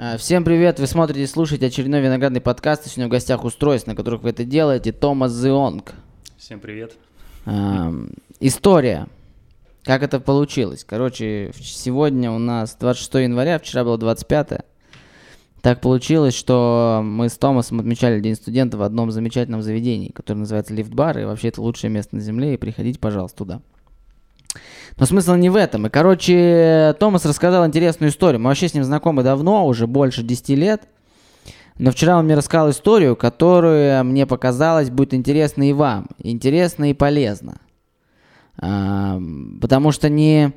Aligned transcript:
А, 0.00 0.16
Всем 0.16 0.44
привет! 0.44 0.78
Вы 0.78 0.86
смотрите 0.86 1.24
и 1.24 1.26
слушаете 1.26 1.66
очередной 1.66 2.00
виноградный 2.00 2.40
подкаст. 2.40 2.86
И 2.86 2.88
сегодня 2.88 3.08
в 3.08 3.10
гостях 3.10 3.42
устройств, 3.42 3.88
на 3.88 3.96
которых 3.96 4.22
вы 4.22 4.30
это 4.30 4.44
делаете, 4.44 4.92
Томас 4.92 5.32
Зионг. 5.32 5.92
Всем 6.36 6.60
привет. 6.60 6.96
Ам, 7.46 8.10
История. 8.38 9.08
Как 9.82 10.04
это 10.04 10.20
получилось? 10.20 10.84
Короче, 10.84 11.50
сегодня 11.60 12.30
у 12.30 12.38
нас 12.38 12.76
26 12.78 13.14
января, 13.14 13.58
вчера 13.58 13.82
было 13.82 13.98
25. 13.98 14.60
Так 15.62 15.80
получилось, 15.80 16.34
что 16.34 17.00
мы 17.04 17.28
с 17.28 17.36
Томасом 17.36 17.80
отмечали 17.80 18.20
День 18.20 18.36
студента 18.36 18.76
в 18.76 18.82
одном 18.82 19.10
замечательном 19.10 19.62
заведении, 19.62 20.12
которое 20.12 20.38
называется 20.38 20.74
Лифт-бар, 20.74 21.18
и 21.18 21.24
вообще 21.24 21.48
это 21.48 21.60
лучшее 21.60 21.90
место 21.90 22.14
на 22.14 22.22
земле, 22.22 22.54
и 22.54 22.56
приходите, 22.56 23.00
пожалуйста, 23.00 23.38
туда. 23.38 23.62
Но 24.96 25.06
смысл 25.06 25.34
не 25.34 25.50
в 25.50 25.56
этом. 25.56 25.86
И, 25.86 25.90
короче, 25.90 26.96
Томас 26.98 27.24
рассказал 27.24 27.66
интересную 27.66 28.10
историю. 28.10 28.40
Мы 28.40 28.48
вообще 28.48 28.68
с 28.68 28.74
ним 28.74 28.84
знакомы 28.84 29.22
давно, 29.22 29.66
уже 29.66 29.86
больше 29.86 30.22
10 30.22 30.48
лет. 30.50 30.88
Но 31.78 31.92
вчера 31.92 32.18
он 32.18 32.24
мне 32.24 32.34
рассказал 32.34 32.70
историю, 32.70 33.14
которая 33.14 34.02
мне 34.02 34.26
показалась 34.26 34.90
будет 34.90 35.14
интересна 35.14 35.68
и 35.68 35.72
вам. 35.72 36.08
Интересна 36.18 36.90
и 36.90 36.94
полезна. 36.94 37.60
Потому 38.56 39.92
что 39.92 40.08
не... 40.08 40.52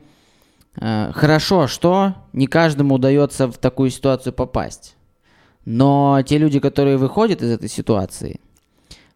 а, 0.79 1.11
Хорошо, 1.13 1.67
что 1.67 2.15
не 2.33 2.47
каждому 2.47 2.95
удается 2.95 3.47
в 3.47 3.59
такую 3.59 3.91
ситуацию 3.91 4.33
попасть. 4.33 4.95
Но 5.65 6.19
те 6.25 6.39
люди, 6.39 6.59
которые 6.59 6.97
выходят 6.97 7.43
из 7.43 7.51
этой 7.51 7.69
ситуации, 7.69 8.39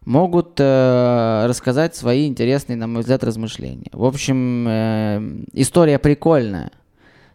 могут 0.06 0.58
э, 0.58 1.46
рассказать 1.46 1.94
свои 1.94 2.26
интересные, 2.26 2.76
на 2.76 2.86
мой 2.86 3.02
взгляд, 3.02 3.22
размышления. 3.24 3.90
В 3.92 4.04
общем, 4.04 4.66
э, 4.66 5.44
история 5.52 5.98
прикольная. 5.98 6.70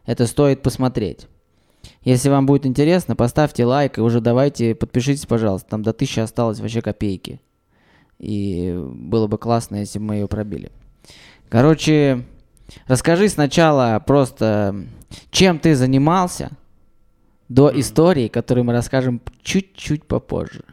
Это 0.05 0.25
стоит 0.25 0.63
посмотреть. 0.63 1.27
Если 2.03 2.29
вам 2.29 2.45
будет 2.45 2.65
интересно, 2.65 3.15
поставьте 3.15 3.65
лайк 3.65 3.97
и 3.97 4.01
уже 4.01 4.21
давайте 4.21 4.73
подпишитесь, 4.73 5.25
пожалуйста. 5.25 5.69
Там 5.69 5.83
до 5.83 5.93
тысячи 5.93 6.19
осталось 6.19 6.59
вообще 6.59 6.81
копейки. 6.81 7.41
И 8.17 8.73
было 8.93 9.27
бы 9.27 9.37
классно, 9.37 9.75
если 9.75 9.99
бы 9.99 10.05
мы 10.05 10.15
ее 10.15 10.27
пробили. 10.27 10.71
Короче, 11.49 12.23
расскажи 12.87 13.27
сначала 13.27 14.01
просто, 14.05 14.87
чем 15.29 15.59
ты 15.59 15.75
занимался 15.75 16.51
до 17.49 17.69
истории, 17.77 18.29
которую 18.29 18.63
мы 18.63 18.71
расскажем 18.71 19.21
чуть-чуть 19.43 20.05
попозже. 20.05 20.63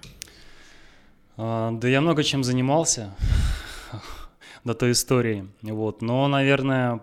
А, 1.41 1.71
Да 1.71 1.89
я 1.89 2.01
много 2.01 2.25
чем 2.25 2.43
занимался 2.43 3.15
до 4.65 4.75
той 4.75 4.91
истории. 4.91 5.49
Вот. 5.63 6.03
Но, 6.03 6.27
наверное, 6.27 7.01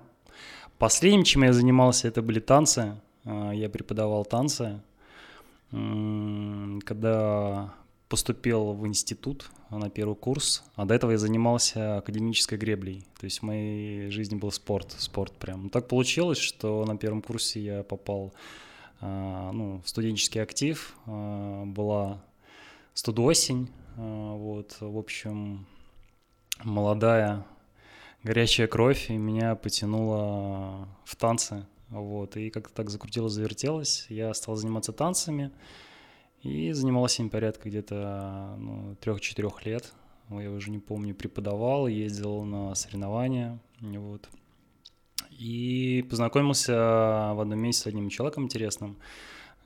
последним, 0.78 1.24
чем 1.24 1.44
я 1.44 1.54
занимался, 1.54 2.10
это 2.10 2.22
были 2.22 2.42
танцы. 2.42 3.00
А, 3.24 3.52
Я 3.52 3.70
преподавал 3.70 4.26
танцы. 4.26 4.82
Когда 5.72 7.74
поступил 8.08 8.74
в 8.74 8.86
институт 8.86 9.50
на 9.70 9.90
первый 9.90 10.16
курс, 10.16 10.64
а 10.76 10.86
до 10.86 10.94
этого 10.94 11.12
я 11.12 11.18
занимался 11.18 11.98
академической 11.98 12.58
греблей. 12.58 13.06
То 13.20 13.26
есть 13.26 13.40
в 13.40 13.44
моей 13.44 14.10
жизни 14.10 14.36
был 14.36 14.52
спорт, 14.52 14.94
спорт 15.00 15.34
прям. 15.34 15.64
Ну, 15.64 15.70
Так 15.70 15.88
получилось, 15.88 16.38
что 16.38 16.86
на 16.86 16.98
первом 16.98 17.22
курсе 17.22 17.62
я 17.62 17.84
попал 17.84 18.34
а, 19.00 19.52
ну, 19.54 19.82
в 19.84 19.90
студенческий 19.90 20.42
актив. 20.42 20.94
Была 21.06 22.22
студосень, 22.94 23.70
вот, 23.96 24.78
в 24.80 24.98
общем, 24.98 25.66
молодая 26.64 27.46
горячая 28.24 28.68
кровь, 28.68 29.10
и 29.10 29.18
меня 29.18 29.56
потянуло 29.56 30.88
в 31.06 31.16
танцы, 31.16 31.66
вот, 31.90 32.38
и 32.38 32.50
как-то 32.50 32.74
так 32.74 32.90
закрутилось, 32.90 33.34
завертелось, 33.34 34.08
я 34.10 34.34
стал 34.34 34.56
заниматься 34.56 34.92
танцами, 34.92 35.52
и 36.42 36.72
занимался 36.72 37.22
им 37.22 37.30
порядка 37.30 37.70
где-то 37.70 38.56
ну, 38.58 38.96
трех-четырех 38.96 39.66
лет, 39.66 39.94
я 40.30 40.52
уже 40.52 40.72
не 40.72 40.80
помню, 40.80 41.14
преподавал, 41.16 41.88
ездил 41.88 42.44
на 42.44 42.74
соревнования, 42.76 43.60
вот, 43.80 44.28
и 45.30 46.06
познакомился 46.10 46.74
в 46.74 47.40
одном 47.40 47.60
месте 47.60 47.84
с 47.84 47.88
одним 47.88 48.10
человеком 48.10 48.46
интересным, 48.46 48.98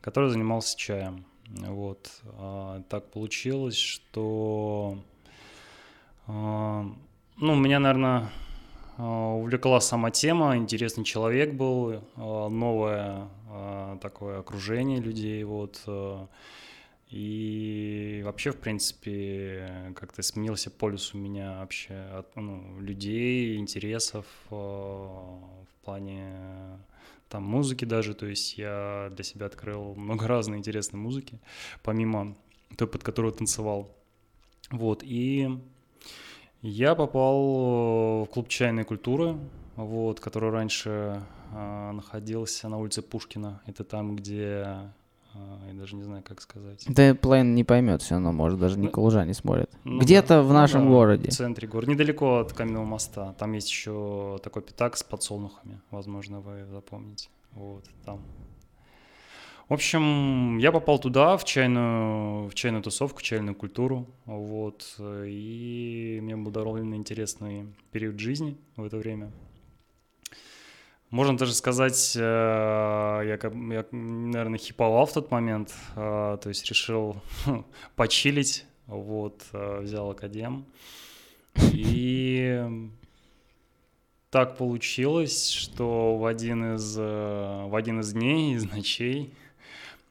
который 0.01 0.29
занимался 0.29 0.77
чаем. 0.77 1.25
Вот. 1.49 2.21
А, 2.37 2.81
Так 2.89 3.11
получилось, 3.11 3.77
что 3.77 4.97
а, 6.27 6.85
ну, 7.37 7.55
меня, 7.55 7.79
наверное, 7.79 8.29
увлекла 8.97 9.79
сама 9.79 10.11
тема, 10.11 10.57
интересный 10.57 11.05
человек 11.05 11.53
был, 11.53 12.03
а, 12.15 12.49
новое 12.49 13.29
а, 13.49 13.97
такое 13.99 14.39
окружение 14.39 14.99
людей, 14.99 15.43
вот, 15.43 15.81
а, 15.87 16.27
и 17.09 18.21
вообще, 18.23 18.51
в 18.51 18.57
принципе, 18.57 19.93
как-то 19.95 20.21
сменился 20.21 20.69
полюс 20.69 21.15
у 21.15 21.17
меня 21.17 21.59
вообще 21.59 21.95
от 21.95 22.35
ну, 22.35 22.79
людей, 22.79 23.57
интересов 23.57 24.25
а, 24.51 25.39
в 25.63 25.85
плане 25.85 26.79
там 27.29 27.43
музыки 27.43 27.85
даже, 27.85 28.13
то 28.13 28.25
есть 28.25 28.57
я 28.57 29.09
для 29.11 29.23
себя 29.23 29.45
открыл 29.45 29.95
много 29.95 30.27
разной 30.27 30.57
интересной 30.57 30.99
музыки, 30.99 31.39
помимо 31.83 32.35
той, 32.75 32.87
под 32.87 33.03
которую 33.03 33.33
танцевал. 33.33 33.95
Вот, 34.71 35.03
и 35.03 35.49
я 36.61 36.95
попал 36.95 38.25
в 38.25 38.27
клуб 38.27 38.49
чайной 38.49 38.83
культуры, 38.83 39.37
вот, 39.75 40.19
который 40.19 40.49
раньше 40.49 41.23
а, 41.51 41.91
находился 41.93 42.67
на 42.67 42.77
улице 42.77 43.01
Пушкина. 43.01 43.61
Это 43.65 43.83
там, 43.83 44.15
где, 44.15 44.91
я 45.33 45.73
даже 45.73 45.95
не 45.95 46.03
знаю, 46.03 46.23
как 46.23 46.41
сказать. 46.41 46.83
Да 46.87 47.15
Плейн 47.15 47.55
не 47.55 47.63
поймет 47.63 48.01
все 48.01 48.15
равно, 48.15 48.31
может, 48.31 48.59
даже 48.59 48.77
Ну, 48.77 48.85
Николужа 48.85 49.25
не 49.25 49.33
смотрит. 49.33 49.69
Ну 49.83 49.99
Где-то 49.99 50.27
да, 50.27 50.41
в 50.41 50.47
ну 50.47 50.53
нашем 50.53 50.83
да, 50.83 50.89
городе. 50.89 51.29
В 51.29 51.33
центре 51.33 51.67
города, 51.67 51.91
недалеко 51.91 52.39
от 52.39 52.53
Каменного 52.53 52.85
моста. 52.85 53.33
Там 53.33 53.53
есть 53.53 53.69
еще 53.69 54.39
такой 54.43 54.61
пятак 54.61 54.97
с 54.97 55.03
подсолнухами, 55.03 55.81
возможно, 55.91 56.39
вы 56.39 56.65
запомните. 56.65 57.29
Вот, 57.51 57.85
там. 58.05 58.21
В 59.67 59.73
общем, 59.73 60.57
я 60.57 60.71
попал 60.71 60.97
туда, 60.97 61.37
в 61.37 61.45
чайную, 61.45 62.49
в 62.49 62.55
чайную 62.55 62.81
тусовку, 62.81 63.19
в 63.19 63.21
чайную 63.21 63.53
культуру, 63.53 64.07
вот, 64.25 64.95
и 64.99 66.19
мне 66.23 66.35
был 66.35 66.49
довольно 66.49 66.95
интересный 66.95 67.67
период 67.91 68.19
жизни 68.19 68.57
в 68.75 68.83
это 68.83 68.97
время. 68.97 69.31
Можно 71.11 71.37
даже 71.37 71.53
сказать, 71.55 72.13
э, 72.15 72.19
я, 72.19 73.39
я, 73.41 73.85
наверное, 73.91 74.59
хиповал 74.59 75.07
в 75.07 75.13
тот 75.13 75.31
момент, 75.31 75.73
э, 75.95 76.37
то 76.39 76.49
есть 76.49 76.69
решил 76.69 77.17
почилить, 77.95 78.65
вот, 78.85 79.41
э, 79.53 79.79
взял 79.81 80.11
академ. 80.11 80.65
И 81.73 82.63
так 84.29 84.55
получилось, 84.57 85.49
что 85.49 86.15
в 86.15 86.25
один 86.25 86.75
из, 86.75 86.95
в 86.95 87.75
один 87.75 88.01
из 88.01 88.13
дней, 88.13 88.53
из 88.53 88.71
ночей, 88.71 89.33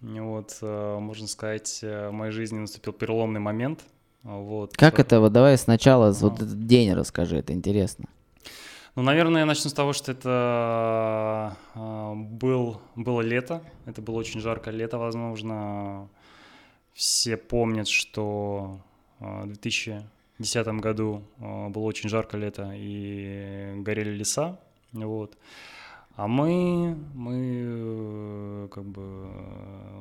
вот, 0.00 0.58
можно 0.60 1.28
сказать, 1.28 1.78
в 1.80 2.10
моей 2.10 2.32
жизни 2.32 2.58
наступил 2.58 2.92
переломный 2.92 3.38
момент. 3.38 3.84
Вот. 4.24 4.76
Как 4.76 4.98
это? 4.98 5.20
Вот 5.20 5.32
давай 5.32 5.56
сначала 5.56 6.10
вот 6.10 6.42
этот 6.42 6.66
день 6.66 6.92
расскажи, 6.92 7.36
это 7.36 7.52
интересно. 7.52 8.06
Ну, 8.98 9.04
наверное, 9.04 9.42
я 9.42 9.46
начну 9.46 9.70
с 9.70 9.72
того, 9.72 9.92
что 9.92 10.10
это 10.10 11.56
а, 11.76 12.14
был, 12.16 12.80
было 12.96 13.20
лето. 13.20 13.62
Это 13.86 14.02
было 14.02 14.16
очень 14.16 14.40
жаркое 14.40 14.74
лето, 14.74 14.98
возможно. 14.98 16.08
Все 16.94 17.36
помнят, 17.36 17.86
что 17.86 18.80
а, 19.20 19.44
в 19.44 19.46
2010 19.46 20.66
году 20.80 21.22
а, 21.38 21.68
было 21.68 21.84
очень 21.84 22.08
жаркое 22.08 22.40
лето 22.40 22.72
и 22.74 23.74
горели 23.76 24.10
леса. 24.10 24.58
Вот. 24.90 25.38
А 26.16 26.26
мы, 26.26 26.96
мы, 27.14 28.68
как 28.72 28.82
бы, 28.84 29.28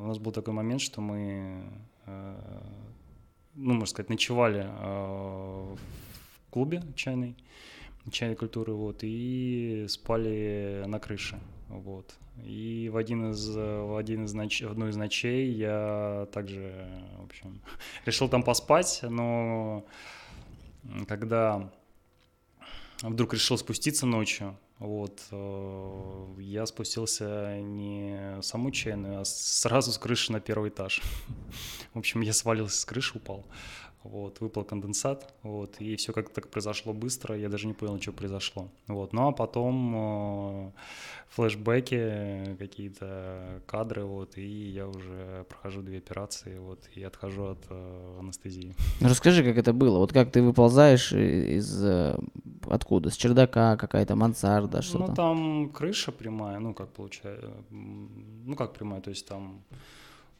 у 0.01 0.07
нас 0.07 0.17
был 0.17 0.31
такой 0.31 0.55
момент, 0.55 0.81
что 0.81 1.01
мы, 1.01 1.61
ну, 2.07 3.73
можно 3.73 3.85
сказать, 3.85 4.09
ночевали 4.09 4.67
в 4.87 5.77
клубе 6.49 6.81
чайной 6.95 7.35
чайной 8.11 8.35
культуры, 8.35 8.73
вот, 8.73 8.99
и 9.01 9.85
спали 9.89 10.83
на 10.87 10.99
крыше, 10.99 11.39
вот. 11.69 12.15
И 12.43 12.89
в 12.91 12.97
один 12.97 13.31
из, 13.31 13.47
в 13.49 13.97
один 13.97 14.25
из 14.25 14.33
ноч... 14.33 14.61
в 14.61 14.71
одну 14.71 14.87
из 14.89 14.95
ночей 14.95 15.51
я 15.51 16.27
также, 16.31 16.87
в 17.19 17.25
общем, 17.25 17.61
решил 18.05 18.29
там 18.29 18.43
поспать, 18.43 18.99
но 19.03 19.85
когда 21.07 21.71
вдруг 23.01 23.33
решил 23.33 23.57
спуститься 23.57 24.05
ночью, 24.05 24.57
вот, 24.79 25.21
э, 25.31 26.35
я 26.37 26.65
спустился 26.67 27.59
не 27.61 28.39
в 28.39 28.43
саму 28.43 28.69
чайную, 28.69 29.21
а 29.21 29.25
сразу 29.25 29.91
с 29.91 29.97
крыши 29.97 30.31
на 30.31 30.39
первый 30.39 30.69
этаж. 30.69 31.01
В 31.93 31.97
общем, 31.97 32.21
я 32.21 32.31
свалился 32.31 32.79
с 32.79 32.85
крыши, 32.85 33.17
упал. 33.17 33.43
Вот, 34.03 34.39
выпал 34.39 34.63
конденсат, 34.63 35.33
вот, 35.43 35.75
и 35.79 35.95
все 35.95 36.13
как-то 36.13 36.35
так 36.35 36.49
произошло 36.49 36.93
быстро, 36.93 37.37
я 37.37 37.49
даже 37.49 37.67
не 37.67 37.73
понял, 37.73 37.99
что 38.01 38.13
произошло, 38.13 38.69
вот, 38.87 39.13
ну 39.13 39.27
а 39.27 39.31
потом 39.31 39.93
э, 39.95 40.71
флешбеки, 41.29 42.55
какие-то 42.57 43.61
кадры, 43.65 44.05
вот, 44.05 44.37
и 44.37 44.69
я 44.69 44.87
уже 44.87 45.45
прохожу 45.49 45.81
две 45.81 45.97
операции, 45.97 46.57
вот, 46.57 46.79
и 46.95 47.03
отхожу 47.03 47.43
от 47.43 47.59
э, 47.69 48.17
анестезии. 48.19 48.75
Ну, 49.01 49.09
расскажи, 49.09 49.43
как 49.43 49.57
это 49.57 49.73
было, 49.73 49.97
вот 49.97 50.13
как 50.13 50.31
ты 50.31 50.41
выползаешь 50.41 51.11
из, 51.11 51.83
э, 51.83 52.17
откуда, 52.69 53.09
с 53.09 53.15
чердака, 53.15 53.77
какая-то 53.77 54.15
мансарда, 54.15 54.81
что-то? 54.81 55.07
Ну, 55.07 55.15
там 55.15 55.69
крыша 55.69 56.11
прямая, 56.11 56.59
ну, 56.59 56.73
как 56.73 56.89
получается, 56.89 57.51
ну, 57.69 58.55
как 58.55 58.73
прямая, 58.73 59.01
то 59.01 59.09
есть 59.09 59.27
там 59.27 59.63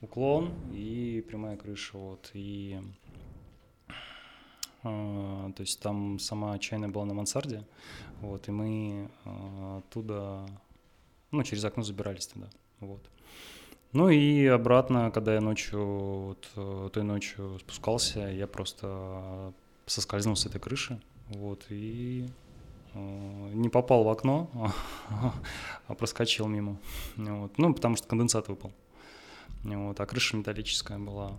уклон 0.02 0.52
и 0.74 1.24
прямая 1.28 1.58
крыша, 1.58 1.98
вот, 1.98 2.30
и 2.34 2.80
то 4.84 5.56
есть 5.60 5.80
там 5.80 6.20
сама 6.20 6.58
чайная 6.60 6.90
была 6.90 7.06
на 7.06 7.14
мансарде, 7.14 7.66
вот, 8.22 8.48
и 8.48 8.52
мы 8.52 9.10
а, 9.26 9.80
оттуда, 9.80 10.48
ну, 11.32 11.44
через 11.44 11.66
окно 11.66 11.84
забирались 11.84 12.28
туда, 12.28 12.48
вот. 12.80 13.10
Ну 13.94 14.10
и 14.10 14.46
обратно, 14.46 15.12
когда 15.12 15.34
я 15.34 15.42
ночью, 15.42 15.84
вот, 15.84 16.50
э, 16.56 16.90
той 16.92 17.04
ночью 17.04 17.58
спускался, 17.60 18.20
я 18.28 18.46
просто 18.46 19.54
соскользнул 19.86 20.36
с 20.36 20.46
этой 20.46 20.60
крыши, 20.60 21.02
вот, 21.30 21.66
и 21.70 22.28
э, 22.94 23.50
не 23.54 23.70
попал 23.70 24.04
в 24.04 24.10
окно, 24.10 24.50
а 25.88 25.96
проскочил 25.96 26.48
мимо, 26.48 26.78
вот, 27.16 27.58
ну, 27.58 27.74
потому 27.74 27.96
что 27.96 28.08
конденсат 28.08 28.50
выпал, 28.50 28.74
вот, 29.64 30.00
а 30.00 30.06
крыша 30.06 30.38
металлическая 30.38 31.00
была, 31.00 31.32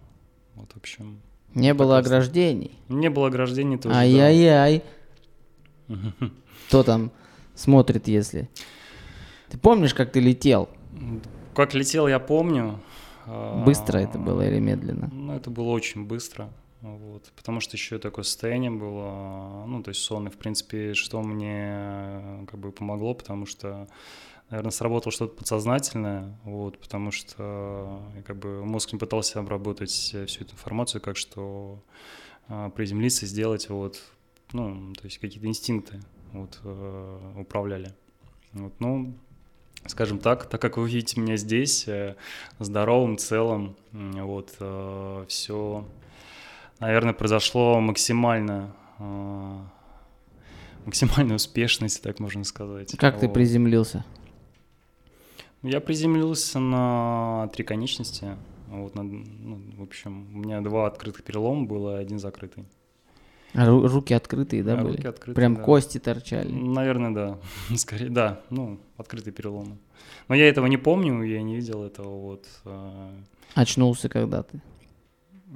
вот, 0.54 0.72
в 0.72 0.76
общем, 0.76 1.20
не 1.54 1.74
было 1.74 1.98
ограждений. 1.98 2.78
Не 2.88 3.10
было 3.10 3.28
ограждений 3.28 3.78
тоже. 3.78 3.94
Ай-яй-яй. 3.94 4.82
Кто 6.68 6.82
там 6.82 7.10
смотрит, 7.54 8.08
если? 8.08 8.48
Ты 9.48 9.58
помнишь, 9.58 9.94
как 9.94 10.12
ты 10.12 10.20
летел? 10.20 10.68
Как 11.54 11.74
летел, 11.74 12.06
я 12.08 12.18
помню. 12.18 12.80
Быстро 13.64 13.98
это 13.98 14.18
было 14.18 14.46
или 14.46 14.58
медленно? 14.58 15.08
Ну, 15.12 15.34
это 15.34 15.50
было 15.50 15.68
очень 15.68 16.04
быстро. 16.04 16.50
Вот, 16.80 17.32
потому 17.34 17.60
что 17.60 17.76
еще 17.76 17.98
такое 17.98 18.22
состояние 18.22 18.70
было, 18.70 19.64
ну, 19.66 19.82
то 19.82 19.88
есть 19.88 20.00
сонный, 20.00 20.30
в 20.30 20.36
принципе, 20.36 20.94
что 20.94 21.20
мне 21.22 22.46
как 22.48 22.60
бы 22.60 22.70
помогло, 22.70 23.14
потому 23.14 23.46
что 23.46 23.88
наверное, 24.50 24.70
сработало 24.70 25.12
что-то 25.12 25.34
подсознательное, 25.34 26.38
вот, 26.44 26.78
потому 26.78 27.10
что 27.10 28.00
как 28.26 28.38
бы 28.38 28.64
мозг 28.64 28.92
не 28.92 28.98
пытался 28.98 29.40
обработать 29.40 29.90
всю 29.90 30.18
эту 30.18 30.52
информацию, 30.52 31.00
как 31.00 31.16
что 31.16 31.82
а, 32.48 32.70
приземлиться, 32.70 33.26
сделать, 33.26 33.68
вот, 33.68 34.00
ну, 34.52 34.94
то 34.94 35.04
есть 35.04 35.18
какие-то 35.18 35.46
инстинкты 35.46 36.00
вот, 36.32 36.58
э, 36.64 37.32
управляли. 37.36 37.94
Вот, 38.52 38.72
ну, 38.78 39.14
скажем 39.86 40.18
так, 40.18 40.46
так 40.46 40.60
как 40.60 40.78
вы 40.78 40.88
видите 40.88 41.20
меня 41.20 41.36
здесь, 41.36 41.86
э, 41.86 42.16
здоровым, 42.58 43.18
целым, 43.18 43.76
вот, 43.92 44.54
э, 44.60 45.24
все, 45.28 45.86
наверное, 46.80 47.12
произошло 47.12 47.80
максимально 47.80 48.74
максимальная 50.84 51.36
успешность, 51.36 52.02
так 52.02 52.18
можно 52.18 52.42
сказать. 52.44 52.96
Как 52.96 53.14
вот. 53.14 53.20
ты 53.20 53.28
приземлился? 53.28 54.04
Я 55.62 55.80
приземлился 55.80 56.60
на 56.60 57.48
три 57.52 57.64
конечности. 57.64 58.36
Вот, 58.68 58.94
на, 58.94 59.02
ну, 59.02 59.60
в 59.76 59.82
общем, 59.82 60.28
у 60.34 60.38
меня 60.38 60.60
два 60.60 60.86
открытых 60.86 61.24
перелома 61.24 61.66
было, 61.66 61.98
один 61.98 62.18
закрытый. 62.18 62.64
А 63.54 63.66
ру- 63.66 63.86
руки 63.86 64.12
открытые, 64.12 64.62
да, 64.62 64.76
да 64.76 64.82
были? 64.82 64.96
Руки 64.96 65.08
открытые, 65.08 65.34
Прям 65.34 65.54
да. 65.56 65.62
кости 65.62 65.98
торчали. 65.98 66.52
Наверное, 66.52 67.10
да. 67.14 67.38
Скорее, 67.76 68.10
да. 68.10 68.40
Ну, 68.50 68.78
открытые 68.98 69.32
переломы. 69.32 69.78
Но 70.28 70.34
я 70.34 70.48
этого 70.48 70.66
не 70.66 70.76
помню, 70.76 71.22
я 71.22 71.42
не 71.42 71.56
видел 71.56 71.82
этого. 71.82 72.20
Вот. 72.20 72.46
А. 72.64 73.10
Очнулся 73.54 74.08
когда 74.10 74.42
ты? 74.42 74.60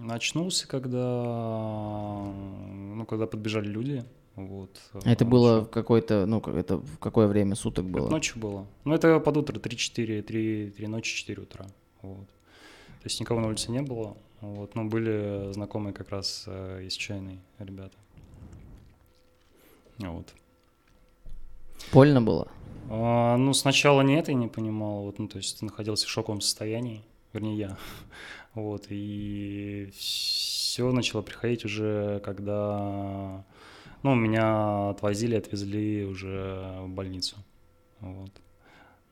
Очнулся, 0.09 0.67
когда, 0.67 2.25
ну, 2.25 3.05
когда 3.05 3.27
подбежали 3.27 3.67
люди. 3.69 4.05
Вот. 4.37 4.81
Это 5.05 5.25
было 5.25 5.61
в 5.61 5.69
какой-то, 5.69 6.25
ну, 6.26 6.40
как 6.40 6.55
это 6.55 6.79
в 6.79 6.99
какое 6.99 7.26
время 7.26 7.55
суток 7.55 7.84
было? 7.84 8.05
Это 8.05 8.12
ночью 8.12 8.38
было. 8.40 8.67
Ну, 8.84 8.94
это 8.94 9.20
под 9.20 9.37
утро, 9.37 9.58
3-4, 9.58 10.23
3, 10.23 10.70
3 10.70 10.87
ночи, 10.87 11.17
4 11.17 11.43
утра. 11.43 11.67
Вот. 12.00 12.26
То 12.26 13.05
есть 13.05 13.20
никого 13.20 13.40
на 13.40 13.49
улице 13.49 13.70
не 13.70 13.82
было. 13.82 14.17
Вот. 14.40 14.75
Но 14.75 14.84
были 14.84 15.52
знакомые 15.52 15.93
как 15.93 16.11
раз 16.11 16.44
э, 16.46 16.84
из 16.84 16.94
чайной 16.94 17.40
ребята. 17.58 17.96
Вот. 19.99 20.32
Больно 21.93 22.23
было? 22.23 22.49
А, 22.88 23.37
ну, 23.37 23.52
сначала 23.52 24.00
не 24.02 24.19
это 24.19 24.32
я 24.32 24.37
не 24.37 24.49
понимал. 24.49 25.02
Вот, 25.02 25.19
ну, 25.19 25.29
то 25.29 25.37
есть 25.37 25.62
находился 25.62 26.06
в 26.06 26.11
шоковом 26.11 26.40
состоянии. 26.40 27.02
Вернее, 27.32 27.56
я. 27.56 27.79
Вот. 28.55 28.87
И 28.90 29.90
все 29.94 30.93
начало 30.93 31.23
приходить 31.23 31.64
уже, 31.64 32.20
когда 32.23 33.44
ну, 34.03 34.15
меня 34.15 34.91
отвозили, 34.91 35.37
отвезли 35.37 36.05
уже 36.05 36.79
в 36.81 36.89
больницу. 36.89 37.37
Вот. 38.01 38.31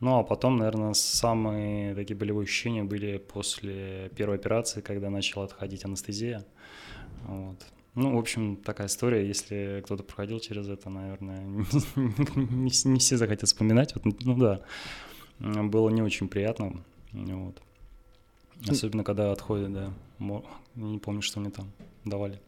Ну, 0.01 0.19
а 0.19 0.23
потом, 0.23 0.57
наверное, 0.57 0.95
самые 0.95 1.95
такие 1.95 2.17
болевые 2.17 2.45
ощущения 2.45 2.83
были 2.83 3.19
после 3.19 4.11
первой 4.17 4.37
операции, 4.37 4.81
когда 4.81 5.11
начала 5.11 5.45
отходить 5.45 5.85
анестезия. 5.85 6.45
Вот. 7.27 7.59
Ну, 7.95 8.17
в 8.17 8.19
общем, 8.19 8.57
такая 8.57 8.87
история. 8.87 9.27
Если 9.27 9.83
кто-то 9.85 10.03
проходил 10.03 10.41
через 10.41 10.69
это, 10.69 10.89
наверное, 10.89 11.41
не, 12.37 12.99
все 12.99 13.17
захотят 13.17 13.49
вспоминать. 13.49 13.95
Вот, 13.95 14.23
ну 14.23 14.37
да, 14.37 14.63
было 15.39 15.91
не 15.91 16.03
очень 16.03 16.29
приятно. 16.29 16.83
Вот. 17.13 17.61
Особенно, 18.69 19.05
когда 19.05 19.33
отходят, 19.33 19.73
да. 19.73 19.93
Не 20.77 20.99
помню, 20.99 21.21
что 21.21 21.41
мне 21.41 21.51
там 21.51 21.71
давали. 22.05 22.41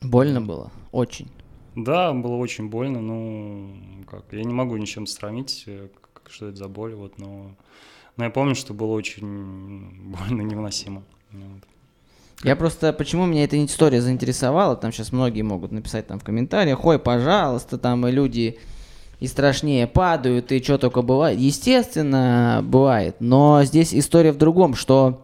Больно 0.00 0.40
было? 0.40 0.72
Очень. 0.90 1.28
Да, 1.74 2.12
было 2.12 2.36
очень 2.36 2.68
больно, 2.68 3.00
ну, 3.00 3.70
как, 4.10 4.24
я 4.32 4.44
не 4.44 4.52
могу 4.52 4.76
ничем 4.76 5.06
сравнить, 5.06 5.64
э, 5.66 5.88
что 6.28 6.48
это 6.48 6.56
за 6.56 6.68
боль, 6.68 6.94
вот, 6.94 7.18
но, 7.18 7.54
но 8.16 8.24
я 8.24 8.30
помню, 8.30 8.54
что 8.54 8.74
было 8.74 8.92
очень 8.92 10.14
больно, 10.18 10.42
невыносимо. 10.42 11.02
Вот. 11.30 11.62
Я 12.42 12.56
просто, 12.56 12.92
почему 12.92 13.24
меня 13.24 13.44
эта 13.44 13.64
история 13.64 14.00
заинтересовала, 14.00 14.76
там 14.76 14.92
сейчас 14.92 15.12
многие 15.12 15.42
могут 15.42 15.70
написать 15.70 16.08
там 16.08 16.18
в 16.18 16.24
комментариях, 16.24 16.84
ой, 16.84 16.98
пожалуйста, 16.98 17.78
там 17.78 18.06
и 18.06 18.10
люди 18.10 18.58
и 19.20 19.28
страшнее 19.28 19.86
падают, 19.86 20.50
и 20.50 20.60
что 20.60 20.78
только 20.78 21.02
бывает. 21.02 21.38
Естественно, 21.38 22.60
бывает, 22.64 23.16
но 23.20 23.62
здесь 23.62 23.94
история 23.94 24.32
в 24.32 24.38
другом, 24.38 24.74
что 24.74 25.22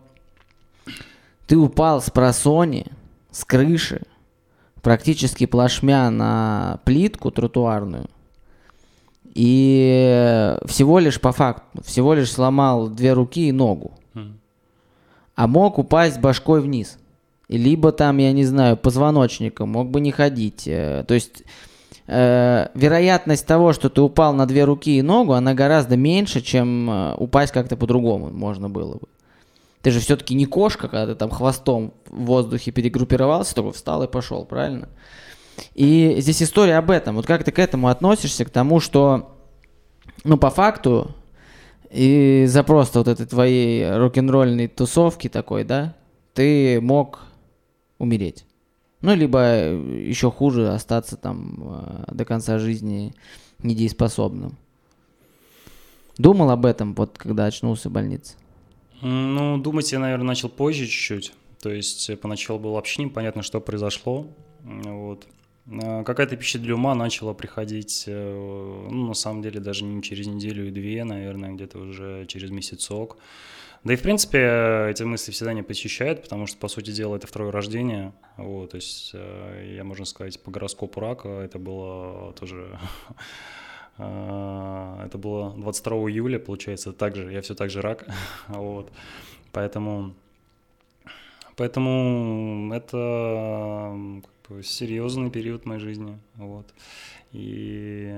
ты 1.48 1.56
упал 1.56 2.00
с 2.00 2.08
просони, 2.08 2.86
с 3.32 3.44
крыши, 3.44 4.02
практически 4.82 5.46
плашмя 5.46 6.10
на 6.10 6.80
плитку 6.84 7.30
тротуарную. 7.30 8.06
И 9.34 10.56
всего 10.64 10.98
лишь 10.98 11.20
по 11.20 11.32
факту, 11.32 11.82
всего 11.84 12.14
лишь 12.14 12.32
сломал 12.32 12.88
две 12.88 13.12
руки 13.12 13.48
и 13.48 13.52
ногу. 13.52 13.92
А 15.36 15.46
мог 15.46 15.78
упасть 15.78 16.18
башкой 16.18 16.60
вниз. 16.60 16.98
Либо 17.48 17.92
там, 17.92 18.18
я 18.18 18.32
не 18.32 18.44
знаю, 18.44 18.76
позвоночником, 18.76 19.70
мог 19.70 19.88
бы 19.90 20.00
не 20.00 20.10
ходить. 20.10 20.64
Э, 20.66 21.04
то 21.06 21.14
есть 21.14 21.44
э, 22.08 22.66
вероятность 22.74 23.46
того, 23.46 23.72
что 23.72 23.88
ты 23.88 24.00
упал 24.00 24.34
на 24.34 24.46
две 24.46 24.64
руки 24.64 24.98
и 24.98 25.02
ногу, 25.02 25.32
она 25.32 25.54
гораздо 25.54 25.96
меньше, 25.96 26.40
чем 26.40 26.90
э, 26.90 27.14
упасть 27.16 27.52
как-то 27.52 27.76
по-другому 27.76 28.30
можно 28.30 28.68
было 28.68 28.94
бы. 28.94 29.08
Ты 29.82 29.90
же 29.90 30.00
все-таки 30.00 30.34
не 30.34 30.46
кошка, 30.46 30.88
когда 30.88 31.06
ты 31.06 31.14
там 31.14 31.30
хвостом 31.30 31.94
в 32.06 32.24
воздухе 32.24 32.72
перегруппировался, 32.72 33.54
только 33.54 33.72
встал 33.72 34.02
и 34.02 34.08
пошел, 34.08 34.44
правильно? 34.44 34.88
И 35.74 36.16
здесь 36.18 36.42
история 36.42 36.76
об 36.76 36.90
этом. 36.90 37.16
Вот 37.16 37.26
как 37.26 37.44
ты 37.44 37.52
к 37.52 37.58
этому 37.58 37.88
относишься, 37.88 38.44
к 38.44 38.50
тому, 38.50 38.80
что, 38.80 39.36
ну, 40.24 40.36
по 40.36 40.50
факту, 40.50 41.14
и 41.90 42.44
за 42.48 42.64
просто 42.64 42.98
вот 42.98 43.08
этой 43.08 43.26
твоей 43.26 43.90
рок-н-ролльной 43.96 44.68
тусовки 44.68 45.28
такой, 45.28 45.64
да, 45.64 45.94
ты 46.34 46.80
мог 46.80 47.20
умереть. 47.98 48.44
Ну, 49.00 49.14
либо 49.14 49.38
еще 49.70 50.30
хуже 50.30 50.68
остаться 50.70 51.16
там 51.16 52.04
э, 52.08 52.14
до 52.14 52.24
конца 52.24 52.58
жизни 52.58 53.14
недееспособным. 53.62 54.56
Думал 56.16 56.50
об 56.50 56.66
этом, 56.66 56.94
вот 56.94 57.16
когда 57.16 57.44
очнулся 57.44 57.88
в 57.88 57.92
больнице? 57.92 58.34
Ну, 59.00 59.58
думать 59.58 59.92
я, 59.92 59.98
наверное, 59.98 60.28
начал 60.28 60.48
позже 60.48 60.86
чуть-чуть. 60.86 61.32
То 61.60 61.70
есть 61.70 62.08
э, 62.10 62.16
поначалу 62.16 62.58
было 62.58 62.72
вообще 62.72 63.02
непонятно, 63.02 63.42
что 63.42 63.60
произошло. 63.60 64.26
Вот. 64.62 65.26
А 65.70 66.02
какая-то 66.02 66.36
пища 66.36 66.58
для 66.58 66.74
ума 66.74 66.94
начала 66.94 67.34
приходить, 67.34 68.04
э, 68.06 68.88
ну, 68.90 69.08
на 69.08 69.14
самом 69.14 69.42
деле, 69.42 69.60
даже 69.60 69.84
не 69.84 70.02
через 70.02 70.26
неделю 70.26 70.68
и 70.68 70.70
две, 70.70 71.04
наверное, 71.04 71.52
где-то 71.52 71.78
уже 71.78 72.26
через 72.26 72.50
месяцок. 72.50 73.18
Да 73.84 73.92
и, 73.92 73.96
в 73.96 74.02
принципе, 74.02 74.86
эти 74.90 75.02
мысли 75.04 75.30
всегда 75.30 75.52
не 75.52 75.62
посещают, 75.62 76.22
потому 76.22 76.46
что, 76.46 76.58
по 76.58 76.68
сути 76.68 76.90
дела, 76.90 77.16
это 77.16 77.26
второе 77.26 77.52
рождение. 77.52 78.12
Вот, 78.36 78.70
то 78.70 78.76
есть, 78.76 79.10
э, 79.14 79.74
я, 79.76 79.84
можно 79.84 80.04
сказать, 80.04 80.42
по 80.42 80.50
гороскопу 80.50 81.00
рака 81.00 81.28
это 81.28 81.58
было 81.58 82.32
тоже... 82.32 82.78
Э, 83.98 85.02
это 85.04 85.18
было 85.18 85.52
22 85.56 86.10
июля, 86.10 86.38
получается, 86.38 86.92
также, 86.92 87.32
я 87.32 87.42
все 87.42 87.54
так 87.54 87.70
же 87.70 87.80
рак. 87.80 88.06
Вот, 88.48 88.90
поэтому... 89.52 90.14
Поэтому 91.56 92.72
это 92.72 93.92
как 94.22 94.56
бы, 94.56 94.62
серьезный 94.62 95.28
период 95.28 95.66
моей 95.66 95.80
жизни. 95.80 96.16
Вот. 96.36 96.72
И 97.32 98.14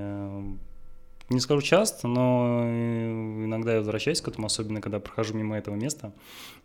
не 1.30 1.38
скажу 1.38 1.62
часто, 1.62 2.08
но 2.08 2.64
иногда 2.66 3.72
я 3.72 3.78
возвращаюсь 3.78 4.20
к 4.20 4.28
этому, 4.28 4.46
особенно 4.46 4.80
когда 4.80 4.98
прохожу 4.98 5.32
мимо 5.34 5.56
этого 5.56 5.76
места. 5.76 6.12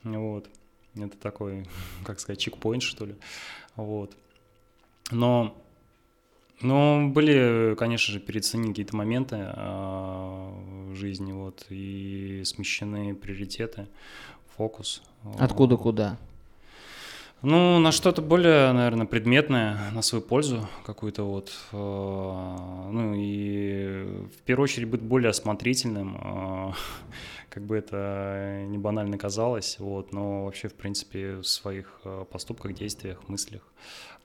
Вот. 0.04 0.50
Это 0.96 1.18
такой, 1.18 1.66
как 2.06 2.20
сказать, 2.20 2.40
чекпоинт, 2.40 2.82
что 2.82 3.06
ли. 3.06 3.16
Вот. 3.76 4.18
Но, 5.12 5.56
но 6.62 7.08
были, 7.10 7.76
конечно 7.78 8.14
же, 8.14 8.20
переоценены 8.20 8.70
какие-то 8.70 8.96
моменты 8.96 9.36
э, 9.36 9.52
в 10.92 10.96
жизни, 10.96 11.34
вот, 11.34 11.66
и 11.70 12.44
смещены 12.46 13.14
приоритеты, 13.14 13.88
фокус. 14.56 15.02
Откуда 15.38 15.76
куда? 15.76 16.18
Ну, 17.42 17.78
на 17.80 17.92
что-то 17.92 18.22
более, 18.22 18.72
наверное, 18.72 19.06
предметное, 19.06 19.92
на 19.92 20.02
свою 20.02 20.24
пользу 20.24 20.68
какую-то 20.86 21.24
вот. 21.24 21.52
Э, 21.74 21.76
ну 21.76 23.14
и 23.16 24.26
в 24.38 24.42
первую 24.46 24.64
очередь 24.64 24.88
быть 24.88 25.02
более 25.02 25.32
осмотрительным, 25.32 26.16
э, 26.16 26.72
как 27.50 27.64
бы 27.64 27.76
это 27.76 28.66
не 28.66 28.78
банально 28.78 29.18
казалось, 29.18 29.76
вот, 29.80 30.14
но 30.14 30.46
вообще, 30.46 30.70
в 30.70 30.74
принципе, 30.74 31.36
в 31.36 31.44
своих 31.44 32.02
поступках, 32.32 32.74
действиях, 32.74 33.28
мыслях, 33.28 33.62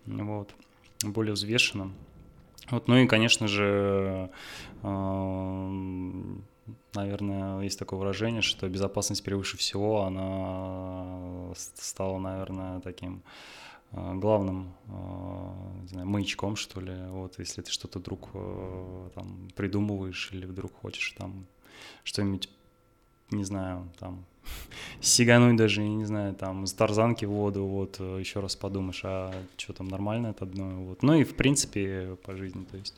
вот, 0.07 0.55
более 1.03 1.35
взвешенным. 1.35 1.97
Вот, 2.71 2.89
ну 2.89 2.97
и, 2.97 3.07
конечно 3.07 3.49
же, 3.49 4.31
наверное, 6.95 7.61
есть 7.61 7.79
такое 7.79 7.99
выражение, 7.99 8.43
что 8.43 8.69
безопасность 8.69 9.25
превыше 9.25 9.57
всего, 9.57 10.03
она 10.03 11.55
стала, 11.55 12.19
наверное, 12.19 12.81
таким 12.81 13.23
э, 13.93 14.15
главным 14.15 14.73
э, 14.87 15.81
не 15.83 15.89
знаю, 15.89 16.07
маячком, 16.07 16.57
что 16.57 16.81
ли, 16.81 16.95
вот, 17.09 17.39
если 17.39 17.63
ты 17.63 17.71
что-то 17.71 17.99
вдруг 17.99 18.29
э, 18.35 19.11
там 19.15 19.51
придумываешь 19.55 20.31
или 20.33 20.47
вдруг 20.47 20.73
хочешь 20.81 21.15
там 21.19 21.47
что-нибудь, 22.05 22.49
не 23.31 23.45
знаю, 23.45 23.91
там 23.99 24.25
сигануть 25.01 25.57
даже, 25.57 25.83
не 25.83 26.05
знаю, 26.05 26.35
там, 26.35 26.67
с 26.67 26.73
тарзанки 26.73 27.25
в 27.25 27.31
воду, 27.31 27.65
вот, 27.65 28.01
еще 28.01 28.41
раз 28.41 28.57
подумаешь, 28.57 29.03
а 29.05 29.33
что 29.57 29.73
там, 29.73 29.89
нормально 29.89 30.29
это 30.29 30.45
одно, 30.45 30.69
вот. 30.85 31.03
Ну 31.03 31.15
и, 31.15 31.25
в 31.25 31.35
принципе, 31.35 32.17
по 32.25 32.37
жизни, 32.37 32.65
то 32.71 32.77
есть 32.77 32.97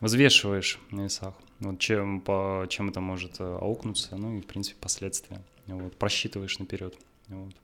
взвешиваешь 0.00 0.78
на 0.90 1.02
весах, 1.02 1.34
вот 1.60 1.78
чем, 1.78 2.20
по, 2.20 2.66
чем 2.68 2.90
это 2.90 3.00
может 3.00 3.40
э, 3.40 3.58
аукнуться, 3.60 4.16
ну 4.16 4.36
и, 4.36 4.40
в 4.40 4.46
принципе, 4.46 4.76
последствия. 4.80 5.40
Вот, 5.66 5.96
просчитываешь 5.96 6.58
наперед. 6.58 6.94
Вот. 7.28 7.54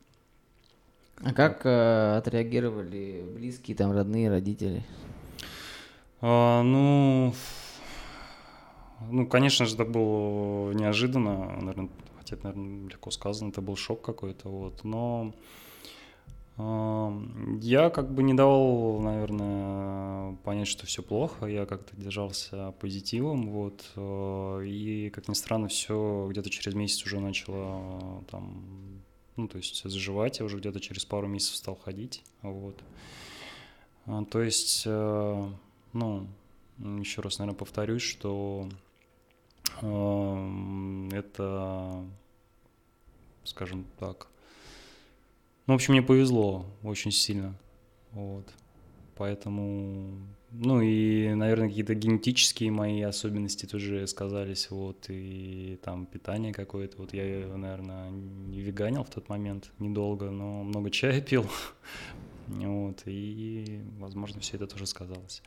А 1.22 1.34
как 1.34 1.66
э, 1.66 2.16
отреагировали 2.16 3.22
близкие, 3.34 3.76
там, 3.76 3.92
родные, 3.92 4.30
родители? 4.30 4.82
А, 6.22 6.62
ну, 6.62 7.34
ну, 9.10 9.26
конечно 9.26 9.66
же, 9.66 9.74
это 9.74 9.84
было 9.84 10.72
неожиданно, 10.72 11.58
наверное, 11.60 11.88
хотя 12.30 12.36
это, 12.36 12.48
наверное, 12.48 12.88
легко 12.88 13.10
сказано, 13.10 13.50
это 13.50 13.60
был 13.60 13.76
шок 13.76 14.02
какой-то, 14.02 14.48
вот, 14.48 14.84
но 14.84 15.34
я 17.62 17.88
как 17.88 18.12
бы 18.12 18.22
не 18.22 18.34
давал, 18.34 19.00
наверное, 19.00 20.36
понять, 20.44 20.68
что 20.68 20.84
все 20.84 21.02
плохо. 21.02 21.46
Я 21.46 21.64
как-то 21.64 21.96
держался 21.96 22.72
позитивом, 22.72 23.48
вот. 23.48 23.82
И, 24.66 25.10
как 25.14 25.28
ни 25.28 25.32
странно, 25.32 25.68
все 25.68 26.26
где-то 26.28 26.50
через 26.50 26.74
месяц 26.74 27.02
уже 27.06 27.18
начало 27.18 28.22
там, 28.30 28.62
ну, 29.36 29.48
то 29.48 29.56
есть 29.56 29.82
заживать. 29.84 30.40
Я 30.40 30.44
уже 30.44 30.58
где-то 30.58 30.80
через 30.80 31.06
пару 31.06 31.28
месяцев 31.28 31.56
стал 31.56 31.76
ходить, 31.76 32.22
вот. 32.42 32.76
А, 34.04 34.22
то 34.24 34.42
есть, 34.42 34.82
э, 34.84 35.48
ну, 35.94 36.26
еще 36.78 37.22
раз, 37.22 37.38
наверное, 37.38 37.58
повторюсь, 37.58 38.02
что 38.02 38.68
это, 39.82 42.04
скажем 43.44 43.86
так, 43.98 44.28
ну, 45.66 45.74
в 45.74 45.76
общем, 45.76 45.94
мне 45.94 46.02
повезло 46.02 46.66
очень 46.82 47.12
сильно. 47.12 47.54
Вот. 48.12 48.46
Поэтому, 49.16 50.18
ну 50.50 50.80
и, 50.80 51.34
наверное, 51.34 51.68
какие-то 51.68 51.94
генетические 51.94 52.70
мои 52.70 53.02
особенности 53.02 53.66
тоже 53.66 54.06
сказались, 54.06 54.70
вот, 54.70 55.10
и 55.10 55.78
там 55.84 56.06
питание 56.06 56.54
какое-то, 56.54 56.96
вот 56.96 57.12
я, 57.12 57.46
наверное, 57.54 58.10
не 58.10 58.62
веганил 58.62 59.04
в 59.04 59.10
тот 59.10 59.28
момент 59.28 59.72
недолго, 59.78 60.30
но 60.30 60.64
много 60.64 60.90
чая 60.90 61.20
пил, 61.20 61.44
вот, 62.46 63.02
и, 63.04 63.82
возможно, 63.98 64.40
все 64.40 64.56
это 64.56 64.66
тоже 64.66 64.86
сказалось. 64.86 65.42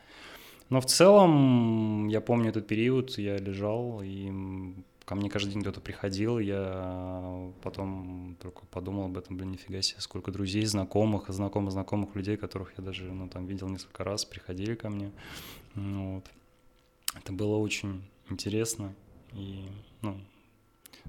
Но 0.74 0.82
в 0.82 0.88
целом, 0.88 2.08
я 2.08 2.20
помню 2.20 2.50
этот 2.50 2.66
период, 2.66 3.16
я 3.20 3.38
лежал, 3.38 4.02
и 4.04 4.74
ко 5.06 5.14
мне 5.14 5.30
каждый 5.30 5.52
день 5.52 5.62
кто-то 5.62 5.82
приходил, 5.82 6.40
я 6.40 7.52
потом 7.62 8.36
только 8.42 8.66
подумал 8.72 9.06
об 9.06 9.20
этом, 9.20 9.38
блин, 9.38 9.52
нифига 9.52 9.84
себе, 9.84 10.02
сколько 10.02 10.32
друзей, 10.32 10.66
знакомых, 10.66 11.30
знакомых, 11.30 11.74
знакомых 11.74 12.16
людей, 12.16 12.38
которых 12.38 12.74
я 12.76 12.84
даже, 12.84 13.04
ну, 13.04 13.30
там, 13.30 13.46
видел 13.46 13.68
несколько 13.68 14.04
раз, 14.04 14.26
приходили 14.26 14.74
ко 14.74 14.90
мне, 14.90 15.12
вот. 15.76 16.26
Это 17.14 17.32
было 17.34 17.58
очень 17.58 18.02
интересно, 18.32 18.96
и, 19.34 19.68
ну, 20.02 20.18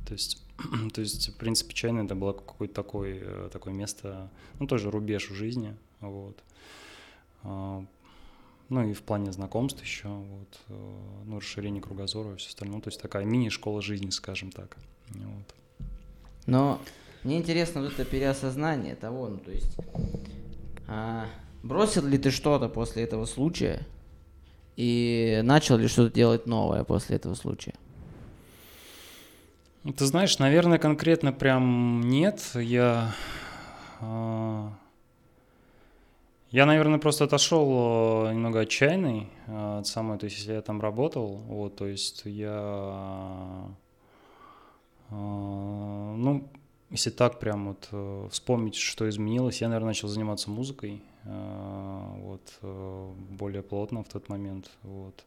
то 0.07 0.13
есть, 0.13 0.43
то 0.93 1.01
есть, 1.01 1.31
в 1.31 1.39
принципе, 1.39 1.73
чайно 1.73 2.01
это 2.01 2.15
было 2.15 2.35
какое-то 2.35 2.75
такое, 2.75 3.19
э, 3.19 3.49
такое 3.51 3.73
место, 3.73 4.31
ну, 4.61 4.67
тоже 4.67 4.91
рубеж 4.91 5.31
в 5.31 5.35
жизни, 5.35 5.75
вот. 6.01 6.37
Ну 8.69 8.89
и 8.89 8.95
в 8.95 9.03
плане 9.03 9.31
знакомств 9.33 9.83
еще, 9.83 10.09
вот, 10.09 10.59
э, 10.69 11.23
ну, 11.27 11.39
расширение 11.39 11.83
кругозора 11.83 12.35
и 12.35 12.37
все 12.37 12.49
остальное. 12.49 12.77
Ну, 12.77 12.83
то 12.83 12.89
есть 12.89 13.01
такая 13.01 13.25
мини-школа 13.25 13.83
жизни, 13.83 14.11
скажем 14.11 14.51
так. 14.51 14.77
Вот. 15.11 15.55
Но 16.47 16.81
мне 17.25 17.39
интересно 17.39 17.83
вот 17.83 17.93
это 17.93 18.05
переосознание 18.05 18.95
того, 18.95 19.29
ну, 19.29 19.39
то 19.39 19.51
есть, 19.51 19.77
а, 20.87 21.27
бросил 21.63 22.07
ли 22.07 22.19
ты 22.19 22.31
что-то 22.31 22.69
после 22.69 23.03
этого 23.03 23.25
случая 23.27 23.87
и 24.77 25.41
начал 25.43 25.77
ли 25.77 25.89
что-то 25.89 26.15
делать 26.15 26.47
новое 26.47 26.85
после 26.85 27.17
этого 27.17 27.35
случая? 27.35 27.75
Ты 29.97 30.07
знаешь, 30.07 30.39
наверное, 30.39 30.79
конкретно 30.79 31.33
прям 31.33 32.03
нет. 32.03 32.43
Я 32.55 33.15
а, 34.01 34.73
я, 36.55 36.67
наверное, 36.67 37.01
просто 37.01 37.25
отошел 37.25 38.29
э, 38.29 38.33
немного 38.33 38.61
отчаянный 38.61 39.29
э, 39.49 39.79
от 39.81 39.89
самой, 39.89 40.19
то 40.19 40.27
есть 40.27 40.39
если 40.39 40.53
я 40.53 40.63
там 40.63 40.81
работал, 40.81 41.35
вот, 41.49 41.75
то 41.75 41.89
есть 41.89 42.23
я, 42.27 43.67
э, 45.11 45.15
ну, 45.15 46.49
если 46.91 47.11
так 47.11 47.41
прям 47.41 47.75
вот 47.75 48.31
вспомнить, 48.31 48.77
что 48.77 49.09
изменилось, 49.09 49.63
я, 49.63 49.69
наверное, 49.69 49.89
начал 49.89 50.07
заниматься 50.07 50.49
музыкой, 50.49 51.03
вот, 51.25 52.43
более 53.31 53.63
плотно 53.63 54.05
в 54.05 54.09
тот 54.09 54.29
момент, 54.29 54.71
вот. 54.83 55.25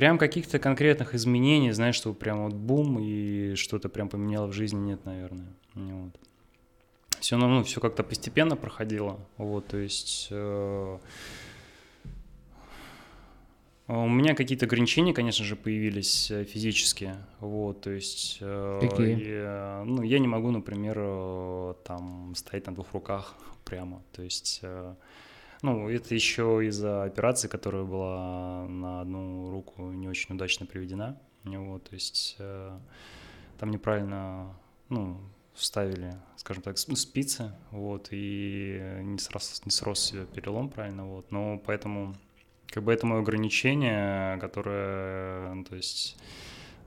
Прям 0.00 0.16
каких-то 0.16 0.58
конкретных 0.58 1.14
изменений, 1.14 1.72
знаешь, 1.72 1.94
что 1.94 2.14
прям 2.14 2.44
вот 2.44 2.54
бум 2.54 2.98
и 3.00 3.54
что-то 3.54 3.90
прям 3.90 4.08
поменяло 4.08 4.46
в 4.46 4.52
жизни, 4.54 4.78
нет, 4.78 5.04
наверное. 5.04 5.52
Вот. 5.74 6.18
Все, 7.18 7.36
ну, 7.36 7.48
ну 7.48 7.62
все 7.64 7.82
как-то 7.82 8.02
постепенно 8.02 8.56
проходило, 8.56 9.20
вот, 9.36 9.66
то 9.66 9.76
есть... 9.76 10.28
Э, 10.30 10.98
у 13.88 14.08
меня 14.08 14.34
какие-то 14.34 14.64
ограничения, 14.64 15.12
конечно 15.12 15.44
же, 15.44 15.54
появились 15.54 16.30
э, 16.30 16.44
физические, 16.44 17.16
вот, 17.38 17.82
то 17.82 17.90
есть... 17.90 18.38
Э, 18.40 18.78
Какие? 18.80 19.32
Я, 19.32 19.82
ну, 19.84 20.00
я 20.00 20.18
не 20.18 20.28
могу, 20.28 20.50
например, 20.50 20.96
э, 20.98 21.74
там, 21.84 22.34
стоять 22.36 22.66
на 22.66 22.74
двух 22.74 22.94
руках 22.94 23.34
прямо, 23.66 24.02
то 24.12 24.22
есть... 24.22 24.60
Э, 24.62 24.94
ну, 25.62 25.88
это 25.88 26.14
еще 26.14 26.60
из-за 26.66 27.04
операции, 27.04 27.48
которая 27.48 27.84
была 27.84 28.66
на 28.68 29.00
одну 29.02 29.50
руку 29.50 29.90
не 29.90 30.08
очень 30.08 30.34
удачно 30.34 30.66
приведена. 30.66 31.20
Вот, 31.44 31.84
то 31.88 31.94
есть 31.94 32.36
э, 32.38 32.78
там 33.58 33.70
неправильно, 33.70 34.54
ну, 34.88 35.18
вставили, 35.54 36.14
скажем 36.36 36.62
так, 36.62 36.78
спицы, 36.78 37.52
вот, 37.70 38.08
и 38.10 39.00
не 39.02 39.18
срос, 39.18 39.62
не 39.64 39.70
срос 39.70 40.00
себе 40.00 40.26
перелом 40.26 40.68
правильно, 40.68 41.06
вот, 41.06 41.30
но 41.30 41.58
поэтому 41.58 42.14
как 42.68 42.84
бы 42.84 42.92
это 42.92 43.06
мое 43.06 43.20
ограничение, 43.20 44.38
которое, 44.38 45.54
ну, 45.54 45.64
то 45.64 45.76
есть, 45.76 46.16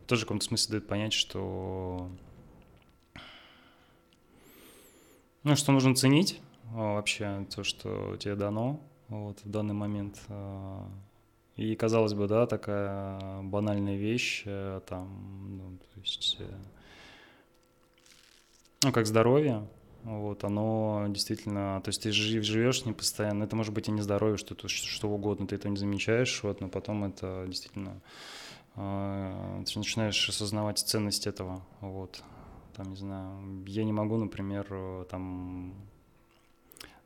тоже 0.08 0.22
в 0.22 0.26
каком-то 0.26 0.46
смысле 0.46 0.72
дает 0.72 0.88
понять, 0.88 1.14
что, 1.14 2.10
ну, 5.44 5.56
что 5.56 5.72
нужно 5.72 5.96
ценить 5.96 6.40
вообще 6.74 7.46
то, 7.54 7.64
что 7.64 8.18
тебе 8.18 8.36
дано, 8.36 8.80
вот, 9.08 9.40
в 9.44 9.50
данный 9.50 9.74
момент. 9.74 10.20
А, 10.30 10.88
и, 11.56 11.76
казалось 11.76 12.14
бы, 12.14 12.28
да, 12.28 12.48
такая 12.48 13.42
банальная 13.44 13.96
вещь, 13.96 14.44
э, 14.46 14.82
там, 14.88 15.58
ну, 15.58 15.78
то 15.78 16.00
есть, 16.00 16.38
э, 16.40 16.50
ну, 18.84 18.92
как 18.92 19.06
здоровье, 19.06 19.68
вот, 20.04 20.44
оно 20.44 21.06
действительно, 21.10 21.80
то 21.84 21.90
есть 21.90 22.02
ты 22.02 22.12
жив, 22.12 22.44
живешь 22.44 22.86
не 22.86 22.94
постоянно, 22.94 23.44
это 23.44 23.56
может 23.56 23.72
быть 23.72 23.88
и 23.88 23.92
не 23.92 24.02
здоровье, 24.02 24.38
что 24.38 24.56
то 24.56 24.68
что 24.68 25.10
угодно, 25.10 25.46
ты 25.46 25.56
это 25.56 25.70
не 25.70 25.78
замечаешь, 25.78 26.42
вот, 26.42 26.60
но 26.60 26.70
потом 26.70 27.04
это 27.04 27.46
действительно, 27.48 28.02
э, 28.76 29.64
ты 29.66 29.78
начинаешь 29.78 30.28
осознавать 30.28 30.80
ценность 30.80 31.28
этого, 31.28 31.64
вот, 31.82 32.24
там, 32.76 32.90
не 32.90 32.98
знаю, 32.98 33.64
я 33.68 33.84
не 33.84 33.94
могу, 33.94 34.18
например, 34.18 35.06
там, 35.12 35.76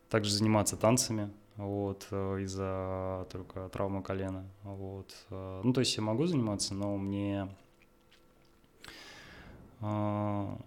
также 0.09 0.31
заниматься 0.31 0.77
танцами, 0.77 1.31
вот, 1.57 2.07
э, 2.11 2.41
из-за 2.43 3.27
только 3.31 3.67
травмы 3.69 4.03
колена, 4.03 4.45
вот. 4.63 5.13
Э, 5.29 5.61
ну, 5.63 5.73
то 5.73 5.81
есть 5.81 5.95
я 5.97 6.03
могу 6.03 6.25
заниматься, 6.25 6.73
но 6.73 6.97
мне 6.97 7.49
э, 9.81 10.57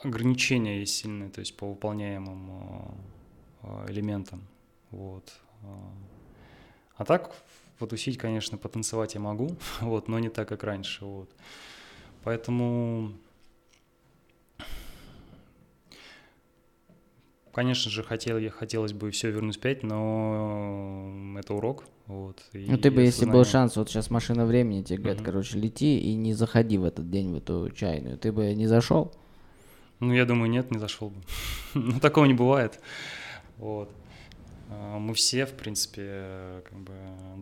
ограничения 0.00 0.80
есть 0.80 0.96
сильные, 0.96 1.30
то 1.30 1.40
есть 1.40 1.56
по 1.56 1.68
выполняемым 1.68 2.94
элементам, 3.88 4.46
вот. 4.90 5.32
А 6.96 7.04
так 7.04 7.34
потусить, 7.78 8.18
конечно, 8.18 8.56
потанцевать 8.56 9.14
я 9.14 9.20
могу, 9.20 9.56
вот, 9.80 10.08
но 10.08 10.18
не 10.18 10.28
так, 10.28 10.48
как 10.48 10.62
раньше, 10.62 11.04
вот. 11.04 11.30
Поэтому 12.22 13.12
Конечно 17.58 17.90
же, 17.90 18.04
хотел, 18.04 18.38
хотелось 18.52 18.92
бы 18.92 19.10
все 19.10 19.32
вернуть 19.32 19.58
пять, 19.58 19.82
но 19.82 21.34
это 21.36 21.54
урок. 21.54 21.86
Вот, 22.06 22.40
ну 22.54 22.78
ты 22.78 22.92
бы, 22.92 23.02
если 23.02 23.26
был 23.26 23.44
шанс, 23.44 23.74
вот 23.74 23.90
сейчас 23.90 24.10
машина 24.10 24.46
времени 24.46 24.84
тебе 24.84 24.98
говорят, 24.98 25.22
uh-huh. 25.22 25.24
короче, 25.24 25.58
лети 25.58 25.98
и 25.98 26.14
не 26.14 26.34
заходи 26.34 26.78
в 26.78 26.84
этот 26.84 27.10
день 27.10 27.32
в 27.32 27.38
эту 27.38 27.68
чайную, 27.74 28.16
ты 28.16 28.30
бы 28.30 28.54
не 28.54 28.68
зашел? 28.68 29.12
Ну, 29.98 30.14
я 30.14 30.24
думаю, 30.24 30.48
нет, 30.48 30.70
не 30.70 30.78
зашел 30.78 31.10
бы. 31.10 31.20
ну, 31.74 31.98
такого 31.98 32.26
не 32.26 32.34
бывает. 32.34 32.78
Вот. 33.56 33.90
А, 34.70 35.00
мы 35.00 35.14
все, 35.14 35.44
в 35.44 35.54
принципе, 35.54 36.62
как 36.64 36.78
бы... 36.78 36.92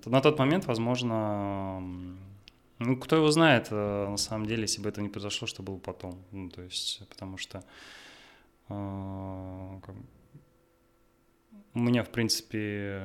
На 0.06 0.22
тот 0.22 0.38
момент, 0.38 0.64
возможно, 0.64 1.82
ну, 2.78 2.96
кто 2.96 3.16
его 3.16 3.30
знает, 3.30 3.68
э, 3.70 4.08
на 4.08 4.16
самом 4.16 4.46
деле, 4.46 4.62
если 4.62 4.80
бы 4.80 4.88
это 4.88 5.02
не 5.02 5.10
произошло, 5.10 5.46
что 5.46 5.62
было 5.62 5.76
потом. 5.76 6.18
Ну, 6.32 6.48
то 6.48 6.62
есть, 6.62 7.02
потому 7.10 7.36
что 7.36 7.62
у 8.68 9.78
меня, 11.78 12.02
в 12.02 12.08
принципе, 12.10 13.00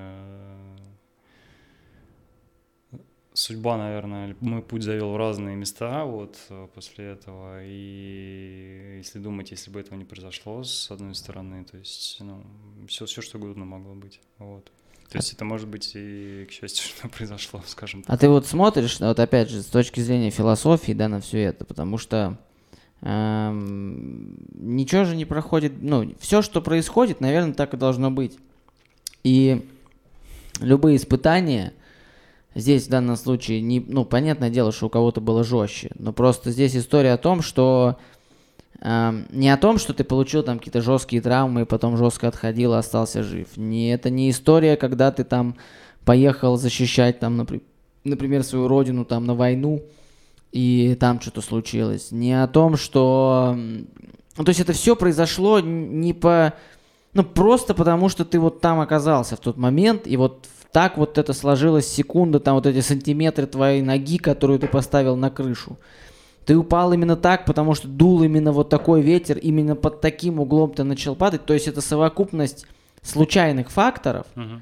судьба, 3.33 3.77
наверное, 3.77 4.35
мой 4.39 4.61
путь 4.61 4.83
завел 4.83 5.11
в 5.11 5.17
разные 5.17 5.55
места 5.55 6.05
вот 6.05 6.37
после 6.73 7.11
этого. 7.11 7.63
И 7.63 8.95
если 8.97 9.19
думать, 9.19 9.51
если 9.51 9.71
бы 9.71 9.79
этого 9.79 9.97
не 9.97 10.05
произошло, 10.05 10.63
с 10.63 10.89
одной 10.91 11.15
стороны, 11.15 11.63
то 11.65 11.77
есть, 11.77 12.17
ну, 12.19 12.43
все, 12.87 13.05
все 13.05 13.21
что 13.21 13.37
угодно 13.37 13.65
могло 13.65 13.93
быть. 13.93 14.19
Вот. 14.37 14.71
То 15.09 15.17
есть 15.17 15.33
это 15.33 15.43
может 15.43 15.67
быть 15.67 15.91
и, 15.93 16.45
к 16.49 16.51
счастью, 16.51 16.85
что 16.97 17.09
произошло, 17.09 17.61
скажем 17.67 18.03
так. 18.03 18.13
А 18.13 18.17
ты 18.17 18.29
вот 18.29 18.45
смотришь, 18.45 18.99
вот 18.99 19.19
опять 19.19 19.49
же, 19.49 19.61
с 19.61 19.67
точки 19.67 19.99
зрения 19.99 20.29
философии, 20.29 20.93
да, 20.93 21.09
на 21.09 21.19
все 21.19 21.41
это, 21.41 21.65
потому 21.65 21.97
что 21.97 22.37
ничего 23.03 25.05
же 25.05 25.15
не 25.15 25.25
проходит, 25.25 25.73
ну, 25.81 26.13
все, 26.19 26.43
что 26.43 26.61
происходит, 26.61 27.19
наверное, 27.19 27.53
так 27.53 27.73
и 27.73 27.77
должно 27.77 28.11
быть. 28.11 28.37
И 29.23 29.67
любые 30.59 30.97
испытания, 30.97 31.73
здесь 32.53 32.85
в 32.85 32.89
данном 32.89 33.15
случае, 33.15 33.61
не, 33.61 33.79
ну, 33.79 34.05
понятное 34.05 34.51
дело, 34.51 34.71
что 34.71 34.85
у 34.85 34.89
кого-то 34.89 35.19
было 35.19 35.43
жестче, 35.43 35.89
но 35.95 36.13
просто 36.13 36.51
здесь 36.51 36.75
история 36.75 37.13
о 37.13 37.17
том, 37.17 37.41
что 37.41 37.97
э, 38.79 39.23
не 39.31 39.49
о 39.49 39.57
том, 39.57 39.79
что 39.79 39.95
ты 39.95 40.03
получил 40.03 40.43
там 40.43 40.59
какие-то 40.59 40.81
жесткие 40.81 41.23
травмы 41.23 41.61
и 41.61 41.65
потом 41.65 41.97
жестко 41.97 42.27
отходил 42.27 42.75
и 42.75 42.77
остался 42.77 43.23
жив. 43.23 43.57
Не, 43.57 43.93
это 43.93 44.11
не 44.11 44.29
история, 44.29 44.77
когда 44.77 45.11
ты 45.11 45.23
там 45.23 45.55
поехал 46.05 46.55
защищать 46.55 47.19
там, 47.19 47.47
например, 48.03 48.43
свою 48.43 48.67
родину 48.67 49.05
там 49.05 49.25
на 49.25 49.33
войну, 49.33 49.81
и 50.51 50.95
там 50.99 51.21
что-то 51.21 51.41
случилось. 51.41 52.11
Не 52.11 52.41
о 52.41 52.47
том, 52.47 52.77
что... 52.77 53.55
Ну, 54.37 54.43
то 54.43 54.49
есть 54.49 54.59
это 54.59 54.73
все 54.73 54.95
произошло 54.95 55.59
не 55.59 56.13
по... 56.13 56.53
Ну, 57.13 57.23
просто 57.23 57.73
потому, 57.73 58.09
что 58.09 58.23
ты 58.23 58.39
вот 58.39 58.61
там 58.61 58.79
оказался 58.79 59.35
в 59.35 59.39
тот 59.39 59.57
момент, 59.57 60.07
и 60.07 60.15
вот 60.15 60.47
так 60.71 60.97
вот 60.97 61.17
это 61.17 61.33
сложилось 61.33 61.87
секунда, 61.87 62.39
там 62.39 62.55
вот 62.55 62.65
эти 62.65 62.79
сантиметры 62.79 63.45
твоей 63.45 63.81
ноги, 63.81 64.17
которую 64.17 64.59
ты 64.59 64.67
поставил 64.67 65.17
на 65.17 65.29
крышу. 65.29 65.77
Ты 66.45 66.57
упал 66.57 66.93
именно 66.93 67.15
так, 67.15 67.45
потому 67.45 67.75
что 67.75 67.87
дул 67.87 68.23
именно 68.23 68.51
вот 68.51 68.69
такой 68.69 69.01
ветер, 69.01 69.37
именно 69.37 69.75
под 69.75 70.01
таким 70.01 70.39
углом 70.39 70.73
ты 70.73 70.83
начал 70.83 71.15
падать. 71.15 71.45
То 71.45 71.53
есть 71.53 71.67
это 71.67 71.81
совокупность 71.81 72.65
случайных 73.03 73.69
факторов, 73.69 74.25
uh-huh. 74.35 74.61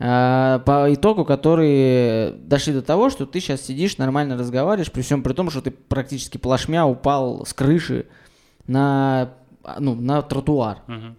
А, 0.00 0.60
по 0.60 0.92
итогу, 0.92 1.24
которые 1.24 2.32
дошли 2.32 2.72
до 2.72 2.82
того, 2.82 3.10
что 3.10 3.26
ты 3.26 3.40
сейчас 3.40 3.62
сидишь, 3.62 3.98
нормально 3.98 4.36
разговариваешь, 4.36 4.92
при 4.92 5.02
всем 5.02 5.22
при 5.22 5.32
том, 5.32 5.50
что 5.50 5.60
ты 5.60 5.70
практически 5.72 6.38
плашмя 6.38 6.86
упал 6.86 7.44
с 7.44 7.52
крыши 7.52 8.06
на, 8.68 9.30
ну, 9.78 9.94
на 9.96 10.22
тротуар. 10.22 10.78
Угу. 10.86 11.16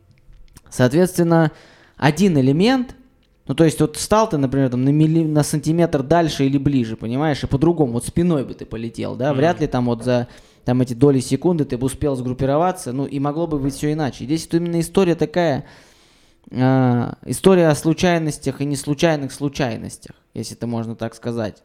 Соответственно, 0.69 1.51
один 1.97 2.37
элемент, 2.37 2.95
ну 3.47 3.55
то 3.55 3.65
есть 3.65 3.81
вот 3.81 3.97
стал 3.97 4.29
ты, 4.29 4.37
например, 4.37 4.69
там, 4.69 4.85
на, 4.85 4.89
милли, 4.89 5.25
на 5.25 5.43
сантиметр 5.43 6.01
дальше 6.01 6.45
или 6.45 6.57
ближе, 6.57 6.95
понимаешь, 6.95 7.43
и 7.43 7.47
по-другому, 7.47 7.93
вот 7.93 8.05
спиной 8.05 8.45
бы 8.45 8.53
ты 8.53 8.65
полетел, 8.65 9.15
да, 9.17 9.31
угу. 9.31 9.39
вряд 9.39 9.59
ли 9.59 9.67
там 9.67 9.87
вот 9.87 10.03
за 10.03 10.27
там 10.63 10.81
эти 10.81 10.93
доли 10.93 11.19
секунды 11.19 11.65
ты 11.65 11.77
бы 11.77 11.87
успел 11.87 12.15
сгруппироваться, 12.15 12.93
ну 12.93 13.05
и 13.05 13.19
могло 13.19 13.47
бы 13.47 13.59
быть 13.59 13.73
все 13.73 13.91
иначе. 13.91 14.23
здесь 14.23 14.45
вот 14.45 14.53
именно 14.53 14.79
история 14.79 15.15
такая, 15.15 15.65
э, 16.52 17.13
история 17.25 17.67
о 17.67 17.75
случайностях 17.75 18.62
и 18.62 18.65
неслучайных 18.65 19.32
случайностях, 19.32 20.15
если 20.34 20.56
это 20.56 20.67
можно 20.67 20.95
так 20.95 21.15
сказать. 21.15 21.63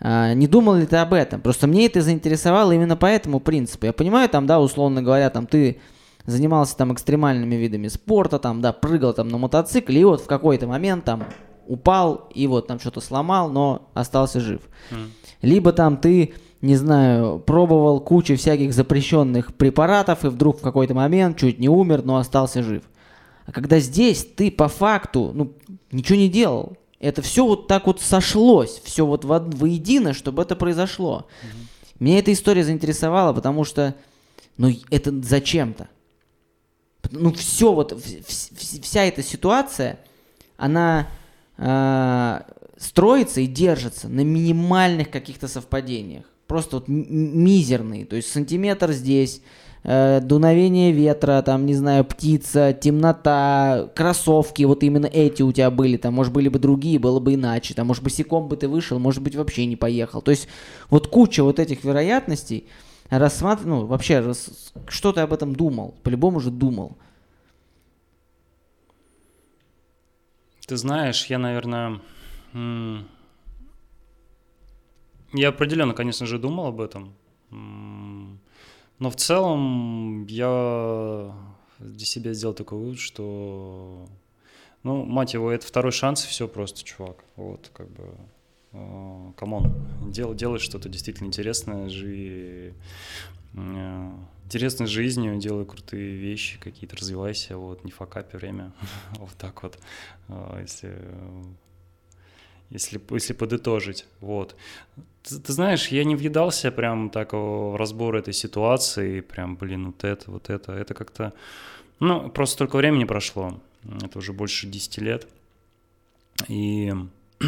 Э, 0.00 0.32
не 0.34 0.46
думал 0.46 0.74
ли 0.74 0.86
ты 0.86 0.96
об 0.96 1.12
этом? 1.12 1.40
Просто 1.40 1.66
мне 1.66 1.86
это 1.86 2.02
заинтересовало 2.02 2.72
именно 2.72 2.96
по 2.96 3.06
этому 3.06 3.40
принципу. 3.40 3.86
Я 3.86 3.92
понимаю, 3.92 4.28
там, 4.28 4.46
да, 4.46 4.60
условно 4.60 5.02
говоря, 5.02 5.30
там 5.30 5.46
ты 5.46 5.80
занимался 6.26 6.76
там 6.76 6.92
экстремальными 6.92 7.54
видами 7.54 7.88
спорта, 7.88 8.38
там, 8.38 8.60
да, 8.60 8.72
прыгал 8.72 9.12
там 9.14 9.28
на 9.28 9.38
мотоцикле, 9.38 10.00
и 10.00 10.04
вот 10.04 10.20
в 10.20 10.26
какой-то 10.26 10.66
момент 10.66 11.04
там 11.04 11.24
упал 11.66 12.28
и 12.34 12.46
вот 12.46 12.66
там 12.66 12.80
что-то 12.80 13.00
сломал, 13.00 13.48
но 13.50 13.90
остался 13.94 14.40
жив. 14.40 14.60
Mm. 14.90 15.08
Либо 15.42 15.72
там 15.72 15.96
ты, 15.96 16.34
не 16.60 16.76
знаю, 16.76 17.38
пробовал 17.38 18.00
кучу 18.00 18.36
всяких 18.36 18.74
запрещенных 18.74 19.54
препаратов 19.54 20.24
и 20.24 20.28
вдруг 20.28 20.58
в 20.58 20.62
какой-то 20.62 20.94
момент 20.94 21.36
чуть 21.38 21.58
не 21.58 21.68
умер, 21.68 22.02
но 22.04 22.16
остался 22.16 22.62
жив. 22.62 22.82
А 23.50 23.52
когда 23.52 23.80
здесь 23.80 24.24
ты 24.36 24.48
по 24.48 24.68
факту, 24.68 25.32
ну, 25.34 25.54
ничего 25.90 26.16
не 26.16 26.28
делал, 26.28 26.76
это 27.00 27.20
все 27.20 27.44
вот 27.44 27.66
так 27.66 27.88
вот 27.88 28.00
сошлось, 28.00 28.80
все 28.84 29.04
вот 29.04 29.24
во, 29.24 29.40
воедино, 29.40 30.14
чтобы 30.14 30.42
это 30.42 30.54
произошло. 30.54 31.26
Mm-hmm. 31.42 31.96
Меня 31.98 32.18
эта 32.20 32.32
история 32.32 32.62
заинтересовала, 32.62 33.32
потому 33.32 33.64
что, 33.64 33.96
ну, 34.56 34.70
это 34.92 35.12
зачем-то. 35.22 35.88
Ну, 37.10 37.32
все 37.32 37.72
вот, 37.72 38.00
вся 38.28 39.02
эта 39.02 39.24
ситуация, 39.24 39.98
она 40.56 41.08
э, 41.56 42.40
строится 42.76 43.40
и 43.40 43.48
держится 43.48 44.08
на 44.08 44.20
минимальных 44.20 45.10
каких-то 45.10 45.48
совпадениях. 45.48 46.24
Просто 46.46 46.76
вот 46.76 46.84
мизерные. 46.86 48.04
То 48.04 48.14
есть 48.14 48.30
сантиметр 48.30 48.92
здесь, 48.92 49.42
э, 49.82 50.20
дуновение 50.20 50.92
ветра, 50.92 51.42
там, 51.42 51.66
не 51.66 51.74
знаю, 51.74 52.04
птица, 52.04 52.72
темнота, 52.72 53.90
кроссовки, 53.94 54.62
вот 54.64 54.82
именно 54.82 55.06
эти 55.06 55.42
у 55.42 55.52
тебя 55.52 55.70
были, 55.70 55.96
там, 55.96 56.14
может, 56.14 56.32
были 56.32 56.48
бы 56.48 56.58
другие, 56.58 56.98
было 56.98 57.20
бы 57.20 57.34
иначе, 57.34 57.74
там, 57.74 57.86
может, 57.86 58.02
босиком 58.02 58.48
бы 58.48 58.56
ты 58.56 58.68
вышел, 58.68 58.98
может 58.98 59.22
быть, 59.22 59.36
вообще 59.36 59.66
не 59.66 59.76
поехал. 59.76 60.22
То 60.22 60.30
есть 60.30 60.48
вот 60.90 61.06
куча 61.08 61.42
вот 61.42 61.58
этих 61.58 61.84
вероятностей, 61.84 62.66
рассматр... 63.10 63.66
ну, 63.66 63.86
вообще, 63.86 64.20
рас... 64.20 64.72
что 64.88 65.12
ты 65.12 65.20
об 65.20 65.32
этом 65.32 65.54
думал? 65.54 65.94
По-любому 66.02 66.40
же 66.40 66.50
думал. 66.50 66.96
Ты 70.66 70.76
знаешь, 70.76 71.26
я, 71.26 71.38
наверное, 71.38 72.00
я 75.32 75.48
определенно, 75.48 75.94
конечно 75.94 76.26
же, 76.26 76.38
думал 76.38 76.66
об 76.66 76.80
этом. 76.80 77.14
Но 79.00 79.10
в 79.10 79.16
целом 79.16 80.26
я 80.26 81.34
для 81.78 82.06
себя 82.06 82.32
сделал 82.34 82.54
такой 82.54 82.78
вывод, 82.78 82.98
что 82.98 84.06
Ну, 84.82 85.04
мать 85.04 85.34
его, 85.34 85.50
это 85.50 85.66
второй 85.66 85.92
шанс, 85.92 86.24
и 86.24 86.28
все 86.28 86.46
просто, 86.46 86.84
чувак. 86.84 87.16
Вот, 87.36 87.70
как 87.72 87.88
бы, 87.90 88.14
come 89.36 89.58
on, 89.58 89.74
дел, 90.10 90.34
делай 90.34 90.58
что-то 90.58 90.88
действительно 90.88 91.26
интересное, 91.26 91.88
живи 91.88 92.72
э, 93.54 94.10
интересной 94.44 94.86
жизнью, 94.86 95.38
делай 95.38 95.64
крутые 95.64 96.16
вещи 96.16 96.58
какие-то, 96.60 96.96
развивайся, 96.96 97.56
вот, 97.56 97.84
не 97.84 97.90
факапи 97.90 98.36
время, 98.36 98.72
вот 99.18 99.32
так 99.36 99.62
вот, 99.62 99.78
э, 100.28 100.58
если 100.62 100.94
если, 102.70 103.00
если 103.10 103.32
подытожить. 103.32 104.06
Вот. 104.20 104.56
Ты, 105.22 105.38
ты 105.38 105.52
знаешь, 105.52 105.88
я 105.88 106.04
не 106.04 106.16
въедался 106.16 106.70
прям 106.70 107.10
так 107.10 107.32
в 107.32 107.76
разбор 107.76 108.16
этой 108.16 108.32
ситуации, 108.32 109.20
прям, 109.20 109.56
блин, 109.56 109.86
вот 109.86 110.04
это, 110.04 110.30
вот 110.30 110.50
это, 110.50 110.72
это 110.72 110.94
как-то... 110.94 111.32
Ну, 111.98 112.30
просто 112.30 112.54
столько 112.54 112.76
времени 112.76 113.04
прошло, 113.04 113.60
это 114.02 114.18
уже 114.18 114.32
больше 114.32 114.66
10 114.66 114.98
лет, 114.98 115.28
и 116.48 116.94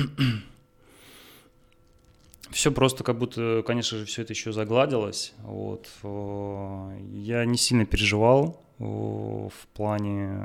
все 2.50 2.70
просто 2.70 3.02
как 3.02 3.18
будто, 3.18 3.62
конечно 3.66 3.98
же, 3.98 4.04
все 4.04 4.22
это 4.22 4.34
еще 4.34 4.52
загладилось. 4.52 5.32
Вот. 5.38 5.88
Я 7.14 7.46
не 7.46 7.56
сильно 7.56 7.86
переживал 7.86 8.62
в 8.78 9.66
плане 9.74 10.38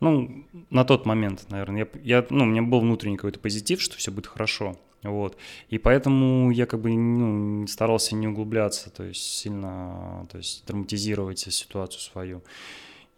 ну, 0.00 0.44
на 0.70 0.84
тот 0.84 1.06
момент, 1.06 1.46
наверное, 1.48 1.88
я, 1.94 2.18
я, 2.18 2.26
ну, 2.30 2.44
у 2.44 2.46
меня 2.46 2.62
был 2.62 2.80
внутренний 2.80 3.16
какой-то 3.16 3.40
позитив, 3.40 3.80
что 3.80 3.96
все 3.96 4.10
будет 4.10 4.26
хорошо, 4.26 4.76
вот, 5.02 5.36
и 5.68 5.78
поэтому 5.78 6.50
я 6.50 6.66
как 6.66 6.80
бы, 6.80 6.92
ну, 6.94 7.66
старался 7.66 8.14
не 8.14 8.28
углубляться, 8.28 8.90
то 8.90 9.04
есть 9.04 9.22
сильно, 9.22 10.26
то 10.30 10.38
есть 10.38 10.66
драматизировать 10.66 11.38
ситуацию 11.38 12.00
свою, 12.00 12.42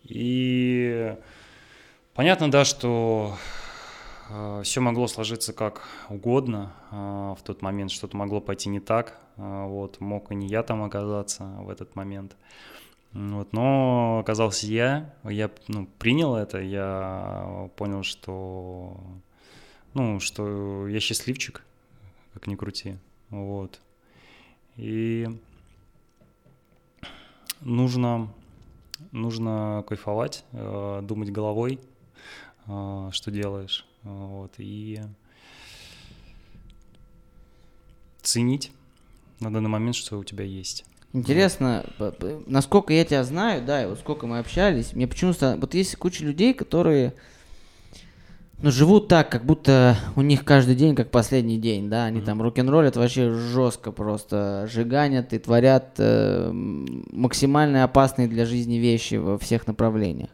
и 0.05 1.17
понятно, 2.15 2.51
да, 2.51 2.65
что 2.65 3.37
э, 4.31 4.63
все 4.65 4.81
могло 4.81 5.09
сложиться 5.09 5.53
как 5.53 5.89
угодно 6.09 6.73
э, 6.91 6.95
в 6.95 7.43
тот 7.45 7.63
момент, 7.63 7.91
что-то 7.91 8.17
могло 8.17 8.41
пойти 8.41 8.69
не 8.69 8.81
так, 8.81 9.19
э, 9.37 9.65
вот, 9.67 10.01
мог 10.01 10.31
и 10.31 10.35
не 10.37 10.47
я 10.47 10.63
там 10.63 10.83
оказаться 10.85 11.45
в 11.61 11.71
этот 11.71 11.97
момент, 11.97 12.37
вот, 13.13 13.53
но 13.53 14.19
оказался 14.21 14.67
я, 14.67 15.15
я 15.25 15.51
ну, 15.67 15.87
принял 15.99 16.37
это, 16.37 16.61
я 16.61 17.71
понял, 17.77 18.03
что, 18.03 19.01
ну, 19.95 20.21
что 20.21 20.87
я 20.89 21.01
счастливчик, 21.01 21.65
как 22.35 22.47
ни 22.47 22.55
крути, 22.55 22.99
вот. 23.31 23.81
И 24.77 25.27
нужно, 27.61 28.33
нужно 29.11 29.85
кайфовать, 29.89 30.45
э, 30.53 31.01
думать 31.03 31.33
головой, 31.33 31.81
э, 32.67 33.09
что 33.13 33.31
делаешь, 33.31 33.87
вот, 34.03 34.53
и 34.59 35.01
ценить 38.23 38.71
на 39.41 39.53
данный 39.53 39.71
момент, 39.71 39.97
что 39.97 40.19
у 40.19 40.25
тебя 40.25 40.45
есть. 40.45 40.85
Интересно, 41.13 41.85
насколько 42.47 42.93
я 42.93 43.05
тебя 43.05 43.25
знаю, 43.25 43.65
да, 43.65 43.83
и 43.83 43.87
вот 43.87 43.99
сколько 43.99 44.27
мы 44.27 44.39
общались, 44.39 44.93
мне 44.93 45.07
почему-то... 45.07 45.57
Вот 45.59 45.75
есть 45.75 45.97
куча 45.97 46.23
людей, 46.23 46.53
которые 46.53 47.15
ну, 48.61 48.71
живут 48.71 49.09
так, 49.09 49.31
как 49.31 49.45
будто 49.45 49.97
у 50.17 50.23
них 50.23 50.45
каждый 50.45 50.75
день 50.75 50.97
как 50.97 51.11
последний 51.11 51.59
день, 51.59 51.89
да, 51.89 52.05
они 52.07 52.21
mm-hmm. 52.21 52.25
там 52.25 52.43
рок-н-роллят 52.43 52.97
вообще 52.97 53.31
жестко 53.31 53.93
просто, 53.93 54.69
жиганят 54.71 55.33
и 55.33 55.39
творят 55.39 55.95
э, 55.99 56.51
максимально 56.53 57.85
опасные 57.85 58.27
для 58.27 58.45
жизни 58.45 58.75
вещи 58.75 59.15
во 59.15 59.39
всех 59.39 59.67
направлениях. 59.69 60.31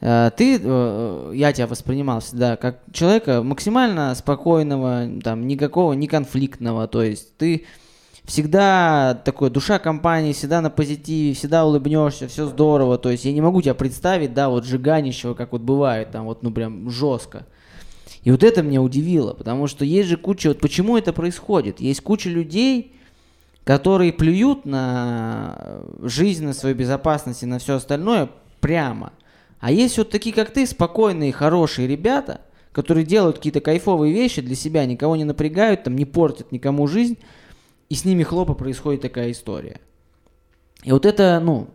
Э, 0.00 0.30
ты, 0.34 0.58
э, 0.60 1.32
я 1.34 1.52
тебя 1.52 1.66
воспринимал 1.66 2.20
всегда 2.20 2.56
как 2.56 2.80
человека 2.90 3.42
максимально 3.42 4.14
спокойного, 4.14 5.06
там, 5.22 5.46
никакого, 5.46 5.92
не 5.92 6.08
конфликтного, 6.08 6.88
то 6.88 7.02
есть 7.02 7.36
ты 7.36 7.66
всегда 8.26 9.14
такой 9.24 9.50
душа 9.50 9.78
компании, 9.78 10.32
всегда 10.32 10.60
на 10.60 10.68
позитиве, 10.68 11.32
всегда 11.32 11.64
улыбнешься, 11.64 12.28
все 12.28 12.46
здорово. 12.46 12.98
То 12.98 13.10
есть 13.10 13.24
я 13.24 13.32
не 13.32 13.40
могу 13.40 13.62
тебя 13.62 13.74
представить, 13.74 14.34
да, 14.34 14.48
вот 14.48 14.64
сжиганищего, 14.64 15.34
как 15.34 15.52
вот 15.52 15.62
бывает, 15.62 16.10
там 16.10 16.26
вот, 16.26 16.42
ну 16.42 16.50
прям 16.50 16.90
жестко. 16.90 17.46
И 18.22 18.30
вот 18.32 18.42
это 18.42 18.62
меня 18.62 18.82
удивило, 18.82 19.34
потому 19.34 19.68
что 19.68 19.84
есть 19.84 20.08
же 20.08 20.16
куча, 20.16 20.48
вот 20.48 20.58
почему 20.58 20.98
это 20.98 21.12
происходит? 21.12 21.80
Есть 21.80 22.00
куча 22.00 22.28
людей, 22.28 22.92
которые 23.62 24.12
плюют 24.12 24.64
на 24.64 25.82
жизнь, 26.02 26.44
на 26.44 26.52
свою 26.52 26.74
безопасность 26.74 27.44
и 27.44 27.46
на 27.46 27.60
все 27.60 27.76
остальное 27.76 28.28
прямо. 28.60 29.12
А 29.60 29.70
есть 29.70 29.96
вот 29.98 30.10
такие, 30.10 30.34
как 30.34 30.52
ты, 30.52 30.66
спокойные, 30.66 31.32
хорошие 31.32 31.86
ребята, 31.86 32.40
которые 32.72 33.06
делают 33.06 33.36
какие-то 33.36 33.60
кайфовые 33.60 34.12
вещи 34.12 34.42
для 34.42 34.56
себя, 34.56 34.84
никого 34.84 35.14
не 35.14 35.24
напрягают, 35.24 35.84
там, 35.84 35.94
не 35.94 36.04
портят 36.04 36.50
никому 36.50 36.88
жизнь, 36.88 37.16
и 37.88 37.94
с 37.94 38.04
ними 38.04 38.22
хлопа 38.22 38.54
происходит 38.54 39.02
такая 39.02 39.30
история. 39.30 39.80
И 40.82 40.92
вот 40.92 41.06
это, 41.06 41.40
ну, 41.42 41.68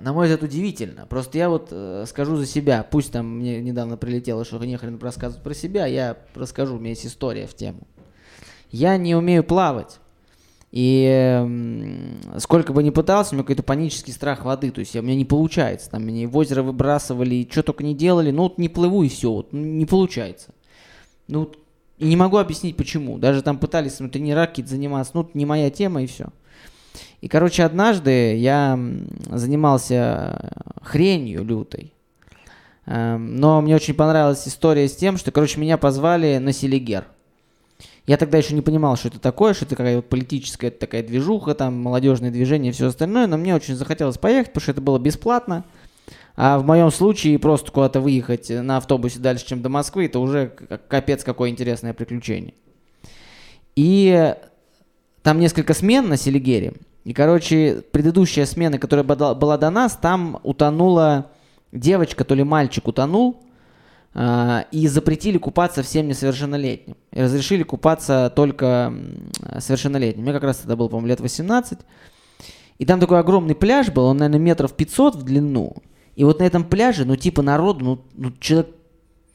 на 0.00 0.12
мой 0.12 0.26
взгляд, 0.26 0.42
удивительно. 0.42 1.06
Просто 1.06 1.38
я 1.38 1.48
вот 1.48 1.68
э, 1.70 2.04
скажу 2.06 2.36
за 2.36 2.46
себя. 2.46 2.86
Пусть 2.88 3.12
там 3.12 3.38
мне 3.38 3.60
недавно 3.60 3.96
прилетело, 3.96 4.44
что 4.44 4.58
не 4.64 4.76
хрен 4.76 4.98
рассказывать 4.98 5.42
про 5.42 5.54
себя, 5.54 5.86
я 5.86 6.16
расскажу, 6.34 6.76
у 6.76 6.78
меня 6.78 6.90
есть 6.90 7.06
история 7.06 7.46
в 7.46 7.54
тему. 7.54 7.86
Я 8.70 8.96
не 8.96 9.14
умею 9.14 9.44
плавать. 9.44 9.98
И 10.72 11.06
э, 11.08 12.38
сколько 12.38 12.72
бы 12.72 12.82
ни 12.82 12.90
пытался, 12.90 13.32
у 13.32 13.34
меня 13.34 13.44
какой-то 13.44 13.62
панический 13.62 14.12
страх 14.12 14.44
воды. 14.44 14.70
То 14.70 14.80
есть 14.80 14.94
я, 14.94 15.00
у 15.00 15.04
меня 15.04 15.16
не 15.16 15.24
получается. 15.24 15.90
Там 15.90 16.04
меня 16.04 16.28
в 16.28 16.36
озеро 16.36 16.62
выбрасывали, 16.62 17.34
и 17.36 17.50
что 17.50 17.62
только 17.62 17.84
не 17.84 17.94
делали. 17.94 18.30
Ну 18.30 18.44
вот 18.44 18.58
не 18.58 18.68
плыву 18.68 19.02
и 19.02 19.08
все. 19.08 19.32
Вот, 19.32 19.52
ну, 19.52 19.60
не 19.60 19.86
получается. 19.86 20.50
Ну 21.28 21.52
и 21.98 22.06
не 22.06 22.16
могу 22.16 22.36
объяснить 22.36 22.76
почему. 22.76 23.18
Даже 23.18 23.42
там 23.42 23.58
пытались 23.58 23.98
ну, 24.00 24.08
тренера 24.08 24.46
какие-то 24.46 24.70
заниматься. 24.70 25.12
Ну, 25.14 25.28
не 25.34 25.46
моя 25.46 25.70
тема 25.70 26.02
и 26.02 26.06
все. 26.06 26.26
И, 27.20 27.28
короче, 27.28 27.64
однажды 27.64 28.36
я 28.36 28.78
занимался 29.30 30.52
хренью 30.82 31.44
лютой. 31.44 31.92
Эм, 32.86 33.36
но 33.36 33.60
мне 33.60 33.74
очень 33.74 33.94
понравилась 33.94 34.46
история 34.46 34.88
с 34.88 34.96
тем, 34.96 35.16
что, 35.16 35.32
короче, 35.32 35.58
меня 35.58 35.78
позвали 35.78 36.38
на 36.38 36.52
Селигер. 36.52 37.04
Я 38.06 38.16
тогда 38.16 38.38
еще 38.38 38.54
не 38.54 38.62
понимал, 38.62 38.96
что 38.96 39.08
это 39.08 39.18
такое, 39.18 39.52
что 39.52 39.64
это 39.64 39.74
какая-то 39.74 40.02
политическая 40.02 40.70
такая 40.70 41.02
движуха, 41.02 41.54
там, 41.54 41.82
молодежное 41.82 42.30
движение 42.30 42.70
и 42.70 42.74
все 42.74 42.86
остальное, 42.86 43.26
но 43.26 43.36
мне 43.36 43.54
очень 43.54 43.74
захотелось 43.74 44.18
поехать, 44.18 44.52
потому 44.52 44.62
что 44.62 44.72
это 44.72 44.80
было 44.80 44.98
бесплатно. 44.98 45.64
А 46.36 46.58
в 46.58 46.66
моем 46.66 46.90
случае 46.90 47.38
просто 47.38 47.72
куда-то 47.72 48.00
выехать 48.00 48.50
на 48.50 48.76
автобусе 48.76 49.18
дальше, 49.18 49.46
чем 49.46 49.62
до 49.62 49.70
Москвы, 49.70 50.04
это 50.04 50.18
уже 50.18 50.52
капец 50.88 51.24
какое 51.24 51.48
интересное 51.48 51.94
приключение. 51.94 52.52
И 53.74 54.34
там 55.22 55.40
несколько 55.40 55.72
смен 55.72 56.08
на 56.08 56.16
Селигере. 56.16 56.74
И, 57.04 57.12
короче, 57.12 57.82
предыдущая 57.90 58.46
смена, 58.46 58.78
которая 58.78 59.04
была 59.04 59.56
до 59.56 59.70
нас, 59.70 59.96
там 59.96 60.40
утонула 60.42 61.30
девочка, 61.72 62.24
то 62.24 62.34
ли 62.34 62.42
мальчик 62.42 62.88
утонул, 62.88 63.42
э, 64.14 64.64
и 64.72 64.88
запретили 64.88 65.38
купаться 65.38 65.82
всем 65.82 66.08
несовершеннолетним. 66.08 66.96
И 67.12 67.20
разрешили 67.20 67.62
купаться 67.62 68.32
только 68.34 68.92
совершеннолетним. 69.58 70.24
Мне 70.24 70.32
как 70.32 70.42
раз 70.42 70.58
тогда 70.58 70.76
было, 70.76 70.88
по-моему, 70.88 71.08
лет 71.08 71.20
18. 71.20 71.78
И 72.78 72.84
там 72.84 73.00
такой 73.00 73.20
огромный 73.20 73.54
пляж 73.54 73.90
был, 73.90 74.04
он, 74.04 74.18
наверное, 74.18 74.40
метров 74.40 74.72
500 74.74 75.14
в 75.14 75.22
длину. 75.22 75.76
И 76.16 76.24
вот 76.24 76.40
на 76.40 76.44
этом 76.44 76.64
пляже, 76.64 77.04
ну, 77.04 77.14
типа 77.14 77.42
народу, 77.42 77.84
ну, 77.84 78.04
ну 78.14 78.32
человек, 78.40 78.70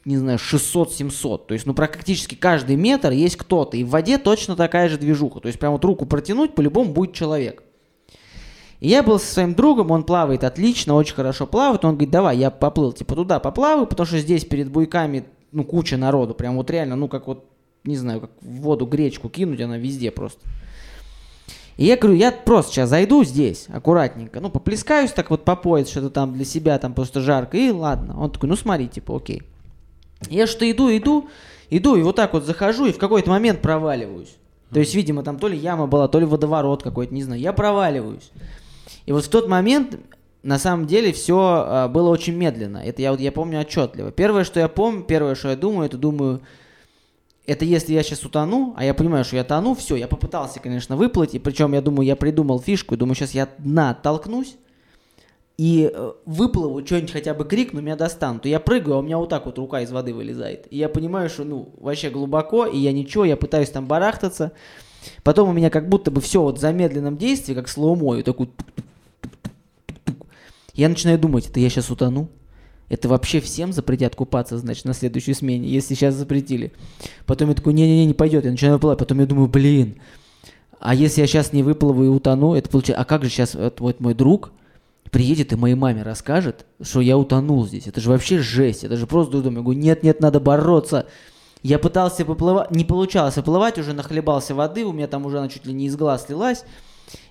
не 0.04 0.17
знаю, 0.17 0.39
600-700. 0.39 1.46
То 1.48 1.54
есть, 1.54 1.67
ну, 1.67 1.76
практически 1.76 2.34
каждый 2.34 2.76
метр 2.76 3.12
есть 3.12 3.38
кто-то. 3.38 3.78
И 3.78 3.84
в 3.84 3.89
воде 3.89 4.17
точно 4.17 4.56
такая 4.56 4.89
же 4.89 4.98
движуха. 4.98 5.39
То 5.39 5.48
есть, 5.48 5.60
прям 5.60 5.74
вот 5.74 5.86
руку 5.86 6.08
протянуть, 6.08 6.56
по-любому 6.56 6.91
будет 6.91 7.13
человек. 7.13 7.63
И 8.80 8.88
я 8.88 9.04
был 9.04 9.20
со 9.20 9.32
своим 9.32 9.54
другом, 9.54 9.91
он 9.91 10.04
плавает 10.04 10.44
отлично, 10.44 10.96
очень 10.96 11.13
хорошо 11.13 11.46
плавает. 11.46 11.86
Он 11.86 11.91
говорит, 11.91 12.10
давай, 12.10 12.38
я 12.38 12.50
поплыл, 12.50 12.94
типа, 12.94 13.13
туда 13.13 13.39
поплаваю, 13.39 13.86
потому 13.86 14.08
что 14.08 14.17
здесь 14.17 14.44
перед 14.44 14.72
буйками, 14.72 15.26
ну, 15.52 15.63
куча 15.63 15.98
народу. 15.98 16.34
Прям 16.34 16.58
вот 16.58 16.72
реально, 16.72 16.96
ну, 16.96 17.08
как 17.08 17.28
вот, 17.28 17.46
не 17.84 17.96
знаю, 17.96 18.22
как 18.22 18.32
в 18.41 18.62
воду 18.62 18.88
гречку 18.88 19.30
кинуть, 19.30 19.62
она 19.62 19.78
везде 19.78 20.10
просто. 20.10 20.41
И 21.82 21.86
я 21.86 21.98
говорю, 21.98 22.15
я 22.15 22.32
просто 22.32 22.74
сейчас 22.74 22.89
зайду 22.89 23.24
здесь, 23.24 23.65
аккуратненько, 23.74 24.39
ну, 24.39 24.52
поплескаюсь 24.52 25.12
так 25.13 25.32
вот 25.32 25.44
по 25.44 25.56
пояс, 25.56 25.89
что-то 25.89 26.12
там 26.12 26.32
для 26.32 26.46
себя, 26.46 26.78
там 26.78 26.94
просто 26.94 27.22
жарко, 27.22 27.58
и 27.58 27.72
ладно. 27.72 28.22
Он 28.22 28.30
такой, 28.30 28.50
ну, 28.50 28.56
смотри, 28.56 28.88
типа, 28.88 29.17
окей. 29.17 29.41
Я 30.30 30.46
что 30.46 30.70
иду, 30.70 30.96
иду, 30.96 31.28
иду, 31.72 31.96
и 31.96 32.04
вот 32.04 32.17
так 32.17 32.34
вот 32.34 32.46
захожу, 32.46 32.86
и 32.86 32.91
в 32.91 33.00
какой-то 33.00 33.32
момент 33.32 33.63
проваливаюсь. 33.63 34.36
То 34.72 34.80
есть, 34.80 34.94
видимо, 34.94 35.24
там 35.24 35.39
то 35.39 35.48
ли 35.48 35.58
яма 35.58 35.88
была, 35.88 36.08
то 36.08 36.20
ли 36.20 36.26
водоворот 36.28 36.84
какой-то, 36.84 37.15
не 37.15 37.24
знаю. 37.24 37.41
Я 37.41 37.52
проваливаюсь. 37.52 38.30
И 39.08 39.12
вот 39.12 39.26
в 39.26 39.30
тот 39.30 39.48
момент, 39.48 39.98
на 40.44 40.60
самом 40.60 40.86
деле, 40.86 41.12
все 41.12 41.65
а, 41.65 41.88
было 41.88 42.10
очень 42.10 42.36
медленно. 42.36 42.78
Это 42.78 43.02
я 43.02 43.10
вот 43.10 43.20
я 43.20 43.32
помню 43.32 43.60
отчетливо. 43.60 44.12
Первое, 44.12 44.44
что 44.44 44.60
я 44.60 44.67
помню, 44.67 45.02
первое, 45.02 45.34
что 45.34 45.50
я 45.50 45.56
думаю, 45.56 45.88
это 45.88 45.98
думаю, 45.98 46.41
это 47.52 47.66
если 47.66 47.94
я 47.94 48.02
сейчас 48.02 48.24
утону, 48.24 48.74
а 48.78 48.86
я 48.86 48.94
понимаю, 48.94 49.26
что 49.26 49.36
я 49.36 49.44
тону, 49.44 49.76
все, 49.76 49.98
я 49.98 50.08
попытался, 50.08 50.62
конечно, 50.62 50.96
выплыть, 50.96 51.36
и 51.36 51.40
причем 51.40 51.74
я 51.74 51.82
думаю, 51.82 52.06
я 52.06 52.16
придумал 52.16 52.62
фишку, 52.62 52.96
и 52.96 52.98
думаю, 52.98 53.16
сейчас 53.16 53.32
я 53.32 53.50
дна 53.58 53.94
толкнусь, 53.94 54.56
и 55.58 55.92
э, 55.94 56.12
выплыву, 56.26 56.84
что-нибудь 56.86 57.12
хотя 57.12 57.34
бы 57.34 57.44
крикну, 57.44 57.82
меня 57.82 57.98
достанут. 57.98 58.46
Я 58.46 58.60
прыгаю, 58.60 58.96
а 58.96 59.00
у 59.00 59.02
меня 59.02 59.18
вот 59.18 59.30
так 59.30 59.46
вот 59.46 59.60
рука 59.60 59.82
из 59.82 59.92
воды 59.92 60.14
вылезает. 60.14 60.66
И 60.72 60.78
я 60.78 60.88
понимаю, 60.88 61.30
что, 61.30 61.44
ну, 61.44 61.76
вообще 61.78 62.10
глубоко, 62.10 62.66
и 62.66 62.78
я 62.80 62.94
ничего, 62.94 63.26
я 63.26 63.36
пытаюсь 63.36 63.70
там 63.70 63.86
барахтаться. 63.86 64.54
Потом 65.24 65.50
у 65.50 65.54
меня 65.54 65.70
как 65.70 65.90
будто 65.90 66.10
бы 66.10 66.22
все 66.22 66.42
вот 66.42 66.58
в 66.58 66.62
замедленном 66.62 67.18
действии, 67.18 67.54
как 67.54 67.68
слоумо, 67.68 68.18
и 68.18 68.24
такой... 68.24 68.50
Я 70.74 70.88
начинаю 70.88 71.20
думать, 71.20 71.48
это 71.48 71.60
я 71.60 71.70
сейчас 71.70 71.92
утону? 71.92 72.30
Это 72.92 73.08
вообще 73.08 73.40
всем 73.40 73.72
запретят 73.72 74.18
купаться, 74.18 74.58
значит, 74.58 74.84
на 74.84 74.94
следующей 74.94 75.34
смене, 75.34 75.66
если 75.66 75.96
сейчас 75.96 76.14
запретили. 76.14 76.74
Потом 77.26 77.48
я 77.48 77.56
такой, 77.56 77.72
не-не-не, 77.72 78.06
не 78.06 78.14
пойдет, 78.14 78.44
я 78.44 78.52
начинаю 78.52 78.76
выплывать. 78.76 79.00
Потом 79.00 79.22
я 79.22 79.26
думаю, 79.26 79.48
блин, 79.48 79.96
а 80.78 80.94
если 80.94 81.22
я 81.22 81.28
сейчас 81.28 81.54
не 81.54 81.64
выплыву 81.64 82.04
и 82.04 82.08
утону, 82.10 82.54
это 82.54 82.70
получается, 82.70 83.02
а 83.02 83.06
как 83.06 83.24
же 83.24 83.30
сейчас 83.30 83.56
вот 83.56 84.02
мой 84.02 84.14
друг, 84.14 84.52
приедет 85.10 85.54
и 85.54 85.56
моей 85.56 85.76
маме 85.76 86.04
расскажет, 86.04 86.66
что 86.82 87.00
я 87.00 87.18
утонул 87.18 87.66
здесь. 87.66 87.88
Это 87.88 88.02
же 88.02 88.10
вообще 88.10 88.40
жесть. 88.40 88.84
Это 88.84 88.98
же 88.98 89.08
просто 89.08 89.42
думаю, 89.42 89.60
я 89.60 89.64
говорю, 89.64 89.80
нет, 89.80 90.04
нет, 90.04 90.20
надо 90.20 90.42
бороться. 90.42 91.06
Я 91.64 91.80
пытался 91.80 92.26
поплывать, 92.26 92.72
не 92.72 92.84
получалось 92.84 93.36
поплывать, 93.36 93.80
уже 93.80 93.94
нахлебался 93.94 94.54
воды, 94.54 94.84
у 94.84 94.92
меня 94.92 95.08
там 95.08 95.26
уже 95.26 95.38
она 95.38 95.48
чуть 95.48 95.66
ли 95.66 95.72
не 95.72 95.86
из 95.86 95.96
глаз 95.96 96.28
лилась. 96.28 96.66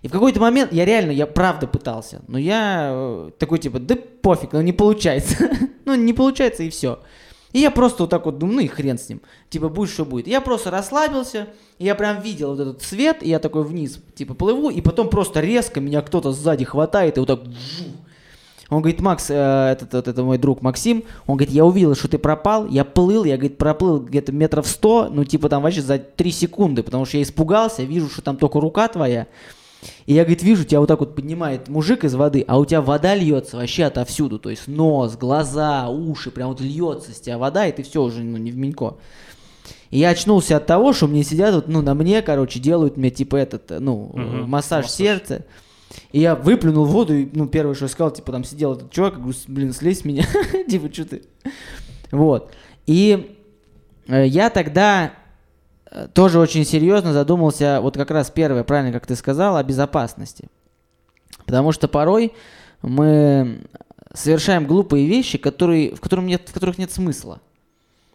И 0.02 0.08
в 0.08 0.10
какой-то 0.10 0.40
момент 0.40 0.72
я 0.72 0.84
реально, 0.84 1.10
я 1.10 1.26
правда 1.26 1.66
пытался, 1.66 2.22
но 2.28 2.38
я 2.38 2.90
э, 2.92 3.30
такой 3.38 3.58
типа, 3.58 3.78
да 3.78 3.96
пофиг, 3.96 4.52
ну 4.52 4.60
не 4.60 4.72
получается. 4.72 5.50
ну 5.84 5.94
не 5.94 6.12
получается 6.12 6.62
и 6.62 6.70
все. 6.70 7.00
И 7.52 7.58
я 7.58 7.70
просто 7.70 8.04
вот 8.04 8.10
так 8.10 8.26
вот 8.26 8.38
думаю, 8.38 8.56
ну 8.56 8.60
и 8.62 8.68
хрен 8.68 8.98
с 8.98 9.08
ним. 9.08 9.22
Типа, 9.48 9.68
будет 9.68 9.90
что 9.90 10.04
будет. 10.04 10.26
Я 10.26 10.40
просто 10.40 10.70
расслабился, 10.70 11.48
и 11.78 11.84
я 11.84 11.94
прям 11.94 12.20
видел 12.20 12.50
вот 12.50 12.60
этот 12.60 12.82
свет, 12.82 13.18
и 13.22 13.28
я 13.28 13.38
такой 13.40 13.64
вниз, 13.64 13.98
типа, 14.14 14.34
плыву, 14.34 14.70
и 14.70 14.80
потом 14.80 15.08
просто 15.08 15.40
резко 15.40 15.80
меня 15.80 16.00
кто-то 16.02 16.32
сзади 16.32 16.64
хватает, 16.64 17.16
и 17.16 17.20
вот 17.20 17.26
так... 17.26 17.40
Он 18.68 18.82
говорит, 18.82 19.00
Макс, 19.00 19.28
э, 19.30 19.34
это, 19.34 19.98
это, 19.98 20.10
это 20.10 20.22
мой 20.22 20.38
друг 20.38 20.62
Максим, 20.62 21.02
он 21.26 21.36
говорит, 21.36 21.52
я 21.52 21.64
увидел, 21.64 21.96
что 21.96 22.06
ты 22.06 22.18
пропал, 22.18 22.68
я 22.68 22.84
плыл, 22.84 23.24
я, 23.24 23.36
говорит, 23.36 23.58
проплыл 23.58 23.98
где-то 23.98 24.30
метров 24.30 24.64
сто, 24.68 25.08
ну, 25.10 25.24
типа, 25.24 25.48
там 25.48 25.64
вообще 25.64 25.82
за 25.82 25.98
три 25.98 26.30
секунды, 26.30 26.84
потому 26.84 27.04
что 27.04 27.16
я 27.16 27.24
испугался, 27.24 27.82
вижу, 27.82 28.08
что 28.08 28.22
там 28.22 28.36
только 28.36 28.60
рука 28.60 28.86
твоя, 28.86 29.26
и 30.06 30.14
я, 30.14 30.22
говорит, 30.24 30.42
вижу, 30.42 30.64
тебя 30.64 30.80
вот 30.80 30.86
так 30.86 31.00
вот 31.00 31.14
поднимает 31.14 31.68
мужик 31.68 32.04
из 32.04 32.14
воды, 32.14 32.44
а 32.46 32.58
у 32.58 32.66
тебя 32.66 32.82
вода 32.82 33.14
льется 33.14 33.56
вообще 33.56 33.84
отовсюду. 33.84 34.38
То 34.38 34.50
есть 34.50 34.68
нос, 34.68 35.16
глаза, 35.16 35.88
уши, 35.88 36.30
прям 36.30 36.48
вот 36.48 36.60
льется 36.60 37.12
с 37.12 37.20
тебя 37.20 37.38
вода, 37.38 37.66
и 37.66 37.72
ты 37.72 37.82
все 37.82 38.02
уже 38.02 38.22
ну, 38.22 38.36
не 38.36 38.50
в 38.50 38.56
менько. 38.56 38.96
И 39.90 39.98
я 39.98 40.10
очнулся 40.10 40.56
от 40.56 40.66
того, 40.66 40.92
что 40.92 41.06
мне 41.06 41.24
сидят 41.24 41.54
вот, 41.54 41.68
ну, 41.68 41.82
на 41.82 41.94
мне, 41.94 42.22
короче, 42.22 42.60
делают 42.60 42.96
мне, 42.96 43.10
типа, 43.10 43.36
этот, 43.36 43.70
ну, 43.80 44.04
угу, 44.06 44.18
массаж, 44.18 44.48
массаж 44.48 44.90
сердца. 44.90 45.44
И 46.12 46.20
я 46.20 46.36
выплюнул 46.36 46.84
воду, 46.84 47.14
и, 47.14 47.28
ну, 47.32 47.48
первое, 47.48 47.74
что 47.74 47.86
я 47.86 47.88
сказал, 47.88 48.12
типа, 48.12 48.30
там 48.32 48.44
сидел 48.44 48.74
этот 48.74 48.92
чувак, 48.92 49.16
говорю, 49.16 49.36
блин, 49.48 49.72
слезь 49.72 50.00
с 50.00 50.04
меня, 50.04 50.24
типа, 50.68 50.92
что 50.92 51.06
ты? 51.06 51.22
Вот. 52.12 52.52
И 52.86 53.36
э, 54.06 54.26
я 54.26 54.50
тогда 54.50 55.12
тоже 56.14 56.38
очень 56.38 56.64
серьезно 56.64 57.12
задумался, 57.12 57.80
вот 57.80 57.96
как 57.96 58.10
раз 58.10 58.30
первое, 58.30 58.64
правильно, 58.64 58.92
как 58.92 59.06
ты 59.06 59.16
сказал, 59.16 59.56
о 59.56 59.62
безопасности. 59.62 60.48
Потому 61.46 61.72
что 61.72 61.88
порой 61.88 62.32
мы 62.82 63.62
совершаем 64.14 64.66
глупые 64.66 65.06
вещи, 65.06 65.38
которые, 65.38 65.94
в, 65.94 66.00
которых 66.00 66.24
нет, 66.24 66.48
в 66.48 66.52
которых 66.52 66.78
нет 66.78 66.90
смысла. 66.90 67.40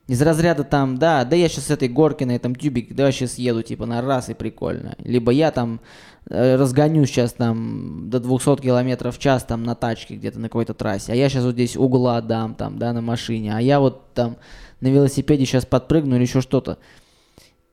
Из 0.08 0.22
разряда 0.22 0.64
там, 0.64 0.98
да, 0.98 1.26
да 1.26 1.36
я 1.36 1.50
сейчас 1.50 1.66
с 1.66 1.72
этой 1.72 1.88
горки 1.88 2.24
на 2.24 2.34
этом 2.34 2.54
тюбике, 2.54 2.94
да 2.94 3.08
я 3.08 3.12
сейчас 3.12 3.40
еду 3.40 3.64
типа 3.64 3.88
на 3.88 4.02
раз 4.02 4.30
и 4.30 4.36
прикольно. 4.36 4.96
Либо 5.00 5.32
я 5.32 5.52
там 5.52 5.82
э, 6.30 6.58
разгоню 6.58 7.06
сейчас 7.06 7.34
там 7.34 8.10
до 8.10 8.20
200 8.20 8.62
километров 8.62 9.18
в 9.18 9.20
час 9.20 9.44
там 9.44 9.64
на 9.64 9.74
тачке 9.74 10.16
где-то 10.16 10.40
на 10.40 10.48
какой-то 10.48 10.76
трассе, 10.76 11.12
а 11.12 11.16
я 11.16 11.28
сейчас 11.28 11.44
вот 11.44 11.54
здесь 11.54 11.76
угла 11.76 12.22
дам 12.22 12.54
там, 12.54 12.78
да, 12.78 12.94
на 12.94 13.02
машине, 13.02 13.56
а 13.56 13.60
я 13.60 13.80
вот 13.80 14.14
там 14.14 14.38
на 14.80 14.88
велосипеде 14.88 15.46
сейчас 15.46 15.66
подпрыгну 15.66 16.18
или 16.18 16.24
еще 16.24 16.42
что-то. 16.42 16.78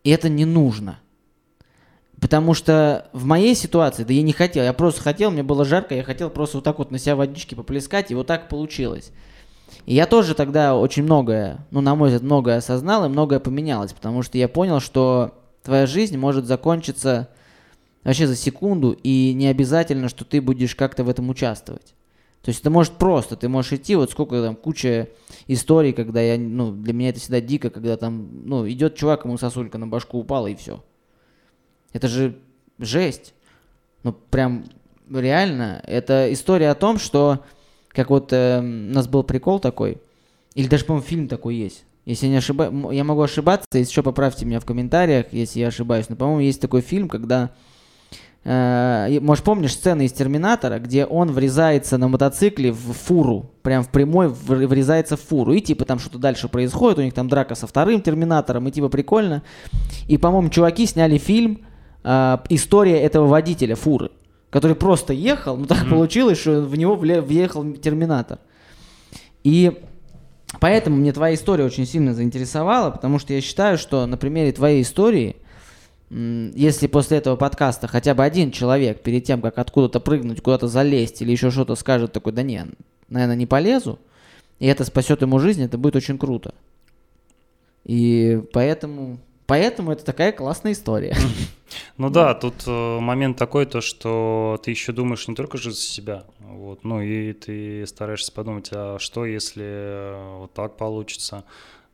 И 0.04 0.10
это 0.10 0.28
не 0.28 0.44
нужно. 0.44 0.98
Потому 2.20 2.54
что 2.54 3.08
в 3.12 3.24
моей 3.24 3.54
ситуации, 3.54 4.04
да 4.04 4.12
я 4.12 4.22
не 4.22 4.32
хотел, 4.32 4.64
я 4.64 4.72
просто 4.72 5.02
хотел, 5.02 5.32
мне 5.32 5.42
было 5.42 5.64
жарко, 5.64 5.94
я 5.94 6.04
хотел 6.04 6.30
просто 6.30 6.58
вот 6.58 6.64
так 6.64 6.78
вот 6.78 6.92
на 6.92 6.98
себя 6.98 7.16
водички 7.16 7.56
поплескать, 7.56 8.10
и 8.10 8.14
вот 8.14 8.28
так 8.28 8.48
получилось. 8.48 9.10
И 9.86 9.94
я 9.94 10.06
тоже 10.06 10.34
тогда 10.34 10.76
очень 10.76 11.02
многое, 11.02 11.66
ну, 11.72 11.80
на 11.80 11.96
мой 11.96 12.08
взгляд, 12.08 12.22
многое 12.22 12.58
осознал, 12.58 13.04
и 13.04 13.08
многое 13.08 13.40
поменялось, 13.40 13.92
потому 13.92 14.22
что 14.22 14.38
я 14.38 14.48
понял, 14.48 14.78
что 14.78 15.34
твоя 15.64 15.86
жизнь 15.86 16.16
может 16.16 16.46
закончиться 16.46 17.28
вообще 18.04 18.28
за 18.28 18.36
секунду, 18.36 18.92
и 19.02 19.32
не 19.34 19.48
обязательно, 19.48 20.08
что 20.08 20.24
ты 20.24 20.40
будешь 20.40 20.76
как-то 20.76 21.02
в 21.02 21.08
этом 21.08 21.28
участвовать. 21.28 21.94
То 22.42 22.48
есть 22.48 22.60
это 22.60 22.70
может 22.70 22.94
просто, 22.94 23.36
ты 23.36 23.48
можешь 23.48 23.72
идти, 23.72 23.94
вот 23.94 24.10
сколько 24.10 24.42
там, 24.42 24.56
куча 24.56 25.08
историй, 25.46 25.92
когда 25.92 26.20
я, 26.20 26.36
ну, 26.36 26.72
для 26.72 26.92
меня 26.92 27.10
это 27.10 27.20
всегда 27.20 27.40
дико, 27.40 27.70
когда 27.70 27.96
там, 27.96 28.28
ну, 28.44 28.68
идет 28.68 28.96
чувак, 28.96 29.24
ему 29.24 29.38
сосулька 29.38 29.78
на 29.78 29.86
башку 29.86 30.18
упала, 30.18 30.48
и 30.48 30.56
все. 30.56 30.82
Это 31.92 32.08
же 32.08 32.36
жесть. 32.78 33.32
Ну, 34.02 34.12
прям 34.12 34.64
реально, 35.08 35.82
это 35.86 36.32
история 36.32 36.70
о 36.70 36.74
том, 36.74 36.98
что, 36.98 37.44
как 37.90 38.10
вот 38.10 38.32
э, 38.32 38.58
у 38.58 38.62
нас 38.62 39.06
был 39.06 39.22
прикол 39.22 39.60
такой, 39.60 39.98
или 40.54 40.66
даже, 40.66 40.84
по-моему, 40.84 41.06
фильм 41.06 41.28
такой 41.28 41.54
есть. 41.54 41.84
Если 42.04 42.26
я 42.26 42.32
не 42.32 42.38
ошибаюсь, 42.38 42.74
я 42.92 43.04
могу 43.04 43.22
ошибаться, 43.22 43.68
если 43.72 43.92
что, 43.92 44.02
поправьте 44.02 44.44
меня 44.44 44.58
в 44.58 44.64
комментариях, 44.64 45.26
если 45.32 45.60
я 45.60 45.68
ошибаюсь. 45.68 46.08
Но, 46.08 46.16
по-моему, 46.16 46.40
есть 46.40 46.60
такой 46.60 46.80
фильм, 46.80 47.08
когда 47.08 47.52
может, 48.44 49.44
помнишь 49.44 49.74
сцены 49.74 50.06
из 50.06 50.12
Терминатора, 50.12 50.80
где 50.80 51.06
он 51.06 51.30
врезается 51.30 51.96
на 51.96 52.08
мотоцикле 52.08 52.72
в 52.72 52.92
фуру, 52.92 53.50
прям 53.62 53.84
в 53.84 53.88
прямой 53.88 54.28
врезается 54.28 55.16
в 55.16 55.20
фуру, 55.20 55.52
и 55.52 55.60
типа 55.60 55.84
там 55.84 56.00
что-то 56.00 56.18
дальше 56.18 56.48
происходит, 56.48 56.98
у 56.98 57.02
них 57.02 57.14
там 57.14 57.28
драка 57.28 57.54
со 57.54 57.68
вторым 57.68 58.00
Терминатором, 58.00 58.66
и 58.66 58.72
типа 58.72 58.88
прикольно. 58.88 59.44
И, 60.08 60.18
по-моему, 60.18 60.48
чуваки 60.48 60.86
сняли 60.86 61.18
фильм 61.18 61.60
э, 62.02 62.38
«История 62.48 63.00
этого 63.00 63.28
водителя 63.28 63.76
фуры», 63.76 64.10
который 64.50 64.74
просто 64.74 65.12
ехал, 65.12 65.56
но 65.56 65.66
так 65.66 65.84
mm-hmm. 65.84 65.90
получилось, 65.90 66.40
что 66.40 66.62
в 66.62 66.76
него 66.76 66.96
въехал 66.96 67.72
Терминатор. 67.74 68.40
И 69.44 69.80
поэтому 70.58 70.96
мне 70.96 71.12
твоя 71.12 71.36
история 71.36 71.64
очень 71.64 71.86
сильно 71.86 72.12
заинтересовала, 72.12 72.90
потому 72.90 73.20
что 73.20 73.34
я 73.34 73.40
считаю, 73.40 73.78
что 73.78 74.04
на 74.06 74.16
примере 74.16 74.50
твоей 74.50 74.82
истории– 74.82 75.36
если 76.12 76.88
после 76.88 77.18
этого 77.18 77.36
подкаста 77.36 77.86
хотя 77.86 78.14
бы 78.14 78.22
один 78.22 78.50
человек 78.50 79.02
перед 79.02 79.24
тем, 79.24 79.40
как 79.40 79.56
откуда-то 79.58 79.98
прыгнуть, 79.98 80.42
куда-то 80.42 80.68
залезть 80.68 81.22
или 81.22 81.32
еще 81.32 81.50
что-то 81.50 81.74
скажет 81.74 82.12
такой, 82.12 82.32
да 82.32 82.42
не, 82.42 82.66
наверное, 83.08 83.36
не 83.36 83.46
полезу, 83.46 83.98
и 84.58 84.66
это 84.66 84.84
спасет 84.84 85.22
ему 85.22 85.38
жизнь, 85.38 85.62
это 85.62 85.78
будет 85.78 85.96
очень 85.96 86.18
круто. 86.18 86.54
И 87.84 88.42
поэтому, 88.52 89.18
поэтому 89.46 89.92
это 89.92 90.04
такая 90.04 90.32
классная 90.32 90.72
история. 90.72 91.16
Ну 91.96 92.10
да, 92.10 92.34
тут 92.34 92.64
э, 92.66 92.98
момент 93.00 93.38
такой, 93.38 93.64
то 93.64 93.80
что 93.80 94.60
ты 94.62 94.70
еще 94.70 94.92
думаешь 94.92 95.26
не 95.26 95.34
только 95.34 95.56
же 95.56 95.70
за 95.70 95.80
себя, 95.80 96.24
вот, 96.40 96.84
ну 96.84 97.00
и 97.00 97.32
ты 97.32 97.86
стараешься 97.86 98.30
подумать, 98.30 98.68
а 98.72 98.98
что 98.98 99.24
если 99.24 99.64
э, 99.64 100.36
вот 100.40 100.52
так 100.52 100.76
получится, 100.76 101.44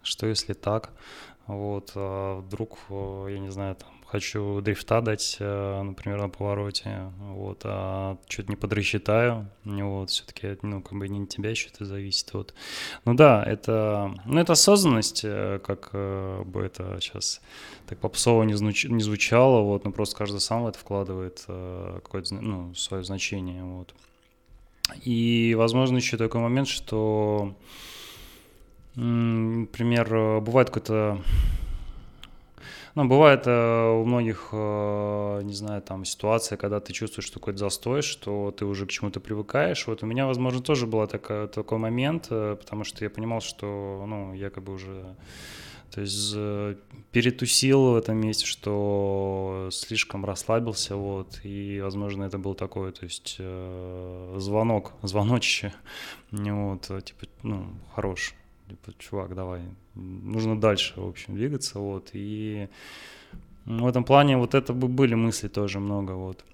что 0.03 0.27
если 0.27 0.55
так, 0.55 0.91
вот, 1.47 1.93
а 1.95 2.41
вдруг, 2.41 2.79
э, 2.91 3.29
я 3.31 3.39
не 3.39 3.51
знаю, 3.51 3.77
там, 3.77 3.91
хочу 4.11 4.61
дрифта 4.63 5.03
дать, 5.03 5.37
э, 5.39 5.83
например, 5.83 6.19
на 6.19 6.29
повороте, 6.31 7.13
вот, 7.19 7.61
а 7.65 8.17
что-то 8.27 8.49
не 8.49 8.57
подрасчитаю, 8.57 9.51
вот, 9.65 10.11
все-таки, 10.11 10.57
ну, 10.63 10.81
как 10.81 10.99
бы 10.99 11.09
не 11.09 11.23
от 11.23 11.29
тебя 11.29 11.51
еще 11.51 11.69
это 11.69 11.85
зависит, 11.85 12.33
вот. 12.33 12.55
Ну 13.05 13.15
да, 13.15 13.45
это, 13.45 14.15
ну, 14.25 14.41
это 14.41 14.55
осознанность, 14.55 15.21
э, 15.25 15.61
как 15.63 15.91
э, 15.93 16.43
бы 16.45 16.63
это 16.63 16.99
сейчас 17.01 17.43
так 17.87 17.99
попсово 17.99 18.45
не, 18.45 18.55
звуч, 18.55 18.87
не 18.87 19.03
звучало, 19.03 19.61
вот, 19.61 19.85
но 19.85 19.93
просто 19.93 20.17
каждый 20.17 20.41
сам 20.41 20.63
в 20.63 20.69
это 20.69 20.79
вкладывает 20.79 21.45
какое-то, 21.47 22.35
ну, 22.35 22.75
свое 22.75 23.05
значение, 23.05 23.63
вот. 23.63 23.95
И, 25.05 25.55
возможно, 25.55 25.99
еще 25.99 26.17
такой 26.17 26.41
момент, 26.41 26.67
что, 26.67 27.55
например, 28.95 30.41
бывает 30.41 30.71
какой-то 30.71 31.23
ну, 32.95 33.07
бывает 33.07 33.43
э, 33.47 33.91
у 33.91 34.05
многих, 34.05 34.49
э, 34.53 35.41
не 35.43 35.55
знаю, 35.55 35.83
там 35.83 36.05
ситуация, 36.05 36.57
когда 36.57 36.81
ты 36.81 36.93
чувствуешь 36.93 37.27
что 37.27 37.39
какой-то 37.41 37.59
застой, 37.59 38.03
что 38.03 38.51
ты 38.51 38.65
уже 38.65 38.87
к 38.87 38.91
чему-то 38.91 39.21
привыкаешь. 39.21 39.87
Вот 39.87 40.03
у 40.03 40.07
меня, 40.07 40.27
возможно, 40.27 40.63
тоже 40.63 40.87
был 40.87 41.07
такой, 41.07 41.49
такой 41.49 41.79
момент, 41.79 42.29
э, 42.31 42.57
потому 42.59 42.85
что 42.85 43.05
я 43.05 43.11
понимал, 43.11 43.41
что, 43.41 44.05
ну, 44.07 44.35
я 44.35 44.51
как 44.51 44.65
бы 44.65 44.75
уже, 44.75 45.17
то 45.91 46.01
есть 46.01 46.35
перетусил 47.13 47.93
в 47.93 47.97
этом 47.97 48.17
месте, 48.19 48.47
что 48.47 49.69
слишком 49.73 50.25
расслабился, 50.25 50.97
вот, 50.97 51.41
и, 51.45 51.81
возможно, 51.83 52.25
это 52.25 52.39
был 52.39 52.55
такой, 52.55 52.93
то 52.93 53.05
есть 53.05 53.39
звонок, 54.37 54.93
звоночище, 55.03 55.73
вот, 56.31 56.83
типа, 57.05 57.27
ну, 57.43 57.67
хорош, 57.95 58.35
типа, 58.69 58.93
чувак, 58.99 59.35
давай, 59.35 59.63
нужно 59.95 60.61
дальше, 60.61 61.01
в 61.01 61.09
общем, 61.09 61.35
двигаться, 61.35 61.79
вот, 61.79 62.11
и 62.13 62.69
в 63.65 63.87
этом 63.87 64.05
плане 64.05 64.37
вот 64.37 64.55
это 64.55 64.73
бы 64.73 64.89
были 64.89 65.15
мысли 65.15 65.49
тоже 65.49 65.79
много, 65.81 66.13
вот. 66.13 66.45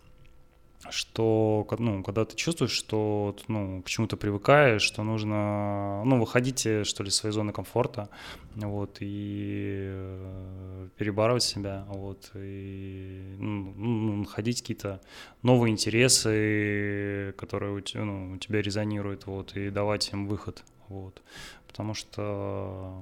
что 0.90 1.66
ну, 1.78 2.02
когда 2.02 2.24
ты 2.24 2.36
чувствуешь, 2.36 2.72
что 2.72 3.36
ну, 3.48 3.82
к 3.82 3.88
чему-то 3.88 4.16
привыкаешь, 4.16 4.82
что 4.82 5.02
нужно 5.02 6.02
ну, 6.04 6.20
выходить, 6.20 6.66
э, 6.66 6.84
что 6.84 7.02
ли, 7.02 7.08
из 7.08 7.16
своей 7.16 7.32
зоны 7.32 7.52
комфорта, 7.52 8.08
вот, 8.56 8.98
и 9.00 9.88
э, 9.92 10.88
перебарывать 10.96 11.42
себя, 11.42 11.84
вот, 11.88 12.30
и 12.34 13.36
ну, 13.38 13.72
ну, 13.76 14.16
находить 14.16 14.60
какие-то 14.60 15.00
новые 15.42 15.72
интересы, 15.72 17.34
которые 17.38 17.74
у 17.74 17.80
тебя, 17.80 18.04
ну, 18.04 18.32
у 18.32 18.36
тебя 18.38 18.60
резонируют, 18.60 19.26
вот, 19.26 19.56
и 19.56 19.70
давать 19.70 20.12
им 20.12 20.26
выход, 20.26 20.64
вот, 20.88 21.22
потому 21.66 21.94
что, 21.94 22.92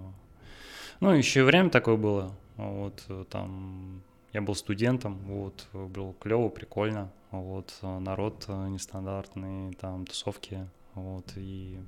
ну, 1.01 1.11
еще 1.13 1.45
время 1.45 1.71
такое 1.71 1.97
было, 1.97 2.35
вот, 2.57 3.05
там, 3.31 4.03
я 4.33 4.41
был 4.41 4.55
студентом, 4.55 5.19
вот, 5.25 5.67
был 5.73 6.15
клево, 6.15 6.49
прикольно, 6.49 7.11
вот, 7.31 7.77
народ 7.83 8.47
нестандартный, 8.49 9.75
там, 9.75 10.07
тусовки, 10.07 10.69
вот, 10.95 11.33
и, 11.37 11.79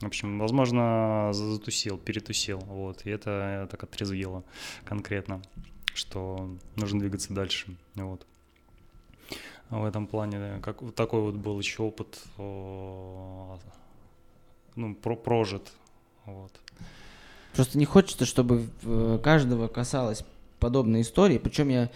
в 0.00 0.06
общем, 0.06 0.38
возможно, 0.38 1.30
затусил, 1.32 1.98
перетусил, 1.98 2.58
вот, 2.58 3.06
и 3.06 3.10
это 3.10 3.68
так 3.70 3.82
отрезвило 3.82 4.44
конкретно, 4.84 5.42
что 5.94 6.56
нужно 6.76 7.00
двигаться 7.00 7.32
дальше, 7.34 7.76
вот. 7.94 8.26
В 9.70 9.84
этом 9.84 10.06
плане, 10.06 10.60
как 10.62 10.82
такой 10.94 11.22
вот 11.22 11.36
был 11.36 11.58
еще 11.58 11.84
опыт, 11.84 12.22
ну, 14.76 14.94
про 14.94 15.16
прожит, 15.16 15.72
вот. 16.26 16.52
Просто 17.54 17.78
не 17.78 17.84
хочется, 17.84 18.26
чтобы 18.26 18.66
каждого 19.22 19.68
касалось 19.68 20.24
подобные 20.58 21.02
истории. 21.02 21.38
Причем 21.38 21.68
я 21.68 21.90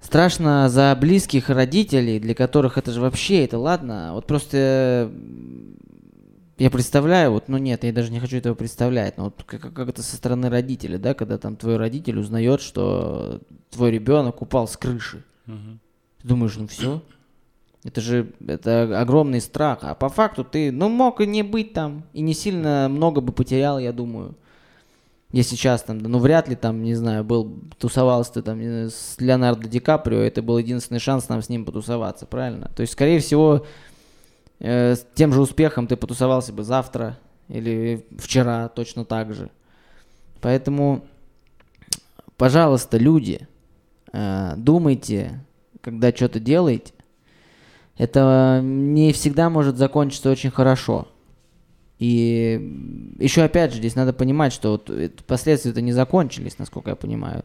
страшно 0.00 0.68
за 0.68 0.96
близких 0.98 1.50
родителей, 1.50 2.18
для 2.18 2.34
которых 2.34 2.78
это 2.78 2.90
же 2.92 3.00
вообще, 3.00 3.44
это 3.44 3.58
ладно. 3.58 4.12
Вот 4.14 4.26
просто 4.26 5.12
я 6.56 6.70
представляю, 6.70 7.32
вот, 7.32 7.48
ну 7.48 7.58
нет, 7.58 7.84
я 7.84 7.92
даже 7.92 8.12
не 8.12 8.20
хочу 8.20 8.36
этого 8.36 8.54
представлять, 8.54 9.16
но 9.16 9.24
вот 9.24 9.42
как, 9.44 9.74
как 9.74 9.88
это 9.88 10.02
со 10.02 10.16
стороны 10.16 10.48
родителей, 10.48 10.98
да, 10.98 11.14
когда 11.14 11.38
там 11.38 11.56
твой 11.56 11.76
родитель 11.76 12.18
узнает, 12.18 12.60
что 12.60 13.40
твой 13.70 13.90
ребенок 13.90 14.42
упал 14.42 14.68
с 14.68 14.76
крыши. 14.76 15.22
Угу. 15.46 15.78
Ты 16.22 16.28
думаешь, 16.28 16.56
ну 16.56 16.66
все, 16.66 17.02
это 17.84 18.00
же 18.00 18.32
это 18.46 19.00
огромный 19.00 19.40
страх. 19.40 19.78
А 19.82 19.94
по 19.94 20.08
факту 20.08 20.44
ты, 20.44 20.70
ну, 20.70 20.88
мог 20.88 21.20
и 21.20 21.26
не 21.26 21.42
быть 21.42 21.72
там, 21.72 22.04
и 22.12 22.20
не 22.20 22.34
сильно 22.34 22.88
много 22.88 23.20
бы 23.20 23.32
потерял, 23.32 23.78
я 23.78 23.92
думаю 23.92 24.34
если 25.32 25.54
сейчас 25.54 25.84
ну 25.86 26.18
вряд 26.18 26.48
ли 26.48 26.56
там, 26.56 26.82
не 26.82 26.94
знаю, 26.94 27.22
был, 27.22 27.56
тусовался 27.78 28.34
ты 28.34 28.42
там 28.42 28.60
с 28.60 29.16
Леонардо 29.18 29.68
Ди 29.68 29.78
Каприо, 29.78 30.18
это 30.18 30.42
был 30.42 30.58
единственный 30.58 30.98
шанс 30.98 31.28
нам 31.28 31.40
с 31.40 31.48
ним 31.48 31.64
потусоваться, 31.64 32.26
правильно? 32.26 32.70
То 32.74 32.80
есть, 32.80 32.94
скорее 32.94 33.20
всего, 33.20 33.64
э, 34.58 34.96
с 34.96 35.06
тем 35.14 35.32
же 35.32 35.40
успехом 35.40 35.86
ты 35.86 35.96
потусовался 35.96 36.52
бы 36.52 36.64
завтра 36.64 37.16
или 37.48 38.04
вчера 38.18 38.68
точно 38.68 39.04
так 39.04 39.32
же. 39.32 39.50
Поэтому, 40.40 41.04
пожалуйста, 42.36 42.96
люди, 42.98 43.46
э, 44.12 44.54
думайте, 44.56 45.44
когда 45.80 46.10
что-то 46.10 46.40
делаете, 46.40 46.92
это 48.00 48.60
не 48.62 49.12
всегда 49.12 49.50
может 49.50 49.76
закончиться 49.76 50.30
очень 50.30 50.50
хорошо. 50.50 51.06
И 51.98 53.14
еще 53.18 53.42
опять 53.42 53.72
же 53.72 53.78
здесь 53.78 53.94
надо 53.94 54.14
понимать, 54.14 54.54
что 54.54 54.70
вот 54.70 54.90
последствия-то 55.26 55.82
не 55.82 55.92
закончились, 55.92 56.58
насколько 56.58 56.88
я 56.88 56.96
понимаю. 56.96 57.44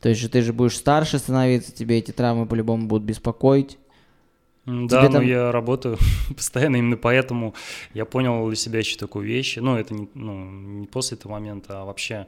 То 0.00 0.08
есть 0.08 0.30
ты 0.30 0.40
же 0.40 0.54
будешь 0.54 0.78
старше 0.78 1.18
становиться, 1.18 1.70
тебе 1.70 1.98
эти 1.98 2.12
травмы 2.12 2.46
по-любому 2.46 2.86
будут 2.86 3.04
беспокоить. 3.04 3.76
Да, 4.64 5.02
но 5.02 5.12
там... 5.12 5.26
я 5.26 5.52
работаю 5.52 5.98
постоянно 6.34 6.76
именно 6.76 6.96
поэтому 6.96 7.52
я 7.92 8.06
понял 8.06 8.46
для 8.46 8.56
себя 8.56 8.78
еще 8.78 8.96
такую 8.96 9.26
вещь. 9.26 9.58
Ну, 9.58 9.76
это 9.76 9.92
не, 9.92 10.08
ну, 10.14 10.50
не 10.50 10.86
после 10.86 11.18
этого 11.18 11.32
момента, 11.32 11.82
а 11.82 11.84
вообще, 11.84 12.26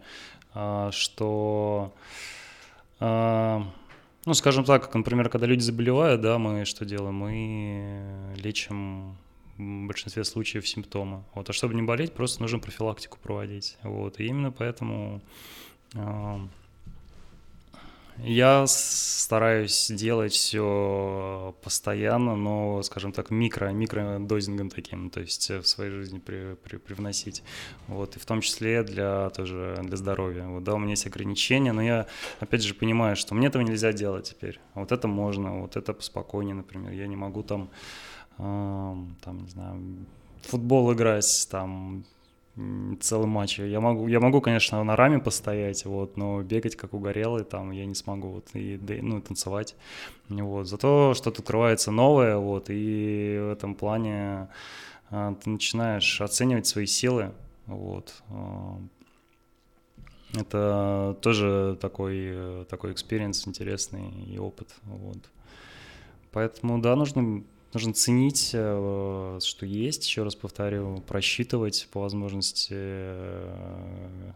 а, 0.52 0.90
что, 0.92 1.94
а, 3.00 3.66
ну, 4.26 4.34
скажем 4.34 4.64
так, 4.64 4.94
например, 4.94 5.28
когда 5.28 5.46
люди 5.46 5.60
заболевают, 5.60 6.20
да, 6.20 6.38
мы 6.38 6.64
что 6.64 6.84
делаем? 6.84 7.14
Мы 7.14 8.34
лечим 8.36 9.16
в 9.56 9.86
большинстве 9.86 10.24
случаев 10.24 10.66
симптомы. 10.66 11.24
Вот. 11.34 11.48
А 11.48 11.52
чтобы 11.52 11.74
не 11.74 11.82
болеть, 11.82 12.12
просто 12.12 12.42
нужно 12.42 12.58
профилактику 12.58 13.18
проводить. 13.22 13.76
Вот. 13.82 14.20
И 14.20 14.26
именно 14.26 14.50
поэтому 14.50 15.22
э, 15.94 16.38
я 18.18 18.66
стараюсь 18.66 19.90
делать 19.90 20.32
все 20.32 21.54
постоянно, 21.62 22.36
но, 22.36 22.82
скажем 22.82 23.12
так, 23.12 23.30
микро, 23.30 23.70
микродозингом 23.70 24.70
таким, 24.70 25.10
то 25.10 25.20
есть 25.20 25.50
в 25.50 25.64
своей 25.64 25.90
жизни 25.90 26.18
при, 26.18 26.54
при, 26.54 26.76
привносить. 26.76 27.42
Вот. 27.88 28.16
И 28.16 28.18
в 28.18 28.26
том 28.26 28.40
числе 28.40 28.82
для, 28.82 29.30
тоже 29.30 29.80
для 29.82 29.96
здоровья. 29.96 30.46
Вот, 30.46 30.64
да, 30.64 30.74
у 30.74 30.78
меня 30.78 30.90
есть 30.90 31.06
ограничения, 31.06 31.72
но 31.72 31.82
я, 31.82 32.06
опять 32.40 32.62
же, 32.62 32.74
понимаю, 32.74 33.16
что 33.16 33.34
мне 33.34 33.48
этого 33.48 33.62
нельзя 33.62 33.92
делать 33.92 34.30
теперь. 34.30 34.60
Вот 34.74 34.92
это 34.92 35.08
можно, 35.08 35.60
вот 35.60 35.76
это 35.76 35.92
поспокойнее, 35.92 36.54
например. 36.54 36.92
Я 36.92 37.06
не 37.06 37.16
могу 37.16 37.42
там 37.42 37.70
там, 38.36 39.42
не 39.42 39.48
знаю, 39.48 39.80
футбол 40.42 40.92
играть, 40.92 41.48
там, 41.50 42.04
целый 43.00 43.26
матч. 43.26 43.58
Я 43.58 43.80
могу, 43.80 44.06
я 44.06 44.20
могу, 44.20 44.40
конечно, 44.40 44.82
на 44.84 44.96
раме 44.96 45.18
постоять, 45.18 45.84
вот, 45.84 46.16
но 46.16 46.42
бегать 46.42 46.76
как 46.76 46.94
угорелый 46.94 47.44
там 47.44 47.72
я 47.72 47.84
не 47.84 47.94
смогу, 47.94 48.28
вот, 48.28 48.48
и, 48.54 48.78
ну, 49.02 49.20
танцевать, 49.20 49.74
вот. 50.28 50.66
Зато 50.68 51.14
что-то 51.14 51.42
открывается 51.42 51.90
новое, 51.90 52.36
вот, 52.36 52.66
и 52.68 53.38
в 53.40 53.52
этом 53.52 53.74
плане 53.74 54.48
а, 55.10 55.34
ты 55.34 55.50
начинаешь 55.50 56.20
оценивать 56.20 56.66
свои 56.66 56.86
силы, 56.86 57.32
вот. 57.66 58.22
А, 58.30 58.78
это 60.34 61.16
тоже 61.20 61.76
такой, 61.80 62.64
такой 62.68 62.92
experience 62.92 63.48
интересный 63.48 64.10
и 64.28 64.38
опыт, 64.38 64.68
вот. 64.84 65.18
Поэтому, 66.30 66.80
да, 66.80 66.94
нужно 66.94 67.44
нужно 67.74 67.92
ценить, 67.92 68.50
э, 68.54 69.38
что 69.42 69.66
есть, 69.66 70.06
еще 70.06 70.22
раз 70.22 70.34
повторю, 70.34 71.02
просчитывать 71.06 71.88
по 71.92 72.00
возможности 72.00 72.74
э, 72.74 74.32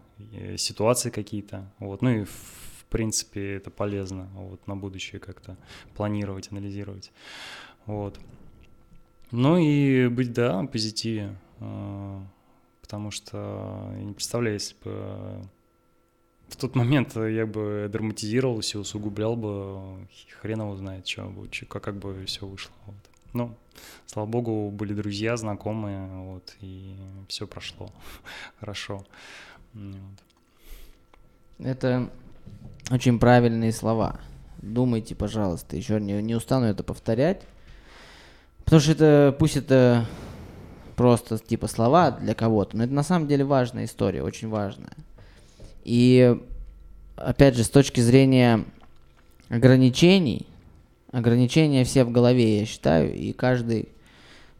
ситуации 0.56 1.10
какие-то. 1.10 1.72
Вот. 1.78 2.02
Ну 2.02 2.10
и 2.10 2.24
в 2.24 2.84
принципе 2.90 3.54
это 3.54 3.70
полезно 3.70 4.28
вот, 4.34 4.66
на 4.66 4.76
будущее 4.76 5.20
как-то 5.20 5.56
планировать, 5.94 6.50
анализировать. 6.50 7.12
Вот. 7.86 8.18
Ну 9.30 9.56
и 9.56 10.08
быть, 10.08 10.32
да, 10.32 10.64
позитиве, 10.64 11.36
э, 11.60 12.20
потому 12.82 13.10
что 13.12 13.92
я 13.96 14.02
не 14.02 14.12
представляю, 14.12 14.54
если 14.54 14.74
бы 14.82 15.48
в 16.48 16.56
тот 16.56 16.74
момент 16.74 17.14
я 17.14 17.46
бы 17.46 17.88
драматизировался, 17.92 18.80
усугублял 18.80 19.36
бы, 19.36 20.08
хрен 20.40 20.62
его 20.62 20.76
знает, 20.76 21.06
что, 21.06 21.32
как, 21.68 21.84
как 21.84 21.98
бы 21.98 22.24
все 22.24 22.46
вышло. 22.46 22.72
Вот. 22.86 22.96
Ну, 23.38 23.54
слава 24.06 24.26
богу, 24.26 24.68
были 24.72 24.94
друзья, 24.94 25.36
знакомые, 25.36 26.08
вот, 26.08 26.56
и 26.60 26.96
все 27.28 27.46
прошло 27.46 27.92
хорошо. 28.58 29.06
Вот. 29.74 29.94
Это 31.60 32.10
очень 32.90 33.20
правильные 33.20 33.70
слова. 33.72 34.18
Думайте, 34.60 35.14
пожалуйста, 35.14 35.76
еще 35.76 36.00
не, 36.00 36.20
не 36.20 36.34
устану 36.34 36.66
это 36.66 36.82
повторять. 36.82 37.42
Потому 38.64 38.80
что 38.80 38.90
это, 38.90 39.36
пусть 39.38 39.56
это 39.56 40.04
просто 40.96 41.38
типа 41.38 41.68
слова 41.68 42.10
для 42.10 42.34
кого-то, 42.34 42.76
но 42.76 42.82
это 42.82 42.92
на 42.92 43.04
самом 43.04 43.28
деле 43.28 43.44
важная 43.44 43.84
история, 43.84 44.24
очень 44.24 44.48
важная. 44.48 44.96
И 45.84 46.36
опять 47.14 47.54
же, 47.54 47.62
с 47.62 47.70
точки 47.70 48.00
зрения 48.00 48.64
ограничений, 49.48 50.48
Ограничения 51.10 51.84
все 51.84 52.04
в 52.04 52.10
голове, 52.10 52.60
я 52.60 52.66
считаю, 52.66 53.14
и 53.14 53.32
каждый 53.32 53.88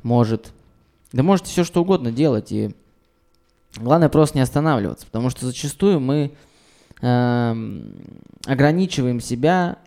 может... 0.02 0.52
Да 1.12 1.22
можете 1.22 1.50
все 1.50 1.64
что 1.64 1.82
угодно 1.82 2.12
делать, 2.12 2.52
и 2.52 2.74
главное 3.76 4.08
просто 4.08 4.38
не 4.38 4.42
останавливаться, 4.42 5.06
потому 5.06 5.30
что 5.30 5.46
зачастую 5.46 6.00
мы 6.00 6.32
э, 7.00 7.82
ограничиваем 8.46 9.20
себя 9.20 9.78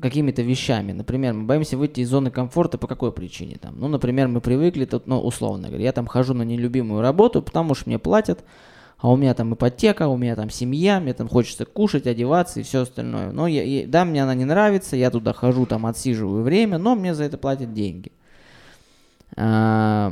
какими-то 0.00 0.42
вещами. 0.42 0.92
Например, 0.92 1.34
мы 1.34 1.44
боимся 1.44 1.76
выйти 1.76 2.00
из 2.00 2.08
зоны 2.08 2.30
комфорта 2.30 2.78
по 2.78 2.86
какой 2.86 3.12
причине? 3.12 3.56
Там? 3.56 3.78
Ну, 3.78 3.88
например, 3.88 4.28
мы 4.28 4.40
привыкли, 4.40 4.84
тут, 4.84 5.06
ну, 5.06 5.20
условно 5.20 5.68
говоря, 5.68 5.84
я 5.84 5.92
там 5.92 6.06
хожу 6.06 6.34
на 6.34 6.42
нелюбимую 6.42 7.00
работу, 7.00 7.42
потому 7.42 7.74
что 7.74 7.88
мне 7.88 7.98
платят, 7.98 8.44
а 9.04 9.10
у 9.10 9.16
меня 9.16 9.34
там 9.34 9.52
ипотека, 9.52 10.08
у 10.08 10.16
меня 10.16 10.34
там 10.34 10.48
семья, 10.48 10.98
мне 10.98 11.12
там 11.12 11.28
хочется 11.28 11.66
кушать, 11.66 12.06
одеваться 12.06 12.60
и 12.60 12.62
все 12.62 12.80
остальное. 12.80 13.32
Но 13.32 13.46
я, 13.46 13.62
я, 13.62 13.86
да, 13.86 14.06
мне 14.06 14.22
она 14.22 14.34
не 14.34 14.46
нравится, 14.46 14.96
я 14.96 15.10
туда 15.10 15.34
хожу, 15.34 15.66
там 15.66 15.84
отсиживаю 15.84 16.42
время, 16.42 16.78
но 16.78 16.94
мне 16.94 17.14
за 17.14 17.24
это 17.24 17.36
платят 17.36 17.74
деньги. 17.74 18.12
А, 19.36 20.10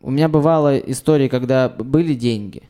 у 0.00 0.10
меня 0.10 0.30
бывала 0.30 0.78
история, 0.78 1.28
когда 1.28 1.68
были 1.68 2.14
деньги, 2.14 2.62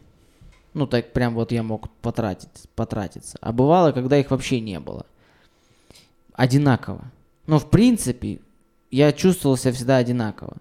ну 0.74 0.88
так 0.88 1.12
прям 1.12 1.34
вот 1.34 1.53
я 1.53 1.62
мог 1.62 1.88
потратить, 2.03 2.68
потратиться, 2.74 3.38
а 3.40 3.53
бывало, 3.53 3.92
когда 3.92 4.18
их 4.18 4.32
вообще 4.32 4.59
не 4.59 4.80
было. 4.80 5.07
Одинаково. 6.32 7.05
Но 7.46 7.61
в 7.61 7.70
принципе 7.70 8.40
я 8.90 9.12
чувствовал 9.12 9.57
себя 9.57 9.74
всегда 9.74 9.99
одинаково. 9.99 10.57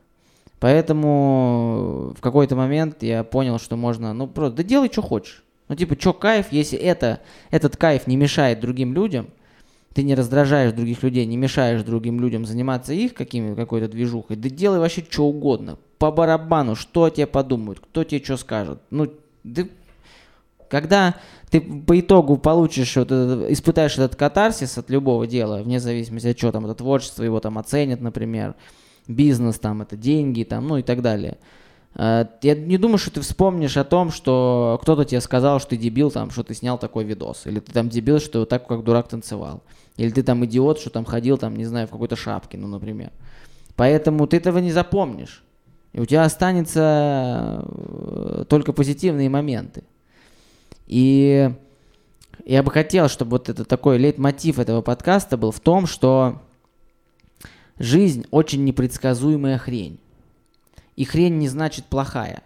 Поэтому 0.59 2.13
в 2.17 2.21
какой-то 2.21 2.55
момент 2.55 3.03
я 3.03 3.23
понял, 3.23 3.59
что 3.59 3.75
можно, 3.75 4.13
ну 4.13 4.27
просто, 4.27 4.57
да 4.57 4.63
делай, 4.63 4.89
что 4.91 5.01
хочешь. 5.01 5.43
Ну 5.67 5.75
типа, 5.75 5.95
что 5.99 6.13
кайф, 6.13 6.47
если 6.51 6.77
это, 6.79 7.19
этот 7.51 7.77
кайф 7.77 8.07
не 8.07 8.15
мешает 8.15 8.59
другим 8.59 8.93
людям, 8.93 9.27
ты 9.93 10.03
не 10.03 10.15
раздражаешь 10.15 10.73
других 10.73 11.03
людей, 11.03 11.25
не 11.25 11.37
мешаешь 11.37 11.83
другим 11.83 12.19
людям 12.19 12.45
заниматься 12.45 12.93
их 12.93 13.13
какими, 13.13 13.55
какой-то 13.55 13.87
движухой, 13.87 14.35
да 14.35 14.49
делай 14.49 14.79
вообще 14.79 15.03
что 15.07 15.25
угодно. 15.25 15.77
По 15.97 16.11
барабану, 16.11 16.75
что 16.75 17.09
тебе 17.09 17.25
подумают, 17.27 17.79
кто 17.79 18.03
тебе 18.03 18.23
что 18.23 18.37
скажет. 18.37 18.79
Ну, 18.91 19.11
ты, 19.43 19.71
когда 20.69 21.15
ты 21.49 21.61
по 21.61 21.99
итогу 21.99 22.37
получишь, 22.37 22.95
вот 22.95 23.11
этот, 23.11 23.49
испытаешь 23.49 23.93
этот 23.93 24.15
катарсис 24.15 24.77
от 24.77 24.89
любого 24.89 25.25
дела, 25.25 25.63
вне 25.63 25.79
зависимости 25.79 26.27
от 26.27 26.37
чего 26.37 26.51
там, 26.51 26.65
это 26.65 26.75
творчество, 26.75 27.23
его 27.23 27.39
там 27.39 27.57
оценят, 27.57 28.01
например, 28.01 28.55
бизнес, 29.07 29.59
там, 29.59 29.81
это 29.81 29.95
деньги, 29.95 30.43
там, 30.43 30.67
ну 30.67 30.77
и 30.77 30.83
так 30.83 31.01
далее. 31.01 31.37
Э, 31.95 32.25
я 32.41 32.55
не 32.55 32.77
думаю, 32.77 32.97
что 32.97 33.11
ты 33.11 33.21
вспомнишь 33.21 33.77
о 33.77 33.83
том, 33.83 34.11
что 34.11 34.79
кто-то 34.81 35.05
тебе 35.05 35.21
сказал, 35.21 35.59
что 35.59 35.71
ты 35.71 35.77
дебил, 35.77 36.11
там, 36.11 36.29
что 36.31 36.43
ты 36.43 36.53
снял 36.53 36.77
такой 36.77 37.03
видос. 37.03 37.45
Или 37.45 37.59
ты 37.59 37.71
там 37.71 37.89
дебил, 37.89 38.19
что 38.19 38.45
так, 38.45 38.67
как 38.67 38.83
дурак 38.83 39.07
танцевал. 39.07 39.63
Или 39.97 40.11
ты 40.11 40.23
там 40.23 40.45
идиот, 40.45 40.79
что 40.79 40.89
там 40.89 41.05
ходил, 41.05 41.37
там, 41.37 41.55
не 41.55 41.65
знаю, 41.65 41.87
в 41.87 41.91
какой-то 41.91 42.15
шапке, 42.15 42.57
ну, 42.57 42.67
например. 42.67 43.11
Поэтому 43.75 44.27
ты 44.27 44.37
этого 44.37 44.59
не 44.59 44.71
запомнишь. 44.71 45.43
И 45.93 45.99
у 45.99 46.05
тебя 46.05 46.23
останется 46.23 47.63
э, 47.65 48.45
только 48.47 48.73
позитивные 48.73 49.29
моменты. 49.29 49.83
И 50.85 51.51
я 52.45 52.63
бы 52.63 52.71
хотел, 52.71 53.09
чтобы 53.09 53.31
вот 53.31 53.49
это 53.49 53.65
такой 53.65 53.97
лейтмотив 53.97 54.59
этого 54.59 54.81
подкаста 54.81 55.37
был 55.37 55.51
в 55.51 55.59
том, 55.59 55.87
что 55.87 56.41
жизнь 57.79 58.25
очень 58.31 58.63
непредсказуемая 58.63 59.57
хрень. 59.57 59.99
И 60.95 61.05
хрень 61.05 61.37
не 61.37 61.47
значит 61.47 61.85
плохая. 61.85 62.41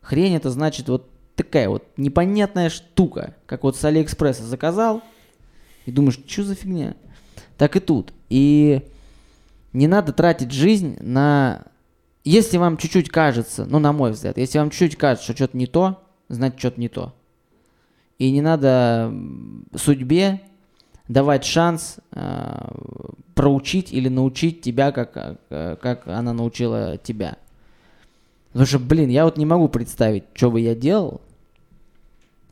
Хрень 0.00 0.36
это 0.36 0.50
значит 0.50 0.88
вот 0.88 1.10
такая 1.34 1.68
вот 1.68 1.84
непонятная 1.96 2.70
штука, 2.70 3.34
как 3.46 3.64
вот 3.64 3.76
с 3.76 3.84
Алиэкспресса 3.84 4.44
заказал, 4.44 5.02
и 5.86 5.90
думаешь, 5.90 6.18
что 6.26 6.44
за 6.44 6.54
фигня? 6.54 6.94
Так 7.58 7.76
и 7.76 7.80
тут. 7.80 8.12
И 8.28 8.82
не 9.72 9.86
надо 9.86 10.12
тратить 10.12 10.52
жизнь 10.52 10.96
на... 11.00 11.64
Если 12.24 12.56
вам 12.56 12.78
чуть-чуть 12.78 13.10
кажется, 13.10 13.66
ну, 13.66 13.78
на 13.78 13.92
мой 13.92 14.12
взгляд, 14.12 14.38
если 14.38 14.58
вам 14.58 14.70
чуть-чуть 14.70 14.96
кажется, 14.96 15.24
что 15.24 15.36
что-то 15.36 15.58
не 15.58 15.66
то, 15.66 16.02
значит, 16.28 16.58
что-то 16.58 16.80
не 16.80 16.88
то. 16.88 17.14
И 18.18 18.30
не 18.30 18.40
надо 18.40 19.12
судьбе 19.76 20.40
давать 21.08 21.44
шанс 21.44 21.96
э, 22.12 22.68
проучить 23.34 23.92
или 23.92 24.08
научить 24.08 24.62
тебя, 24.62 24.92
как, 24.92 25.38
э, 25.50 25.76
как 25.80 26.06
она 26.06 26.32
научила 26.32 26.96
тебя. 26.96 27.36
Потому 28.48 28.66
что, 28.66 28.78
блин, 28.78 29.10
я 29.10 29.24
вот 29.24 29.36
не 29.36 29.46
могу 29.46 29.68
представить, 29.68 30.24
что 30.34 30.50
бы 30.50 30.60
я 30.60 30.74
делал, 30.74 31.20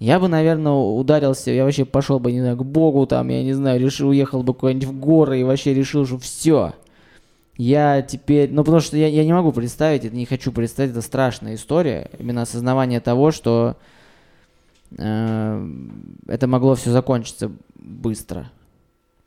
я 0.02 0.18
бы, 0.18 0.26
наверное, 0.26 0.72
ударился, 0.72 1.52
я 1.52 1.64
вообще 1.64 1.84
пошел 1.84 2.18
бы, 2.18 2.32
не 2.32 2.40
знаю, 2.40 2.56
к 2.56 2.64
Богу 2.64 3.06
там, 3.06 3.28
я 3.28 3.44
не 3.44 3.52
знаю, 3.52 3.80
решил, 3.80 4.08
уехал 4.08 4.42
бы 4.42 4.52
куда-нибудь 4.52 4.88
в 4.88 4.98
горы 4.98 5.38
и 5.38 5.44
вообще 5.44 5.72
решил, 5.74 6.04
что 6.04 6.18
все. 6.18 6.72
Я 7.56 8.02
теперь, 8.02 8.50
ну 8.52 8.64
потому 8.64 8.80
что 8.80 8.96
я, 8.96 9.06
я 9.06 9.24
не 9.24 9.32
могу 9.32 9.52
представить, 9.52 10.04
это 10.04 10.16
не 10.16 10.26
хочу 10.26 10.50
представить, 10.50 10.90
это 10.90 11.02
страшная 11.02 11.54
история, 11.54 12.10
именно 12.18 12.42
осознавание 12.42 12.98
того, 12.98 13.30
что 13.30 13.76
это 14.96 16.46
могло 16.46 16.74
все 16.74 16.90
закончиться 16.90 17.50
быстро. 17.74 18.50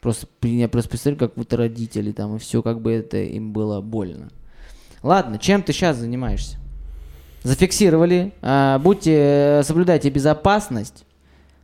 Просто 0.01 0.27
я 0.43 0.69
просто 0.69 0.89
представляю, 0.89 1.19
как 1.19 1.33
будто 1.35 1.57
родители 1.57 2.11
там, 2.11 2.35
и 2.35 2.39
все, 2.39 2.61
как 2.61 2.81
бы 2.81 2.91
это 2.91 3.17
им 3.17 3.53
было 3.53 3.81
больно. 3.81 4.29
Ладно, 5.01 5.39
чем 5.39 5.63
ты 5.63 5.73
сейчас 5.73 5.97
занимаешься? 5.97 6.57
зафиксировали. 7.45 8.33
А, 8.41 8.79
будьте, 8.79 9.61
соблюдайте 9.63 10.09
безопасность, 10.09 11.05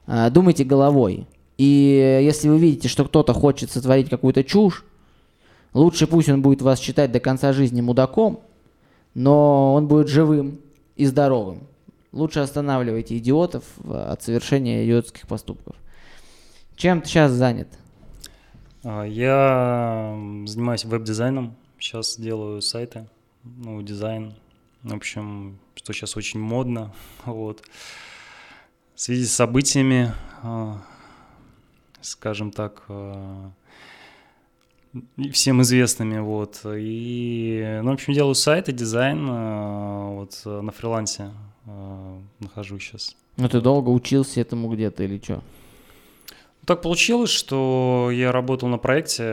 а, 0.06 0.30
думайте 0.30 0.64
головой. 0.64 1.28
И 1.58 2.22
если 2.24 2.48
вы 2.50 2.60
видите, 2.60 2.88
что 2.88 3.04
кто-то 3.04 3.34
хочет 3.34 3.72
сотворить 3.72 4.10
какую-то 4.10 4.44
чушь, 4.44 4.86
лучше 5.74 6.08
пусть 6.08 6.30
он 6.30 6.42
будет 6.42 6.62
вас 6.62 6.80
считать 6.80 7.12
до 7.12 7.20
конца 7.20 7.52
жизни 7.52 7.82
мудаком, 7.82 8.42
но 9.16 9.74
он 9.74 9.88
будет 9.88 10.08
живым 10.08 10.60
и 10.96 11.06
здоровым. 11.06 11.64
Лучше 12.12 12.42
останавливайте 12.42 13.18
идиотов 13.18 13.64
от 13.86 14.22
совершения 14.22 14.86
идиотских 14.86 15.28
поступков. 15.28 15.76
Чем 16.76 17.02
ты 17.02 17.08
сейчас 17.08 17.32
занят? 17.32 17.70
А, 18.84 19.04
я 19.04 20.18
занимаюсь 20.46 20.84
веб-дизайном. 20.84 21.56
Сейчас 21.80 22.18
делаю 22.20 22.62
сайты, 22.62 23.08
ну, 23.44 23.82
дизайн. 23.82 24.34
В 24.84 24.94
общем, 24.94 25.60
что 25.76 25.94
сейчас 25.94 26.18
очень 26.18 26.40
модно. 26.40 26.94
Вот. 27.26 27.64
В 28.96 29.00
связи 29.00 29.26
с 29.26 29.34
событиями, 29.34 30.12
а, 30.44 30.82
скажем 32.02 32.52
так, 32.52 32.84
а, 32.90 33.52
всем 35.32 35.62
известными, 35.62 36.20
вот, 36.20 36.62
и, 36.66 37.80
ну, 37.84 37.92
в 37.92 37.94
общем, 37.94 38.14
делаю 38.14 38.36
сайты, 38.36 38.74
дизайн, 38.74 39.26
вот, 39.26 40.42
на 40.44 40.72
фрилансе 40.72 41.32
нахожусь 41.66 42.84
сейчас. 42.84 43.16
Ну, 43.38 43.48
ты 43.48 43.62
долго 43.62 43.90
учился 43.90 44.42
этому 44.42 44.70
где-то 44.74 45.04
или 45.04 45.20
что? 45.22 45.42
Так 46.66 46.82
получилось, 46.82 47.30
что 47.30 48.10
я 48.12 48.32
работал 48.32 48.70
на 48.70 48.78
проекте 48.78 49.24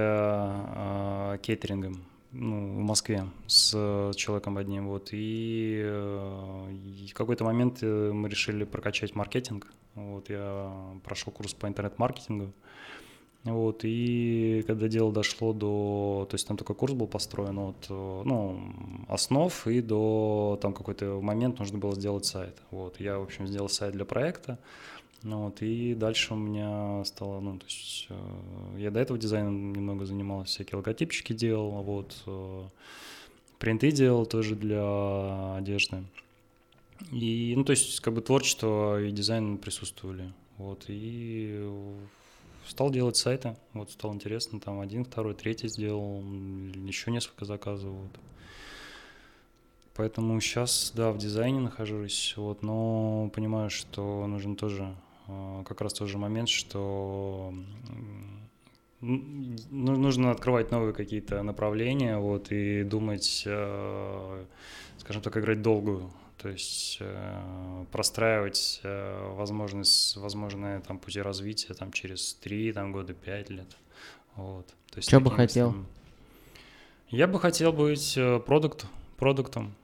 кейтерингом, 1.43 2.05
ну, 2.33 2.81
в 2.81 2.83
Москве 2.83 3.27
с 3.47 3.73
э, 3.75 4.13
человеком 4.17 4.59
одним, 4.59 4.89
вот, 4.89 5.09
и, 5.13 5.81
э, 5.83 6.73
и 6.73 7.09
в 7.09 7.15
какой-то 7.15 7.45
момент 7.45 7.79
э, 7.83 8.11
мы 8.13 8.29
решили 8.29 8.65
прокачать 8.65 9.15
маркетинг, 9.15 9.67
вот, 9.95 10.29
я 10.29 10.73
прошел 11.05 11.33
курс 11.33 11.55
по 11.55 11.67
интернет-маркетингу, 11.67 12.53
вот, 13.45 13.81
и 13.85 14.65
когда 14.67 14.89
дело 14.89 15.13
дошло 15.13 15.53
до, 15.53 16.27
то 16.29 16.35
есть 16.35 16.47
там 16.47 16.57
такой 16.57 16.75
курс 16.77 16.93
был 16.93 17.07
построен 17.07 17.59
от, 17.59 17.89
ну, 17.89 18.61
основ 19.09 19.67
и 19.67 19.81
до, 19.81 20.59
там 20.61 20.73
какой-то 20.73 21.21
момент 21.21 21.59
нужно 21.59 21.79
было 21.79 21.95
сделать 21.95 22.27
сайт, 22.27 22.57
вот, 22.71 23.01
я, 23.01 23.19
в 23.19 23.23
общем, 23.23 23.47
сделал 23.47 23.69
сайт 23.69 23.95
для 23.95 24.05
проекта, 24.05 24.59
ну 25.23 25.45
вот, 25.45 25.63
и 25.63 25.95
дальше 25.95 26.35
у 26.35 26.37
меня 26.37 27.05
стало, 27.05 27.41
ну, 27.41 27.59
то 27.59 27.67
есть 27.67 28.07
э, 28.11 28.15
я 28.79 28.91
до 28.91 29.01
этого 29.01 29.19
дизайном 29.19 29.73
немного 29.75 30.05
занимался, 30.05 30.55
всякие 30.55 30.77
логотипчики 30.77 31.33
делал, 31.33 31.71
вот, 31.83 32.23
э, 32.27 32.63
принты 33.59 33.91
делал 33.91 34.27
тоже 34.27 34.55
для 34.55 35.57
одежды. 35.57 36.05
И, 37.13 37.55
ну, 37.57 37.65
то 37.65 37.71
есть, 37.71 38.01
как 38.01 38.15
бы 38.15 38.21
творчество 38.21 39.01
и 39.01 39.11
дизайн 39.11 39.59
присутствовали, 39.59 40.33
вот, 40.57 40.85
и 40.89 41.69
стал 42.69 42.91
делать 42.91 43.17
сайты, 43.17 43.57
вот, 43.73 43.91
стало 43.91 44.13
интересно, 44.13 44.61
там 44.61 44.81
один, 44.81 45.05
второй, 45.05 45.35
третий 45.35 45.69
сделал, 45.69 46.21
еще 46.21 47.11
несколько 47.11 47.45
заказов, 47.45 47.91
вот. 47.91 48.11
Поэтому 49.95 50.41
сейчас, 50.41 50.93
да, 50.95 51.11
в 51.11 51.19
дизайне 51.19 51.59
нахожусь, 51.59 52.35
вот, 52.37 52.63
но 52.63 53.31
понимаю, 53.35 53.69
что 53.71 54.27
нужно 54.29 54.55
тоже 54.55 54.95
Э, 55.29 55.63
как 55.67 55.81
раз 55.81 55.93
тот 55.93 56.09
же 56.09 56.19
момент, 56.19 56.49
что 56.49 57.53
ну, 59.01 59.97
нужно 59.97 60.33
открывать 60.33 60.73
новые 60.73 60.93
какие-то 60.93 61.43
направления, 61.43 62.19
вот, 62.19 62.51
и 62.51 62.83
думать, 62.83 63.45
э, 63.47 64.45
скажем 64.99 65.23
так, 65.23 65.37
играть 65.37 65.63
долгую, 65.63 66.11
то 66.41 66.49
есть 66.49 66.99
э, 67.01 67.85
простраивать 67.93 68.81
возможность, 68.85 70.17
возможные 70.17 70.81
там 70.81 70.99
пути 70.99 71.21
развития 71.21 71.75
там 71.75 71.93
через 71.93 72.35
три 72.35 72.73
там 72.73 72.93
года, 72.93 73.13
пять 73.15 73.51
лет, 73.51 73.77
вот. 74.37 74.67
То 74.91 74.99
есть 74.99 75.09
Что 75.09 75.21
бы 75.21 75.31
хотел? 75.31 75.75
Я 77.09 77.27
бы 77.27 77.41
хотел 77.41 77.73
быть 77.73 78.19
продукт, 78.47 78.87
продуктом, 79.17 79.75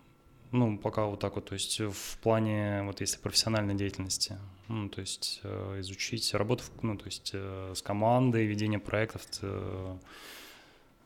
ну, 0.55 0.79
пока 0.79 1.07
вот 1.07 1.19
так 1.19 1.35
вот, 1.35 1.47
то 1.47 1.55
есть 1.55 1.81
в 1.81 2.19
плане, 2.19 2.85
вот 2.85 3.01
если 3.01 3.19
профессиональной 3.19 3.75
деятельности, 3.75 4.39
ну, 4.69 4.89
то 4.89 5.01
есть 5.01 5.41
э, 5.43 5.81
изучить 5.81 6.33
работу, 6.33 6.63
ну, 6.81 6.97
то 6.97 7.07
есть 7.07 7.33
э, 7.35 7.73
с 7.75 7.83
командой, 7.83 8.47
ведение 8.47 8.79
проектов, 8.79 9.23
э, 9.43 9.97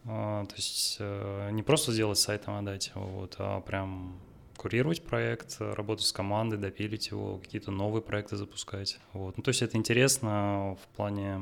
э, 0.04 0.06
то 0.06 0.54
есть 0.54 0.96
э, 1.00 1.48
не 1.52 1.62
просто 1.62 1.92
сделать 1.92 2.18
сайт 2.18 2.46
и 2.46 2.50
отдать 2.50 2.92
вот, 2.94 3.36
а 3.38 3.62
прям 3.62 4.20
курировать 4.58 5.02
проект, 5.02 5.56
работать 5.60 6.04
с 6.04 6.12
командой, 6.12 6.58
допилить 6.58 7.08
его, 7.10 7.38
какие-то 7.38 7.70
новые 7.70 8.02
проекты 8.02 8.36
запускать, 8.36 8.98
вот. 9.14 9.38
Ну, 9.38 9.42
то 9.42 9.48
есть 9.48 9.62
это 9.62 9.78
интересно 9.78 10.76
в 10.82 10.96
плане 10.96 11.40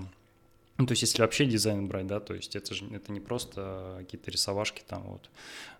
ну, 0.79 0.85
то 0.85 0.93
есть, 0.93 1.03
если 1.03 1.23
вообще 1.23 1.47
дизайн 1.47 1.87
брать, 1.87 2.07
да, 2.07 2.21
то 2.21 2.35
есть 2.35 2.55
это 2.55 2.75
же 2.75 2.85
это 2.93 3.11
не 3.11 3.21
просто 3.21 3.97
какие-то 3.99 4.31
рисовашки 4.31 4.83
там 4.87 5.03
вот. 5.05 5.31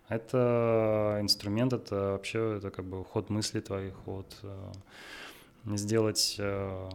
Это 0.09 1.19
инструмент, 1.21 1.73
это 1.73 2.13
вообще 2.13 2.57
это 2.57 2.71
как 2.71 2.85
бы 2.85 3.03
ход 3.03 3.29
мысли 3.29 3.59
твоих, 3.59 3.93
вот 4.05 4.37
э, 4.41 5.75
сделать 5.75 6.37
э, 6.39 6.89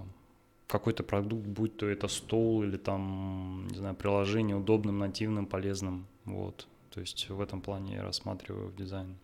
какой-то 0.66 1.04
продукт, 1.04 1.46
будь 1.46 1.76
то 1.76 1.86
это 1.86 2.08
стол 2.08 2.64
или 2.64 2.76
там, 2.76 3.68
не 3.70 3.76
знаю, 3.76 3.94
приложение 3.94 4.56
удобным, 4.56 4.98
нативным, 4.98 5.46
полезным, 5.46 6.06
вот. 6.24 6.66
То 6.90 7.00
есть 7.00 7.28
в 7.30 7.40
этом 7.40 7.60
плане 7.60 7.94
я 7.94 8.02
рассматриваю 8.02 8.72
дизайн, 8.72 9.16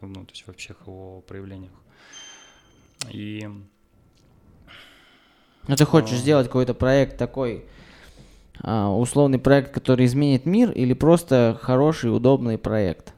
ну, 0.00 0.24
то 0.24 0.32
есть 0.32 0.46
во 0.46 0.52
всех 0.52 0.76
его 0.86 1.20
проявлениях. 1.22 1.72
И... 3.10 3.48
Ну, 5.66 5.76
ты 5.76 5.84
хочешь 5.84 6.14
а... 6.14 6.20
сделать 6.20 6.46
какой-то 6.46 6.74
проект 6.74 7.18
такой, 7.18 7.66
а, 8.60 8.90
условный 8.90 9.38
проект, 9.38 9.72
который 9.72 10.06
изменит 10.06 10.46
мир, 10.46 10.70
или 10.72 10.92
просто 10.92 11.58
хороший, 11.60 12.14
удобный 12.14 12.58
проект? 12.58 13.14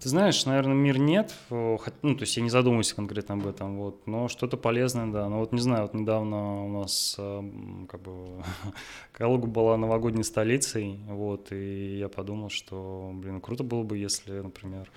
Ты 0.00 0.10
знаешь, 0.10 0.46
наверное, 0.46 0.74
мир 0.74 0.98
нет, 0.98 1.34
ну, 1.50 1.76
то 1.76 2.20
есть 2.20 2.36
я 2.36 2.42
не 2.44 2.50
задумываюсь 2.50 2.92
конкретно 2.92 3.34
об 3.34 3.48
этом, 3.48 3.78
вот, 3.78 4.06
но 4.06 4.28
что-то 4.28 4.56
полезное, 4.56 5.08
да. 5.08 5.28
Но 5.28 5.40
вот 5.40 5.50
не 5.50 5.60
знаю, 5.60 5.82
вот 5.82 5.94
недавно 5.94 6.64
у 6.64 6.68
нас 6.68 7.16
как 7.16 8.00
бы 8.02 8.44
Калуга 9.12 9.48
была 9.48 9.76
новогодней 9.76 10.22
столицей, 10.22 11.00
вот, 11.08 11.50
и 11.50 11.98
я 11.98 12.08
подумал, 12.08 12.48
что, 12.48 13.10
блин, 13.12 13.40
круто 13.40 13.64
было 13.64 13.82
бы, 13.82 13.98
если, 13.98 14.38
например, 14.38 14.88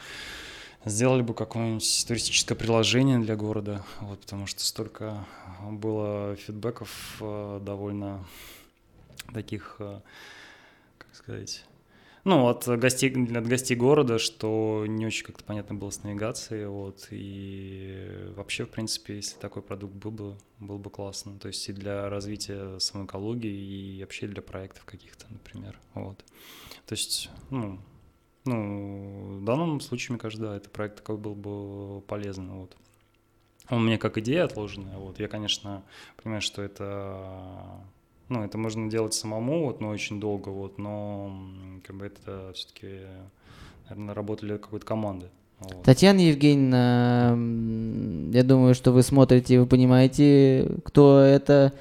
сделали 0.85 1.21
бы 1.21 1.33
какое-нибудь 1.33 2.05
туристическое 2.07 2.57
приложение 2.57 3.19
для 3.19 3.35
города, 3.35 3.83
вот, 3.99 4.21
потому 4.21 4.47
что 4.47 4.61
столько 4.61 5.25
было 5.69 6.35
фидбэков 6.35 7.17
э, 7.21 7.59
довольно 7.61 8.25
таких, 9.33 9.75
э, 9.79 10.01
как 10.97 11.15
сказать, 11.15 11.65
ну, 12.23 12.47
от 12.47 12.67
гостей, 12.67 13.09
от 13.09 13.47
гостей 13.47 13.75
города, 13.75 14.19
что 14.19 14.85
не 14.87 15.07
очень 15.07 15.25
как-то 15.25 15.43
понятно 15.43 15.75
было 15.75 15.89
с 15.89 16.03
навигацией, 16.03 16.67
вот, 16.67 17.07
и 17.09 18.31
вообще, 18.35 18.65
в 18.65 18.69
принципе, 18.69 19.15
если 19.15 19.37
такой 19.39 19.63
продукт 19.63 19.95
был 19.95 20.11
бы, 20.11 20.37
был 20.59 20.77
бы 20.77 20.89
классно, 20.89 21.39
то 21.39 21.47
есть 21.47 21.67
и 21.69 21.73
для 21.73 22.09
развития 22.09 22.79
самой 22.79 23.05
экологии, 23.05 23.97
и 23.97 24.01
вообще 24.01 24.27
для 24.27 24.41
проектов 24.41 24.85
каких-то, 24.85 25.25
например, 25.29 25.79
вот. 25.95 26.23
То 26.85 26.93
есть, 26.93 27.29
ну, 27.49 27.79
ну, 28.45 29.39
в 29.39 29.45
данном 29.45 29.79
случае, 29.81 30.13
мне 30.13 30.19
кажется, 30.19 30.45
да, 30.45 30.55
этот 30.57 30.71
проект 30.71 30.97
такой 30.97 31.17
был 31.17 31.35
бы 31.35 32.01
полезный, 32.01 32.53
вот. 32.53 32.75
Он 33.69 33.85
мне 33.85 33.97
как 33.97 34.17
идея 34.17 34.45
отложенная, 34.45 34.97
вот, 34.97 35.19
я, 35.19 35.27
конечно, 35.27 35.83
понимаю, 36.17 36.41
что 36.41 36.61
это 36.61 37.81
ну, 38.31 38.43
это 38.43 38.57
можно 38.57 38.89
делать 38.89 39.13
самому, 39.13 39.65
вот, 39.65 39.81
но 39.81 39.89
очень 39.89 40.21
долго, 40.21 40.49
вот, 40.49 40.77
но 40.77 41.37
как 41.85 41.97
бы 41.97 42.05
это 42.05 42.53
все-таки, 42.55 43.01
наверное, 43.89 44.15
работали 44.15 44.57
какой-то 44.57 44.85
команды. 44.85 45.25
Вот. 45.59 45.83
Татьяна 45.83 46.19
Евгеньевна, 46.19 47.37
я 48.33 48.43
думаю, 48.43 48.73
что 48.73 48.93
вы 48.93 49.03
смотрите, 49.03 49.59
вы 49.59 49.65
понимаете, 49.65 50.77
кто 50.85 51.19
это. 51.19 51.73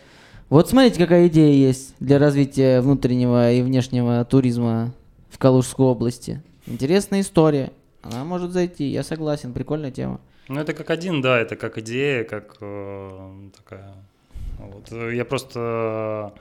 Вот 0.49 0.69
смотрите, 0.69 0.99
какая 0.99 1.29
идея 1.29 1.55
есть 1.55 1.95
для 2.01 2.19
развития 2.19 2.81
внутреннего 2.81 3.53
и 3.53 3.63
внешнего 3.63 4.25
туризма 4.25 4.93
в 5.31 5.39
Калужской 5.39 5.87
области. 5.87 6.43
Интересная 6.71 7.23
история. 7.23 7.73
Она 8.01 8.25
может 8.25 8.53
зайти, 8.53 8.85
я 8.85 9.03
согласен, 9.03 9.53
прикольная 9.53 9.91
тема. 9.91 10.21
Ну, 10.47 10.61
это 10.61 10.73
как 10.73 10.91
один, 10.91 11.21
да, 11.21 11.37
это 11.39 11.57
как 11.57 11.79
идея, 11.79 12.23
как 12.23 12.59
э, 12.61 13.51
такая 13.57 13.95
вот. 14.59 14.91
Я 14.93 15.25
просто 15.25 16.33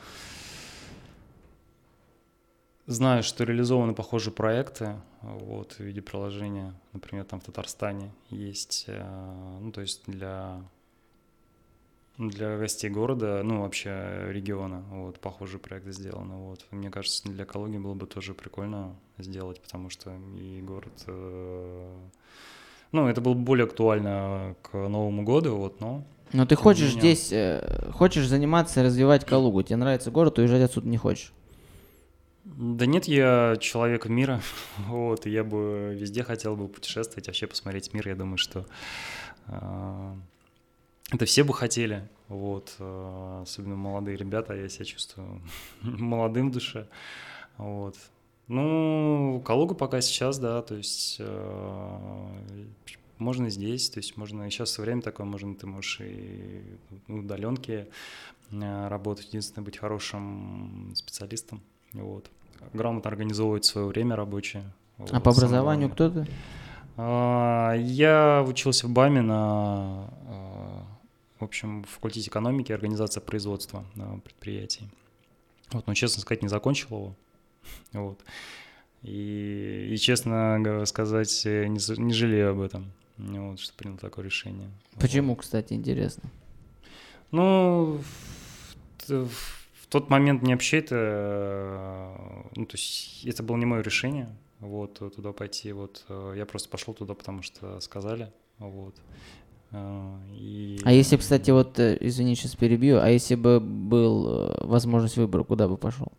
знаю, 2.86 3.24
что 3.24 3.44
реализованы 3.44 3.96
похожие 3.96 4.32
проекты 4.32 4.96
вот, 5.24 5.74
в 5.74 5.80
виде 5.80 6.02
приложения. 6.02 6.76
Например, 6.94 7.26
там 7.26 7.40
в 7.40 7.46
Татарстане 7.46 8.12
есть, 8.30 8.86
э, 8.88 9.58
ну, 9.62 9.72
то 9.72 9.82
есть 9.82 10.04
для 10.06 10.62
для 12.20 12.58
гостей 12.58 12.90
города, 12.90 13.42
ну, 13.44 13.62
вообще 13.62 14.28
региона, 14.30 14.84
вот, 14.92 15.20
похожий 15.20 15.58
проект 15.58 15.88
сделан, 15.88 16.30
вот. 16.32 16.66
Мне 16.70 16.92
кажется, 16.92 17.28
для 17.30 17.46
экологии 17.46 17.78
было 17.78 17.94
бы 17.94 18.08
тоже 18.08 18.34
прикольно 18.34 18.94
сделать, 19.18 19.62
потому 19.62 19.90
что 19.90 20.12
и 20.38 20.62
город, 20.62 20.92
э, 21.08 21.98
ну, 22.92 23.08
это 23.08 23.22
было 23.22 23.34
бы 23.34 23.40
более 23.40 23.66
актуально 23.66 24.56
к 24.62 24.74
Новому 24.74 25.24
году, 25.24 25.56
вот, 25.56 25.80
но 25.80 26.04
но 26.34 26.46
ты 26.46 26.56
хочешь 26.56 26.92
меня. 26.92 27.00
здесь, 27.00 27.32
э, 27.32 27.90
хочешь 27.94 28.28
заниматься, 28.28 28.84
развивать 28.84 29.26
Калугу, 29.26 29.64
тебе 29.64 29.78
нравится 29.78 30.12
город, 30.12 30.40
уезжать 30.40 30.62
отсюда 30.62 30.90
не 30.90 30.98
хочешь? 30.98 31.32
Да 32.44 32.86
нет, 32.86 33.06
я 33.06 33.56
человек 33.62 34.08
мира, 34.08 34.42
вот, 34.88 35.26
и 35.26 35.30
я 35.30 35.46
бы 35.46 35.96
везде 35.98 36.24
хотел 36.24 36.58
бы 36.58 36.68
путешествовать, 36.68 37.28
вообще 37.28 37.48
посмотреть 37.48 37.94
мир, 37.94 38.10
я 38.10 38.16
думаю, 38.16 38.38
что 38.38 38.66
э, 39.48 40.14
это 41.12 41.26
все 41.26 41.44
бы 41.44 41.54
хотели, 41.54 42.08
вот, 42.28 42.76
э, 42.80 43.40
особенно 43.44 43.76
молодые 43.76 44.18
ребята, 44.18 44.54
я 44.56 44.70
себя 44.70 44.86
чувствую 44.86 45.42
молодым 45.82 46.50
в 46.50 46.54
душе, 46.54 46.88
вот. 47.58 47.96
Ну, 48.48 49.44
Калуга 49.46 49.76
пока 49.76 50.02
сейчас, 50.02 50.40
да, 50.40 50.62
то 50.64 50.76
есть 50.76 51.18
э, 51.20 52.28
можно 53.20 53.46
и 53.46 53.50
здесь, 53.50 53.90
то 53.90 54.00
есть 54.00 54.18
можно 54.18 54.48
и 54.48 54.50
сейчас 54.50 54.78
время 54.80 55.02
такое, 55.02 55.26
можно 55.28 55.54
ты 55.54 55.68
можешь 55.68 56.02
и 56.02 56.64
в 57.08 57.20
удаленке 57.20 57.88
э, 58.52 58.88
работать, 58.88 59.28
единственное, 59.28 59.66
быть 59.66 59.78
хорошим 59.78 60.94
специалистом, 60.96 61.62
вот, 61.94 62.30
грамотно 62.74 63.10
организовывать 63.10 63.66
свое 63.66 63.88
время 63.88 64.16
рабочее. 64.16 64.64
А 64.98 65.02
вот, 65.04 65.24
по 65.24 65.32
образованию 65.32 65.90
кто 65.90 66.10
ты? 66.10 66.28
А, 67.02 67.76
я 67.76 68.44
учился 68.46 68.88
в 68.88 68.90
БАМе 68.90 69.22
на, 69.22 70.10
а, 70.28 70.59
в 71.40 71.44
общем, 71.44 71.84
в 71.84 71.88
факультете 71.88 72.30
экономики, 72.30 72.72
организация 72.72 73.22
производства 73.22 73.86
предприятий. 74.24 74.90
Вот, 75.72 75.88
но, 75.88 75.94
честно 75.94 76.22
сказать, 76.22 76.42
не 76.42 76.50
закончил 76.50 76.88
его. 76.90 77.16
Вот. 77.94 78.20
И, 79.02 79.92
и 79.92 79.98
честно 79.98 80.86
сказать, 80.86 81.42
не, 81.46 82.02
не 82.02 82.14
жалею 82.14 82.52
об 82.52 82.62
этом. 82.62 82.92
Вот, 83.18 83.60
что 83.60 83.74
принял 83.74 83.98
такое 83.98 84.26
решение. 84.26 84.70
Почему, 85.00 85.36
вот. 85.36 85.42
кстати, 85.42 85.74
интересно? 85.74 86.30
Ну, 87.32 88.02
в, 89.08 89.28
в 89.28 89.88
тот 89.90 90.10
момент 90.10 90.42
не 90.42 90.54
вообще 90.54 90.80
это, 90.80 92.16
ну, 92.56 92.66
то 92.66 92.76
есть 92.76 93.26
это 93.26 93.44
было 93.44 93.58
не 93.58 93.66
мое 93.66 93.82
решение, 93.82 94.36
вот, 94.60 94.96
туда 95.16 95.32
пойти, 95.32 95.72
вот, 95.74 96.06
я 96.36 96.46
просто 96.46 96.70
пошел 96.70 96.94
туда, 96.94 97.14
потому 97.14 97.44
что 97.44 97.80
сказали, 97.82 98.32
вот. 98.58 98.96
И... 99.72 100.80
А 100.84 100.92
если, 100.92 101.18
кстати, 101.18 101.52
вот, 101.52 101.80
э, 101.80 101.98
извини, 102.00 102.36
сейчас 102.36 102.56
перебью, 102.56 103.00
а 103.00 103.10
если 103.10 103.36
бы 103.36 103.60
был 103.60 104.28
э, 104.28 104.66
возможность 104.66 105.18
выбора, 105.18 105.44
куда 105.44 105.68
бы 105.68 105.78
пошел? 105.78 106.12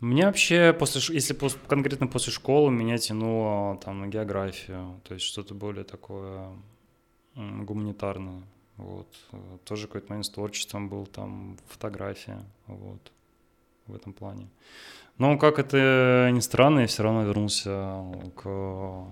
Мне 0.00 0.26
вообще, 0.26 0.74
после, 0.76 1.14
если 1.14 1.34
после, 1.34 1.60
конкретно 1.68 2.06
после 2.06 2.32
школы, 2.32 2.72
меня 2.72 2.98
тянуло 2.98 3.76
там 3.76 4.00
на 4.00 4.06
географию, 4.08 5.00
то 5.04 5.14
есть 5.14 5.26
что-то 5.26 5.54
более 5.54 5.84
такое 5.84 6.48
гуманитарное. 7.36 8.42
Вот. 8.78 9.06
Тоже 9.64 9.86
какой-то 9.86 10.08
момент 10.08 10.26
с 10.26 10.30
творчеством 10.30 10.88
был, 10.88 11.06
там 11.06 11.56
фотография, 11.68 12.40
вот, 12.66 13.12
в 13.86 13.94
этом 13.94 14.12
плане. 14.12 14.48
Но 15.18 15.38
как 15.38 15.58
это 15.58 16.30
ни 16.32 16.40
странно, 16.40 16.80
я 16.80 16.86
все 16.86 17.02
равно 17.02 17.22
вернулся 17.24 18.04
к 18.34 19.06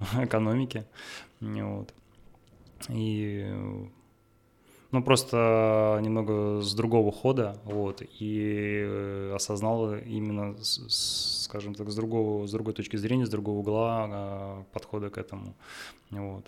экономике, 0.22 0.86
вот. 1.40 1.92
И 2.88 3.46
ну, 4.92 5.02
просто 5.02 5.98
немного 6.02 6.60
с 6.62 6.74
другого 6.74 7.10
хода, 7.12 7.60
вот, 7.64 8.02
и 8.02 8.82
э, 8.86 9.32
осознал 9.34 9.94
именно, 9.96 10.56
скажем 10.62 11.74
так, 11.74 11.90
с 11.90 11.94
другого, 11.94 12.46
с 12.46 12.52
другой 12.52 12.72
точки 12.72 12.96
зрения, 12.96 13.26
с 13.26 13.30
другого 13.30 13.58
угла 13.58 14.06
а, 14.08 14.64
подхода 14.72 15.10
к 15.10 15.18
этому, 15.18 15.54
вот. 16.10 16.46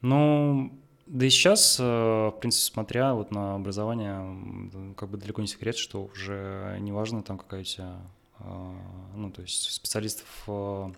Ну, 0.00 0.72
да 1.06 1.26
и 1.26 1.30
сейчас, 1.30 1.78
э, 1.78 1.82
в 1.84 2.36
принципе, 2.40 2.72
смотря 2.72 3.14
вот 3.14 3.30
на 3.30 3.54
образование, 3.54 4.94
как 4.96 5.08
бы 5.08 5.18
далеко 5.18 5.40
не 5.40 5.48
секрет, 5.48 5.76
что 5.76 6.04
уже 6.04 6.76
не 6.80 6.90
важно 6.90 7.22
там 7.22 7.38
какая 7.38 7.60
у 7.60 7.64
тебя, 7.64 8.00
а, 8.38 8.74
ну, 9.14 9.30
то 9.30 9.42
есть 9.42 9.70
специалистов 9.70 10.44
э, 10.48 10.90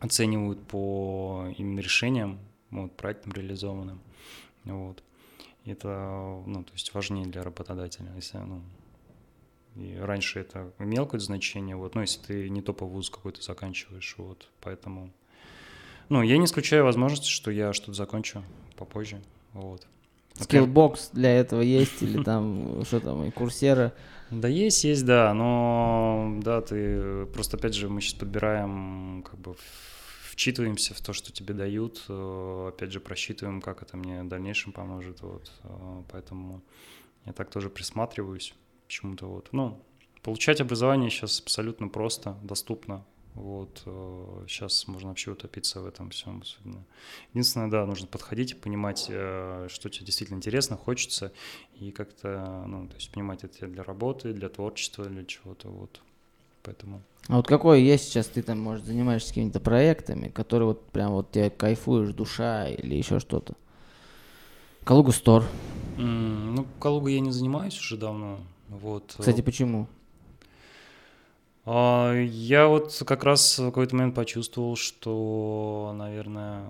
оценивают 0.00 0.66
по 0.66 1.46
именно 1.56 1.80
решениям, 1.80 2.38
вот, 2.70 2.96
проектам 2.96 3.32
реализованным, 3.32 4.00
вот 4.64 5.02
это, 5.70 6.42
ну, 6.46 6.64
то 6.64 6.72
есть 6.72 6.92
важнее 6.94 7.26
для 7.26 7.42
работодателя. 7.42 8.10
Если, 8.16 8.38
ну, 8.38 8.62
и 9.76 9.96
раньше 9.96 10.40
это 10.40 10.72
имело 10.78 11.04
какое-то 11.04 11.26
значение, 11.26 11.76
вот, 11.76 11.94
но 11.94 12.00
если 12.00 12.20
ты 12.20 12.48
не 12.48 12.62
топовый 12.62 12.94
вуз 12.94 13.10
какой-то 13.10 13.42
заканчиваешь, 13.42 14.14
вот, 14.18 14.48
поэтому, 14.60 15.10
ну, 16.08 16.22
я 16.22 16.38
не 16.38 16.46
исключаю 16.46 16.84
возможности, 16.84 17.28
что 17.28 17.50
я 17.50 17.72
что-то 17.72 17.94
закончу 17.94 18.42
попозже, 18.76 19.22
вот. 19.52 19.86
Skillbox 20.34 21.10
для 21.12 21.38
этого 21.38 21.60
есть 21.60 22.02
или 22.02 22.22
там 22.24 22.84
что 22.84 23.00
там, 23.00 23.24
и 23.24 23.30
Coursera? 23.30 23.92
Да 24.30 24.48
есть, 24.48 24.84
есть, 24.84 25.04
да, 25.04 25.34
но 25.34 26.38
да, 26.42 26.60
ты 26.62 27.26
просто 27.26 27.56
опять 27.56 27.74
же 27.74 27.88
мы 27.88 28.00
сейчас 28.00 28.14
подбираем 28.14 29.24
как 29.28 29.38
бы 29.40 29.56
вчитываемся 30.40 30.94
в 30.94 31.02
то, 31.02 31.12
что 31.12 31.32
тебе 31.32 31.52
дают, 31.52 32.02
э, 32.08 32.68
опять 32.68 32.92
же, 32.92 32.98
просчитываем, 32.98 33.60
как 33.60 33.82
это 33.82 33.98
мне 33.98 34.22
в 34.22 34.28
дальнейшем 34.28 34.72
поможет, 34.72 35.20
вот, 35.20 35.52
э, 35.64 36.02
поэтому 36.10 36.62
я 37.26 37.34
так 37.34 37.50
тоже 37.50 37.68
присматриваюсь 37.68 38.54
почему-то, 38.86 39.26
вот, 39.26 39.50
ну, 39.52 39.84
получать 40.22 40.62
образование 40.62 41.10
сейчас 41.10 41.40
абсолютно 41.42 41.88
просто, 41.88 42.38
доступно, 42.42 43.04
вот, 43.34 43.82
сейчас 44.48 44.88
можно 44.88 45.10
вообще 45.10 45.30
утопиться 45.32 45.82
в 45.82 45.86
этом 45.86 46.08
всем. 46.08 46.40
Особенно. 46.40 46.86
Единственное, 47.34 47.68
да, 47.68 47.84
нужно 47.84 48.06
подходить 48.06 48.52
и 48.52 48.54
понимать, 48.54 49.02
что 49.02 49.88
тебе 49.90 50.06
действительно 50.06 50.38
интересно, 50.38 50.76
хочется, 50.76 51.32
и 51.74 51.92
как-то, 51.92 52.64
ну, 52.66 52.88
то 52.88 52.94
есть 52.94 53.12
понимать, 53.12 53.44
это 53.44 53.66
для 53.66 53.82
работы, 53.82 54.32
для 54.32 54.48
творчества, 54.48 55.04
для 55.04 55.24
чего-то, 55.26 55.68
вот. 55.68 56.00
Поэтому. 56.62 57.02
А 57.28 57.36
вот 57.36 57.46
какой 57.46 57.82
есть 57.82 58.04
сейчас 58.04 58.26
ты 58.26 58.42
там, 58.42 58.60
может, 58.60 58.84
занимаешься 58.84 59.28
какими-то 59.28 59.60
проектами, 59.60 60.28
которые 60.28 60.68
вот 60.68 60.86
прям 60.90 61.12
вот 61.12 61.30
тебе 61.30 61.50
кайфуешь, 61.50 62.12
душа 62.12 62.68
или 62.68 62.94
еще 62.94 63.20
что-то? 63.20 63.54
Калугу 64.84 65.12
Стор. 65.12 65.44
Mm, 65.96 66.52
ну, 66.56 66.66
Калугу 66.80 67.08
я 67.08 67.20
не 67.20 67.30
занимаюсь 67.30 67.78
уже 67.78 67.96
давно. 67.96 68.40
Вот. 68.68 69.14
Кстати, 69.18 69.42
почему? 69.42 69.86
А, 71.66 72.14
я 72.14 72.68
вот 72.68 73.00
как 73.06 73.22
раз 73.22 73.58
в 73.58 73.66
какой-то 73.66 73.94
момент 73.94 74.14
почувствовал, 74.14 74.76
что, 74.76 75.92
наверное, 75.94 76.64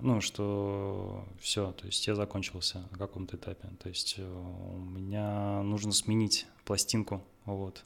ну, 0.00 0.20
что 0.20 1.24
все, 1.40 1.72
то 1.72 1.86
есть 1.86 2.06
я 2.06 2.14
закончился 2.14 2.86
на 2.90 2.98
каком-то 2.98 3.36
этапе. 3.36 3.68
То 3.82 3.88
есть 3.88 4.14
э, 4.18 4.22
у 4.22 4.78
меня 4.78 5.62
нужно 5.62 5.92
сменить 5.92 6.46
пластинку, 6.64 7.22
вот. 7.44 7.84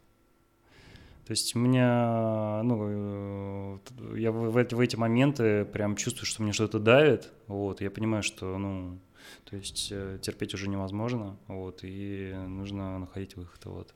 То 1.31 1.33
есть 1.33 1.55
у 1.55 1.61
меня, 1.61 2.61
ну, 2.65 3.79
э, 3.79 4.19
я 4.19 4.33
в, 4.33 4.51
в, 4.51 4.75
в 4.75 4.81
эти 4.81 4.97
моменты 4.97 5.65
прям 5.65 5.95
чувствую, 5.95 6.27
что 6.27 6.43
мне 6.43 6.53
что-то 6.53 6.81
давит, 6.81 7.31
вот, 7.47 7.81
я 7.81 7.89
понимаю, 7.93 8.25
что, 8.25 8.59
ну, 8.59 8.99
то 9.45 9.55
есть 9.55 9.93
э, 9.93 10.19
терпеть 10.21 10.55
уже 10.55 10.69
невозможно, 10.69 11.39
вот, 11.47 11.85
и 11.85 12.35
нужно 12.49 12.99
находить 12.99 13.37
выход, 13.37 13.65
вот. 13.67 13.95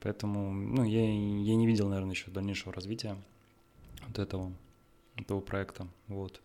Поэтому, 0.00 0.50
ну, 0.50 0.84
я, 0.84 1.02
я 1.02 1.54
не 1.54 1.66
видел, 1.66 1.90
наверное, 1.90 2.12
еще 2.12 2.30
дальнейшего 2.30 2.72
развития 2.72 3.18
вот 4.06 4.18
этого, 4.18 4.50
этого 5.16 5.40
проекта, 5.40 5.86
вот. 6.06 6.40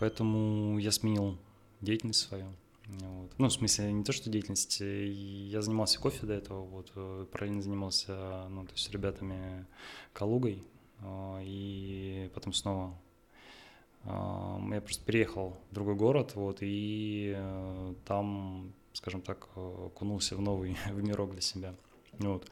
Поэтому 0.00 0.78
я 0.78 0.90
сменил 0.90 1.36
деятельность 1.82 2.20
свою, 2.20 2.46
вот. 2.88 3.34
Ну, 3.36 3.48
в 3.48 3.52
смысле, 3.52 3.92
не 3.92 4.02
то, 4.02 4.12
что 4.12 4.30
деятельность. 4.30 4.80
Я 4.80 5.60
занимался 5.60 6.00
кофе 6.00 6.26
до 6.26 6.32
этого, 6.32 6.64
вот, 6.64 6.90
э, 6.94 7.26
параллельно 7.30 7.60
занимался, 7.60 8.48
ну, 8.48 8.64
то 8.64 8.72
есть 8.72 8.90
ребятами 8.90 9.66
Калугой, 10.14 10.64
а, 11.00 11.38
и 11.44 12.30
потом 12.34 12.54
снова 12.54 12.98
а, 14.04 14.58
я 14.72 14.80
просто 14.80 15.04
переехал 15.04 15.60
в 15.70 15.74
другой 15.74 15.96
город, 15.96 16.34
вот, 16.34 16.58
и 16.62 17.34
э, 17.36 17.94
там, 18.06 18.72
скажем 18.94 19.20
так, 19.20 19.48
окунулся 19.54 20.34
в 20.34 20.40
новый 20.40 20.78
в 20.86 21.02
мирок 21.02 21.32
для 21.32 21.42
себя. 21.42 21.74
Вот. 22.18 22.50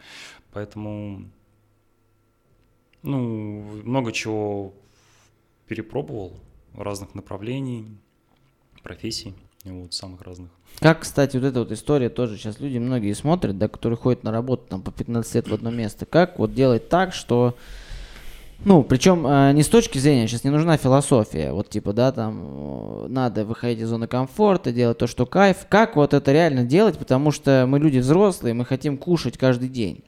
Поэтому, 0.53 1.31
ну, 3.03 3.63
много 3.85 4.13
чего 4.13 4.75
перепробовал, 5.67 6.39
разных 6.75 7.15
направлений, 7.15 7.97
профессий 8.83 9.35
вот, 9.73 9.95
самых 9.95 10.23
разных. 10.23 10.51
Как, 10.81 11.01
кстати, 11.01 11.37
вот 11.37 11.47
эта 11.47 11.61
вот 11.61 11.73
история 11.73 12.11
тоже 12.11 12.37
сейчас 12.37 12.61
люди 12.61 12.79
многие 12.79 13.13
смотрят, 13.15 13.57
да, 13.57 13.69
которые 13.69 13.97
ходят 13.97 14.25
на 14.25 14.31
работу 14.31 14.65
там 14.69 14.83
по 14.83 14.91
15 14.91 15.35
лет 15.35 15.49
в 15.49 15.55
одно 15.55 15.71
место. 15.71 16.07
Как 16.07 16.39
вот 16.39 16.55
делать 16.55 16.89
так, 16.89 17.15
что 17.15 17.57
ну, 18.65 18.83
причем 18.83 19.27
э, 19.27 19.53
не 19.53 19.63
с 19.63 19.69
точки 19.69 19.99
зрения, 19.99 20.27
сейчас 20.27 20.45
не 20.45 20.51
нужна 20.51 20.77
философия, 20.77 21.53
вот 21.53 21.69
типа, 21.69 21.93
да, 21.93 22.11
там, 22.11 23.05
э, 23.05 23.07
надо 23.09 23.45
выходить 23.45 23.81
из 23.81 23.89
зоны 23.89 24.07
комфорта, 24.07 24.73
делать 24.73 24.99
то, 24.99 25.07
что 25.07 25.27
кайф. 25.27 25.67
Как 25.69 25.95
вот 25.97 26.15
это 26.15 26.33
реально 26.33 26.65
делать, 26.65 26.99
потому 26.99 27.33
что 27.33 27.67
мы 27.69 27.79
люди 27.79 27.99
взрослые, 27.99 28.55
мы 28.55 28.65
хотим 28.65 28.97
кушать 28.97 29.37
каждый 29.37 29.69
день. 29.69 30.03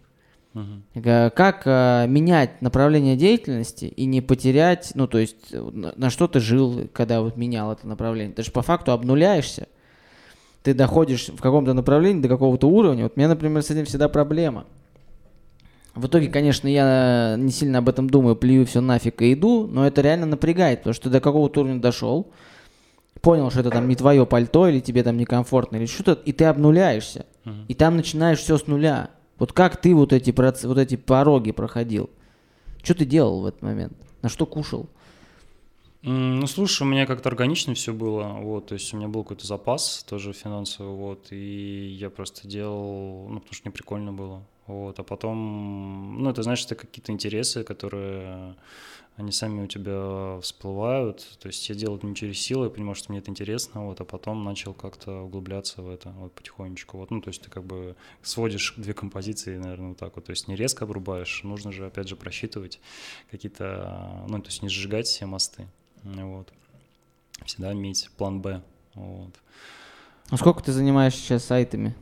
Uh-huh. 0.59 1.31
Как 1.31 1.63
э, 1.65 2.07
менять 2.09 2.63
направление 2.63 3.17
деятельности 3.17 3.85
и 3.85 4.07
не 4.07 4.21
потерять, 4.21 4.93
ну, 4.95 5.07
то 5.07 5.19
есть, 5.19 5.53
на, 5.53 5.93
на 5.97 6.11
что 6.11 6.27
ты 6.27 6.41
жил, 6.41 6.89
когда 6.93 7.21
вот 7.21 7.37
менял 7.37 7.73
это 7.73 7.87
направление? 7.87 8.35
Ты 8.35 8.43
же 8.43 8.51
по 8.51 8.63
факту 8.63 8.93
обнуляешься. 8.93 9.69
Ты 10.63 10.75
доходишь 10.75 11.29
в 11.29 11.41
каком-то 11.41 11.73
направлении 11.73 12.21
до 12.21 12.29
какого-то 12.29 12.69
уровня. 12.69 13.05
Вот 13.05 13.13
у 13.17 13.19
меня, 13.21 13.29
например, 13.29 13.63
с 13.63 13.71
этим 13.71 13.85
всегда 13.85 14.09
проблема. 14.09 14.67
В 15.95 16.07
итоге, 16.07 16.29
конечно, 16.29 16.69
я 16.69 17.37
не 17.39 17.51
сильно 17.51 17.79
об 17.79 17.89
этом 17.89 18.09
думаю, 18.09 18.37
плюю 18.37 18.67
все 18.67 18.81
нафиг 18.81 19.21
и 19.23 19.33
иду, 19.33 19.67
но 19.67 19.87
это 19.87 20.01
реально 20.01 20.27
напрягает, 20.27 20.81
потому 20.81 20.95
что 20.95 21.05
ты 21.05 21.11
до 21.11 21.21
какого-то 21.21 21.61
уровня 21.61 21.81
дошел, 21.81 22.31
понял, 23.21 23.51
что 23.51 23.61
это 23.61 23.71
там 23.71 23.89
не 23.89 23.97
твое 23.97 24.25
пальто, 24.25 24.69
или 24.69 24.79
тебе 24.81 25.03
там 25.03 25.17
некомфортно, 25.17 25.77
или 25.77 25.87
что-то, 25.87 26.13
и 26.13 26.33
ты 26.33 26.45
обнуляешься. 26.45 27.27
Uh-huh. 27.45 27.65
И 27.67 27.75
там 27.75 27.97
начинаешь 27.97 28.39
все 28.39 28.59
с 28.59 28.67
нуля. 28.69 29.11
Вот 29.39 29.53
как 29.53 29.81
ты 29.81 29.95
вот 29.95 30.13
эти, 30.13 30.35
вот 30.67 30.79
эти 30.79 30.97
пороги 30.97 31.53
проходил? 31.53 32.11
Что 32.83 32.95
ты 32.95 33.05
делал 33.05 33.43
в 33.43 33.47
этот 33.47 33.63
момент? 33.63 33.93
На 34.23 34.29
что 34.29 34.47
кушал? 34.47 34.89
Ну, 36.03 36.47
слушай, 36.47 36.83
у 36.83 36.87
меня 36.87 37.07
как-то 37.07 37.29
органично 37.29 37.75
все 37.75 37.93
было, 37.93 38.29
вот, 38.41 38.67
то 38.67 38.75
есть 38.75 38.95
у 38.95 38.97
меня 38.97 39.09
был 39.09 39.25
какой-то 39.25 39.45
запас 39.45 40.05
тоже 40.09 40.33
финансовый, 40.33 40.95
вот, 40.95 41.33
и 41.33 41.97
я 41.99 42.09
просто 42.09 42.47
делал, 42.47 43.27
ну, 43.29 43.41
потому 43.41 43.53
что 43.53 43.69
мне 43.69 43.73
прикольно 43.73 44.13
было, 44.13 44.45
вот, 44.69 44.97
а 45.01 45.03
потом, 45.03 46.23
ну, 46.23 46.31
это, 46.31 46.45
знаешь, 46.45 46.65
это 46.65 46.77
какие-то 46.77 47.11
интересы, 47.11 47.65
которые 47.65 48.55
они 49.19 49.33
сами 49.33 49.65
у 49.65 49.67
тебя 49.67 50.39
всплывают. 50.41 51.27
То 51.41 51.49
есть 51.49 51.69
я 51.69 51.75
делал 51.75 51.97
это 51.97 52.07
не 52.07 52.15
через 52.15 52.39
силу, 52.39 52.65
я 52.65 52.71
понимал, 52.71 52.95
что 52.95 53.11
мне 53.11 53.19
это 53.19 53.33
интересно, 53.33 53.85
вот, 53.85 54.01
а 54.01 54.05
потом 54.05 54.45
начал 54.45 54.75
как-то 54.75 55.23
углубляться 55.23 55.83
в 55.83 55.91
это 55.91 56.11
вот 56.11 56.33
потихонечку. 56.33 56.99
Вот, 56.99 57.11
ну, 57.11 57.21
то 57.21 57.29
есть 57.29 57.43
ты 57.43 57.51
как 57.51 57.65
бы 57.65 57.97
сводишь 58.23 58.75
две 58.77 58.95
композиции, 58.95 59.59
наверное, 59.59 59.89
вот 59.89 59.99
так 59.99 60.15
вот. 60.15 60.27
То 60.27 60.31
есть 60.31 60.47
не 60.47 60.55
резко 60.55 60.85
обрубаешь, 60.85 61.43
нужно 61.43 61.73
же, 61.73 61.87
опять 61.87 62.07
же, 62.07 62.15
просчитывать 62.15 62.79
какие-то, 63.29 64.25
ну, 64.29 64.41
то 64.41 64.51
есть 64.51 64.63
не 64.63 64.69
сжигать 64.69 65.09
все 65.09 65.27
мосты. 65.27 65.67
Вот. 66.05 66.53
Всегда 67.45 67.73
иметь 67.73 68.09
план 68.17 68.41
Б. 68.41 68.63
Вот. 68.95 69.35
А 70.31 70.37
сколько 70.37 70.63
ты 70.63 70.71
занимаешься 70.71 71.21
сейчас 71.21 71.45
сайтами? 71.45 71.97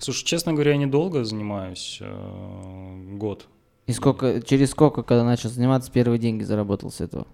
Слушай, 0.00 0.26
честно 0.26 0.52
говоря, 0.52 0.72
я 0.72 0.76
недолго 0.76 1.24
занимаюсь, 1.24 1.96
э, 2.02 3.16
год. 3.16 3.48
И 3.88 3.92
сколько, 3.92 4.42
через 4.42 4.72
сколько, 4.72 5.02
когда 5.02 5.24
начал 5.24 5.48
заниматься, 5.48 5.90
первые 5.90 6.18
деньги 6.18 6.42
заработал 6.42 6.90
с 6.90 7.00
этого? 7.00 7.26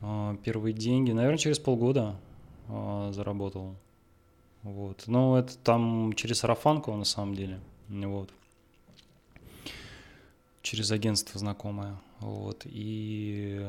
Э, 0.00 0.36
первые 0.42 0.72
деньги, 0.72 1.12
наверное, 1.12 1.36
через 1.36 1.58
полгода 1.58 2.16
э, 2.66 3.10
заработал. 3.12 3.76
Вот. 4.62 5.04
Но 5.06 5.38
это 5.38 5.54
там 5.58 6.14
через 6.14 6.38
сарафанку 6.38 6.94
на 6.94 7.04
самом 7.04 7.34
деле. 7.34 7.60
Вот. 7.90 8.30
Через 10.62 10.90
агентство 10.90 11.38
знакомое. 11.38 12.00
Вот. 12.24 12.62
И 12.64 13.60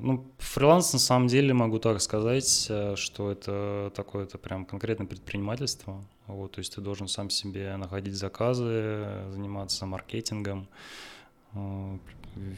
ну, 0.00 0.26
фриланс 0.38 0.94
на 0.94 0.98
самом 0.98 1.28
деле 1.28 1.52
могу 1.52 1.78
так 1.78 2.00
сказать, 2.00 2.70
что 2.94 3.30
это 3.30 3.92
такое-то 3.94 4.38
прям 4.38 4.64
конкретное 4.64 5.06
предпринимательство. 5.06 6.02
Вот, 6.26 6.52
то 6.52 6.60
есть 6.60 6.74
ты 6.74 6.80
должен 6.80 7.08
сам 7.08 7.28
себе 7.28 7.76
находить 7.76 8.14
заказы, 8.14 9.06
заниматься 9.28 9.84
маркетингом, 9.84 10.66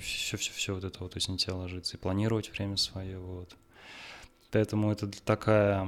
все-все-все 0.01 0.75
вот 0.75 0.85
это 0.85 1.01
вот, 1.01 1.13
то 1.13 1.17
есть 1.17 1.29
на 1.29 1.39
тебя 1.39 1.55
ложится, 1.55 1.97
и 1.97 2.01
планировать 2.01 2.51
время 2.51 2.77
свое, 2.77 3.19
вот. 3.19 3.57
Поэтому 4.51 4.93
это 4.93 5.11
такая 5.25 5.85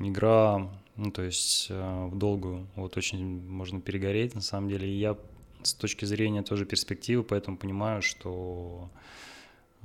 игра, 0.00 0.70
ну, 0.94 1.10
то 1.10 1.22
есть 1.22 1.66
э, 1.70 2.06
в 2.06 2.16
долгую, 2.16 2.68
вот 2.76 2.96
очень 2.96 3.42
можно 3.48 3.80
перегореть 3.80 4.34
на 4.34 4.40
самом 4.40 4.68
деле. 4.68 4.88
И 4.88 4.98
я 4.98 5.16
с 5.66 5.74
точки 5.74 6.04
зрения 6.04 6.42
тоже 6.42 6.64
перспективы, 6.66 7.22
поэтому 7.22 7.56
понимаю, 7.56 8.02
что 8.02 8.90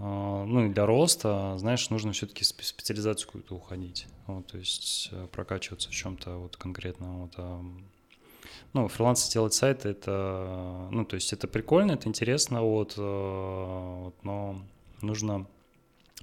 а, 0.03 0.45
ну 0.45 0.65
и 0.65 0.69
для 0.69 0.85
роста, 0.85 1.55
знаешь, 1.57 1.89
нужно 1.89 2.11
все-таки 2.11 2.43
специализацию 2.43 3.27
какую-то 3.27 3.55
уходить, 3.55 4.07
вот, 4.25 4.47
то 4.47 4.57
есть 4.57 5.09
э, 5.11 5.27
прокачиваться 5.31 5.89
в 5.89 5.91
чем-то 5.91 6.37
вот 6.37 6.57
конкретно. 6.57 7.21
Вот, 7.21 7.33
а, 7.37 7.63
ну, 8.73 8.87
фриланс 8.87 9.29
делать 9.29 9.53
сайты, 9.53 9.89
это, 9.89 10.87
ну, 10.91 11.05
то 11.05 11.15
есть 11.15 11.33
это 11.33 11.47
прикольно, 11.47 11.91
это 11.91 12.07
интересно, 12.07 12.63
вот, 12.63 12.95
э, 12.97 13.01
вот 13.01 14.15
но 14.23 14.63
нужно 15.01 15.45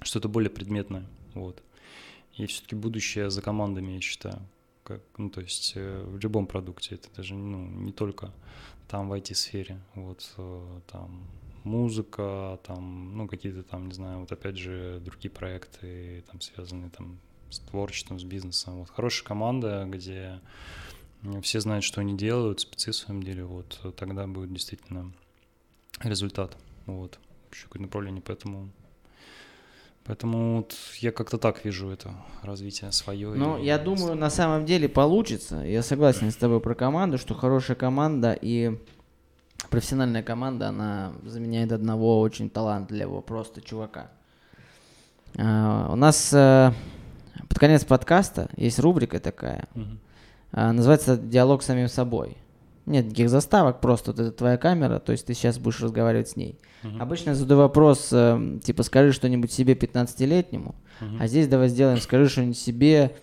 что-то 0.01 0.27
более 0.27 0.49
предметное, 0.49 1.05
вот. 1.33 1.63
И 2.35 2.45
все-таки 2.47 2.75
будущее 2.75 3.29
за 3.29 3.41
командами, 3.41 3.93
я 3.93 4.01
считаю. 4.01 4.39
Как, 4.89 5.01
ну, 5.19 5.29
то 5.29 5.39
есть 5.41 5.73
э, 5.75 6.03
в 6.03 6.17
любом 6.17 6.47
продукте, 6.47 6.95
это 6.95 7.09
даже 7.15 7.35
ну, 7.35 7.63
не 7.63 7.91
только 7.91 8.33
там 8.87 9.07
в 9.07 9.13
IT-сфере, 9.13 9.79
вот, 9.93 10.35
там 10.91 11.27
музыка, 11.63 12.59
там, 12.63 13.15
ну, 13.15 13.27
какие-то 13.27 13.61
там, 13.61 13.89
не 13.89 13.93
знаю, 13.93 14.21
вот 14.21 14.31
опять 14.31 14.57
же 14.57 14.99
другие 15.05 15.29
проекты, 15.29 16.23
там, 16.31 16.41
связанные 16.41 16.89
там 16.89 17.19
с 17.51 17.59
творчеством, 17.59 18.19
с 18.19 18.23
бизнесом. 18.23 18.79
Вот 18.79 18.89
хорошая 18.89 19.27
команда, 19.27 19.85
где 19.87 20.41
все 21.43 21.59
знают, 21.59 21.83
что 21.83 22.01
они 22.01 22.17
делают, 22.17 22.61
спецы 22.61 22.89
в 22.89 22.95
своем 22.95 23.21
деле, 23.21 23.45
вот, 23.45 23.79
тогда 23.95 24.25
будет 24.25 24.51
действительно 24.51 25.13
результат, 26.01 26.57
вот, 26.87 27.19
еще 27.51 27.65
какое-то 27.65 27.83
направление, 27.83 28.23
поэтому 28.25 28.71
Поэтому 30.09 30.57
вот 30.57 30.75
я 31.01 31.11
как-то 31.11 31.37
так 31.37 31.63
вижу 31.63 31.87
это 31.91 32.09
развитие 32.41 32.91
свое. 32.91 33.29
Ну, 33.29 33.61
я 33.61 33.77
думаю, 33.77 34.15
на 34.15 34.31
самом 34.31 34.65
деле 34.65 34.89
получится. 34.89 35.57
Я 35.57 35.83
согласен 35.83 36.31
с 36.31 36.35
тобой 36.35 36.59
про 36.61 36.73
команду, 36.73 37.19
что 37.19 37.35
хорошая 37.35 37.77
команда 37.77 38.33
и 38.33 38.75
профессиональная 39.69 40.23
команда, 40.23 40.69
она 40.69 41.13
заменяет 41.23 41.71
одного 41.71 42.21
очень 42.21 42.49
талантливого 42.49 43.21
просто 43.21 43.61
чувака. 43.61 44.09
Uh, 45.35 45.93
у 45.93 45.95
нас 45.95 46.33
uh, 46.33 46.73
под 47.47 47.59
конец 47.59 47.85
подкаста 47.85 48.49
есть 48.57 48.79
рубрика 48.79 49.19
такая, 49.19 49.67
uh, 49.75 50.71
называется 50.71 51.17
«Диалог 51.17 51.61
с 51.61 51.67
самим 51.67 51.87
собой». 51.87 52.35
Нет 52.89 53.05
никаких 53.05 53.29
заставок, 53.29 53.81
просто 53.81 54.11
вот 54.11 54.19
это 54.19 54.31
твоя 54.31 54.57
камера, 54.57 54.97
то 54.97 55.11
есть 55.11 55.27
ты 55.27 55.35
сейчас 55.35 55.59
будешь 55.59 55.79
разговаривать 55.79 56.29
с 56.29 56.35
ней. 56.35 56.57
Uh-huh. 56.81 56.99
Обычно 56.99 57.29
я 57.29 57.35
задаю 57.35 57.59
вопрос, 57.59 58.09
э, 58.11 58.59
типа, 58.63 58.81
скажи 58.81 59.11
что-нибудь 59.13 59.51
себе 59.51 59.75
15-летнему, 59.75 60.73
uh-huh. 60.99 61.17
а 61.19 61.27
здесь 61.27 61.47
давай 61.47 61.69
сделаем, 61.69 61.99
скажи 61.99 62.27
что-нибудь 62.27 62.57
себе 62.57 63.15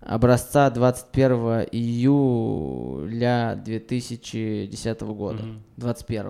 образца 0.00 0.70
21 0.70 1.66
июля 1.72 3.60
2010 3.64 5.00
года, 5.00 5.42
uh-huh. 5.42 5.58
21 5.78 6.24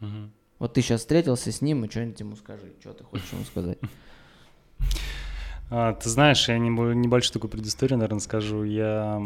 uh-huh. 0.00 0.28
Вот 0.58 0.74
ты 0.74 0.82
сейчас 0.82 1.02
встретился 1.02 1.52
с 1.52 1.60
ним, 1.60 1.84
и 1.84 1.88
что-нибудь 1.88 2.18
ему 2.18 2.34
скажи, 2.34 2.72
что 2.80 2.92
ты 2.92 3.04
хочешь 3.04 3.32
ему 3.32 3.44
сказать? 3.44 3.78
А, 5.70 5.92
ты 5.92 6.08
знаешь, 6.08 6.48
я 6.48 6.56
небольшую 6.56 7.34
такую 7.34 7.50
предысторию, 7.50 7.98
наверное, 7.98 8.20
скажу. 8.20 8.64
Я 8.64 9.20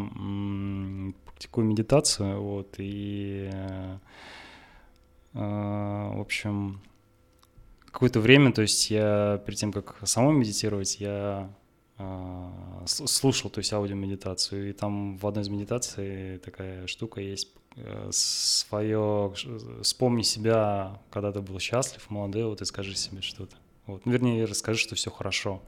практикую 1.43 1.67
медитацию, 1.67 2.41
вот, 2.41 2.75
и, 2.77 3.49
э, 3.51 3.97
в 5.33 6.21
общем, 6.21 6.81
какое-то 7.91 8.21
время, 8.21 8.53
то 8.53 8.61
есть 8.61 8.89
я 8.89 9.41
перед 9.45 9.59
тем, 9.59 9.73
как 9.73 9.97
самой 10.03 10.35
медитировать, 10.35 11.01
я 11.01 11.49
э, 11.97 12.49
слушал, 12.85 13.49
то 13.49 13.59
есть 13.59 13.73
аудиомедитацию, 13.73 14.69
и 14.69 14.73
там 14.73 15.17
в 15.17 15.27
одной 15.27 15.43
из 15.43 15.49
медитаций 15.49 16.37
такая 16.39 16.87
штука 16.87 17.19
есть, 17.19 17.49
э, 17.75 18.09
свое, 18.11 19.33
вспомни 19.81 20.21
себя, 20.21 21.01
когда 21.11 21.33
ты 21.33 21.41
был 21.41 21.59
счастлив, 21.59 22.09
молодой, 22.09 22.45
вот 22.45 22.61
и 22.61 22.65
скажи 22.65 22.95
себе 22.95 23.21
что-то. 23.21 23.57
Вот. 23.85 24.05
Ну, 24.05 24.13
вернее, 24.13 24.45
расскажи, 24.45 24.79
что 24.79 24.95
все 24.95 25.11
хорошо. 25.11 25.61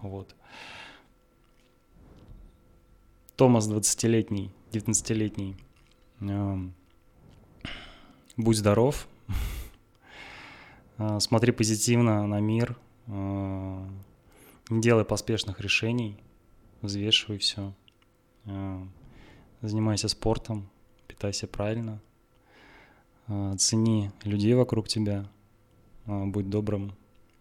Вот. 0.00 0.36
Томас 3.34 3.68
20-летний, 3.68 4.52
19-летний. 4.72 5.56
Эм, 6.20 6.74
будь 8.36 8.56
здоров. 8.56 9.08
Э, 11.00 11.20
смотри 11.20 11.52
позитивно 11.52 12.26
на 12.26 12.40
мир. 12.40 12.76
Э, 13.06 13.88
не 14.68 14.80
делай 14.80 15.04
поспешных 15.04 15.60
решений. 15.60 16.18
Взвешивай 16.82 17.38
все. 17.38 17.72
Э, 18.44 18.84
занимайся 19.62 20.08
спортом. 20.08 20.68
Питайся 21.06 21.46
правильно. 21.46 22.02
Цени 23.58 24.10
людей 24.24 24.54
вокруг 24.54 24.88
тебя. 24.88 25.30
Будь 26.04 26.50
добрым, 26.50 26.96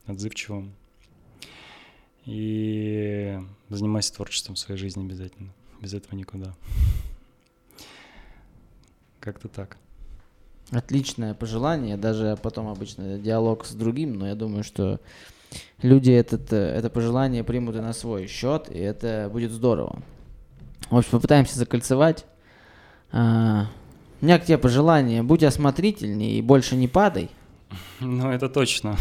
отзывчивым. 0.06 0.76
И 2.26 3.40
занимайся 3.70 4.14
творчеством 4.14 4.54
в 4.54 4.60
своей 4.60 4.80
жизни 4.80 5.04
обязательно 5.04 5.52
без 5.82 5.94
этого 5.94 6.16
никуда. 6.16 6.56
Как-то 9.28 9.50
так. 9.50 9.76
Отличное 10.72 11.34
пожелание, 11.34 11.98
даже 11.98 12.38
потом 12.42 12.70
обычно 12.70 13.18
диалог 13.18 13.66
с 13.66 13.74
другим, 13.74 14.14
но 14.14 14.26
я 14.30 14.36
думаю, 14.36 14.64
что 14.64 15.02
люди 15.82 16.12
этот, 16.12 16.54
это 16.54 16.90
пожелание 16.90 17.44
примут 17.44 17.76
и 17.76 17.82
на 17.82 17.92
свой 17.92 18.28
счет, 18.28 18.70
и 18.70 18.80
это 18.80 19.30
будет 19.30 19.52
здорово. 19.52 20.02
В 20.90 20.96
общем, 20.96 21.12
попытаемся 21.12 21.60
закольцевать. 21.60 22.26
А, 23.12 23.66
у 24.22 24.26
меня 24.26 24.40
к 24.40 24.46
тебе 24.46 24.58
пожелание, 24.58 25.24
будь 25.24 25.44
осмотрительнее 25.44 26.40
и 26.40 26.42
больше 26.42 26.78
не 26.78 26.88
падай. 26.88 27.30
Ну, 28.00 28.32
это 28.32 28.48
точно. 28.48 28.96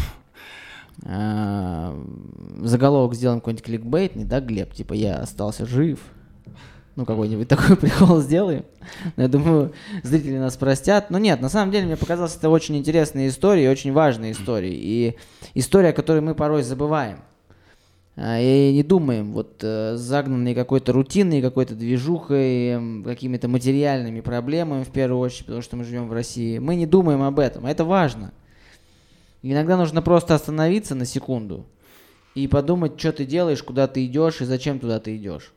А, 1.05 1.97
заголовок 2.62 3.14
сделаем 3.14 3.39
какой-нибудь 3.39 3.64
кликбейт, 3.64 4.16
не 4.16 4.24
да, 4.24 4.41
Глеб? 4.41 4.74
Типа, 4.74 4.93
я 4.93 5.18
остался 5.18 5.66
жив 5.66 6.01
ну, 6.97 7.05
какой-нибудь 7.05 7.47
такой 7.49 7.77
прикол 7.77 8.21
сделаем. 8.21 8.65
Но 9.17 9.23
я 9.23 9.29
думаю, 9.29 9.73
зрители 10.03 10.39
нас 10.39 10.57
простят. 10.57 11.11
Но 11.11 11.19
нет, 11.19 11.41
на 11.41 11.49
самом 11.49 11.71
деле 11.71 11.87
мне 11.87 11.97
показалось 11.97 12.37
это 12.37 12.49
очень 12.49 12.77
интересная 12.77 13.29
история, 13.29 13.71
очень 13.71 13.93
важная 13.93 14.33
история. 14.33 14.75
И 14.75 15.17
история, 15.55 15.91
о 15.91 15.93
которой 15.93 16.23
мы 16.23 16.35
порой 16.35 16.63
забываем. 16.63 17.19
А, 18.19 18.41
и 18.41 18.73
не 18.73 18.83
думаем, 18.83 19.33
вот 19.33 19.61
э, 19.63 19.97
загнанные 19.97 20.55
какой-то 20.55 20.93
рутиной, 20.93 21.43
какой-то 21.43 21.75
движухой, 21.75 23.03
какими-то 23.05 23.47
материальными 23.47 24.23
проблемами 24.23 24.85
в 24.85 24.91
первую 24.91 25.21
очередь, 25.21 25.45
потому 25.45 25.61
что 25.61 25.77
мы 25.77 25.85
живем 25.85 26.09
в 26.09 26.15
России. 26.15 26.59
Мы 26.59 26.77
не 26.77 26.87
думаем 26.87 27.23
об 27.23 27.39
этом, 27.39 27.67
это 27.67 27.85
важно. 27.85 28.33
И 29.43 29.53
иногда 29.53 29.77
нужно 29.77 30.01
просто 30.01 30.35
остановиться 30.35 30.95
на 30.95 31.05
секунду 31.05 31.67
и 32.35 32.49
подумать, 32.49 32.99
что 32.99 33.13
ты 33.13 33.27
делаешь, 33.27 33.63
куда 33.63 33.87
ты 33.87 34.07
идешь 34.07 34.41
и 34.41 34.47
зачем 34.47 34.79
туда 34.79 34.99
ты 34.99 35.15
идешь. 35.15 35.53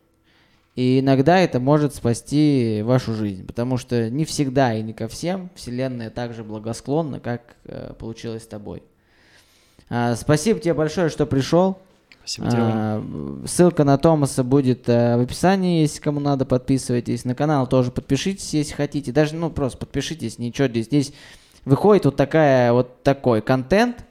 И 0.79 1.01
иногда 1.01 1.37
это 1.37 1.59
может 1.59 1.93
спасти 1.93 2.81
вашу 2.85 3.13
жизнь, 3.13 3.45
потому 3.45 3.75
что 3.75 4.09
не 4.09 4.23
всегда 4.23 4.73
и 4.73 4.81
не 4.81 4.93
ко 4.93 5.09
всем 5.09 5.49
Вселенная 5.53 6.09
так 6.09 6.33
же 6.33 6.45
благосклонна, 6.45 7.19
как 7.19 7.57
э, 7.65 7.91
получилось 7.99 8.43
с 8.43 8.47
тобой. 8.47 8.81
А, 9.89 10.15
спасибо 10.15 10.57
тебе 10.61 10.73
большое, 10.73 11.09
что 11.09 11.25
пришел. 11.25 11.79
Спасибо 12.19 12.49
тебе. 12.49 12.61
А, 12.61 13.05
ссылка 13.45 13.83
на 13.83 13.97
Томаса 13.97 14.45
будет 14.45 14.85
а, 14.87 15.17
в 15.17 15.21
описании, 15.23 15.81
если 15.81 15.99
кому 15.99 16.21
надо, 16.21 16.45
подписывайтесь. 16.45 17.25
На 17.25 17.35
канал 17.35 17.67
тоже 17.67 17.91
подпишитесь, 17.91 18.53
если 18.53 18.73
хотите. 18.73 19.11
Даже, 19.11 19.35
ну, 19.35 19.49
просто 19.49 19.79
подпишитесь, 19.79 20.39
ничего 20.39 20.69
здесь. 20.69 20.85
Здесь 20.85 21.13
выходит 21.65 22.05
вот 22.05 22.15
такая, 22.15 22.71
вот 22.71 23.03
такой 23.03 23.41
контент, 23.41 24.05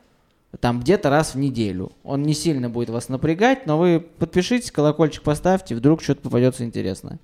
там 0.61 0.81
где-то 0.81 1.11
раз 1.11 1.35
в 1.35 1.39
неделю. 1.39 1.93
Он 2.03 2.23
не 2.23 2.35
сильно 2.35 2.71
будет 2.71 2.91
вас 2.91 3.09
напрягать, 3.09 3.67
но 3.67 3.79
вы 3.79 4.01
подпишитесь, 4.01 4.71
колокольчик 4.71 5.23
поставьте, 5.23 5.75
вдруг 5.75 6.03
что-то 6.03 6.23
попадется 6.23 6.65
интересное. 6.65 7.19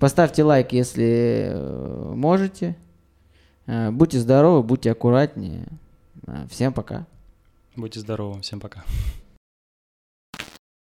Поставьте 0.00 0.42
лайк, 0.42 0.72
если 0.72 1.50
э, 1.52 2.12
можете. 2.14 2.76
Э, 3.66 3.90
будьте 3.90 4.18
здоровы, 4.18 4.62
будьте 4.62 4.90
аккуратнее. 4.90 5.68
Э, 6.26 6.46
всем 6.50 6.72
пока. 6.72 7.06
Будьте 7.76 8.00
здоровы, 8.00 8.40
всем 8.42 8.60
пока. 8.60 8.84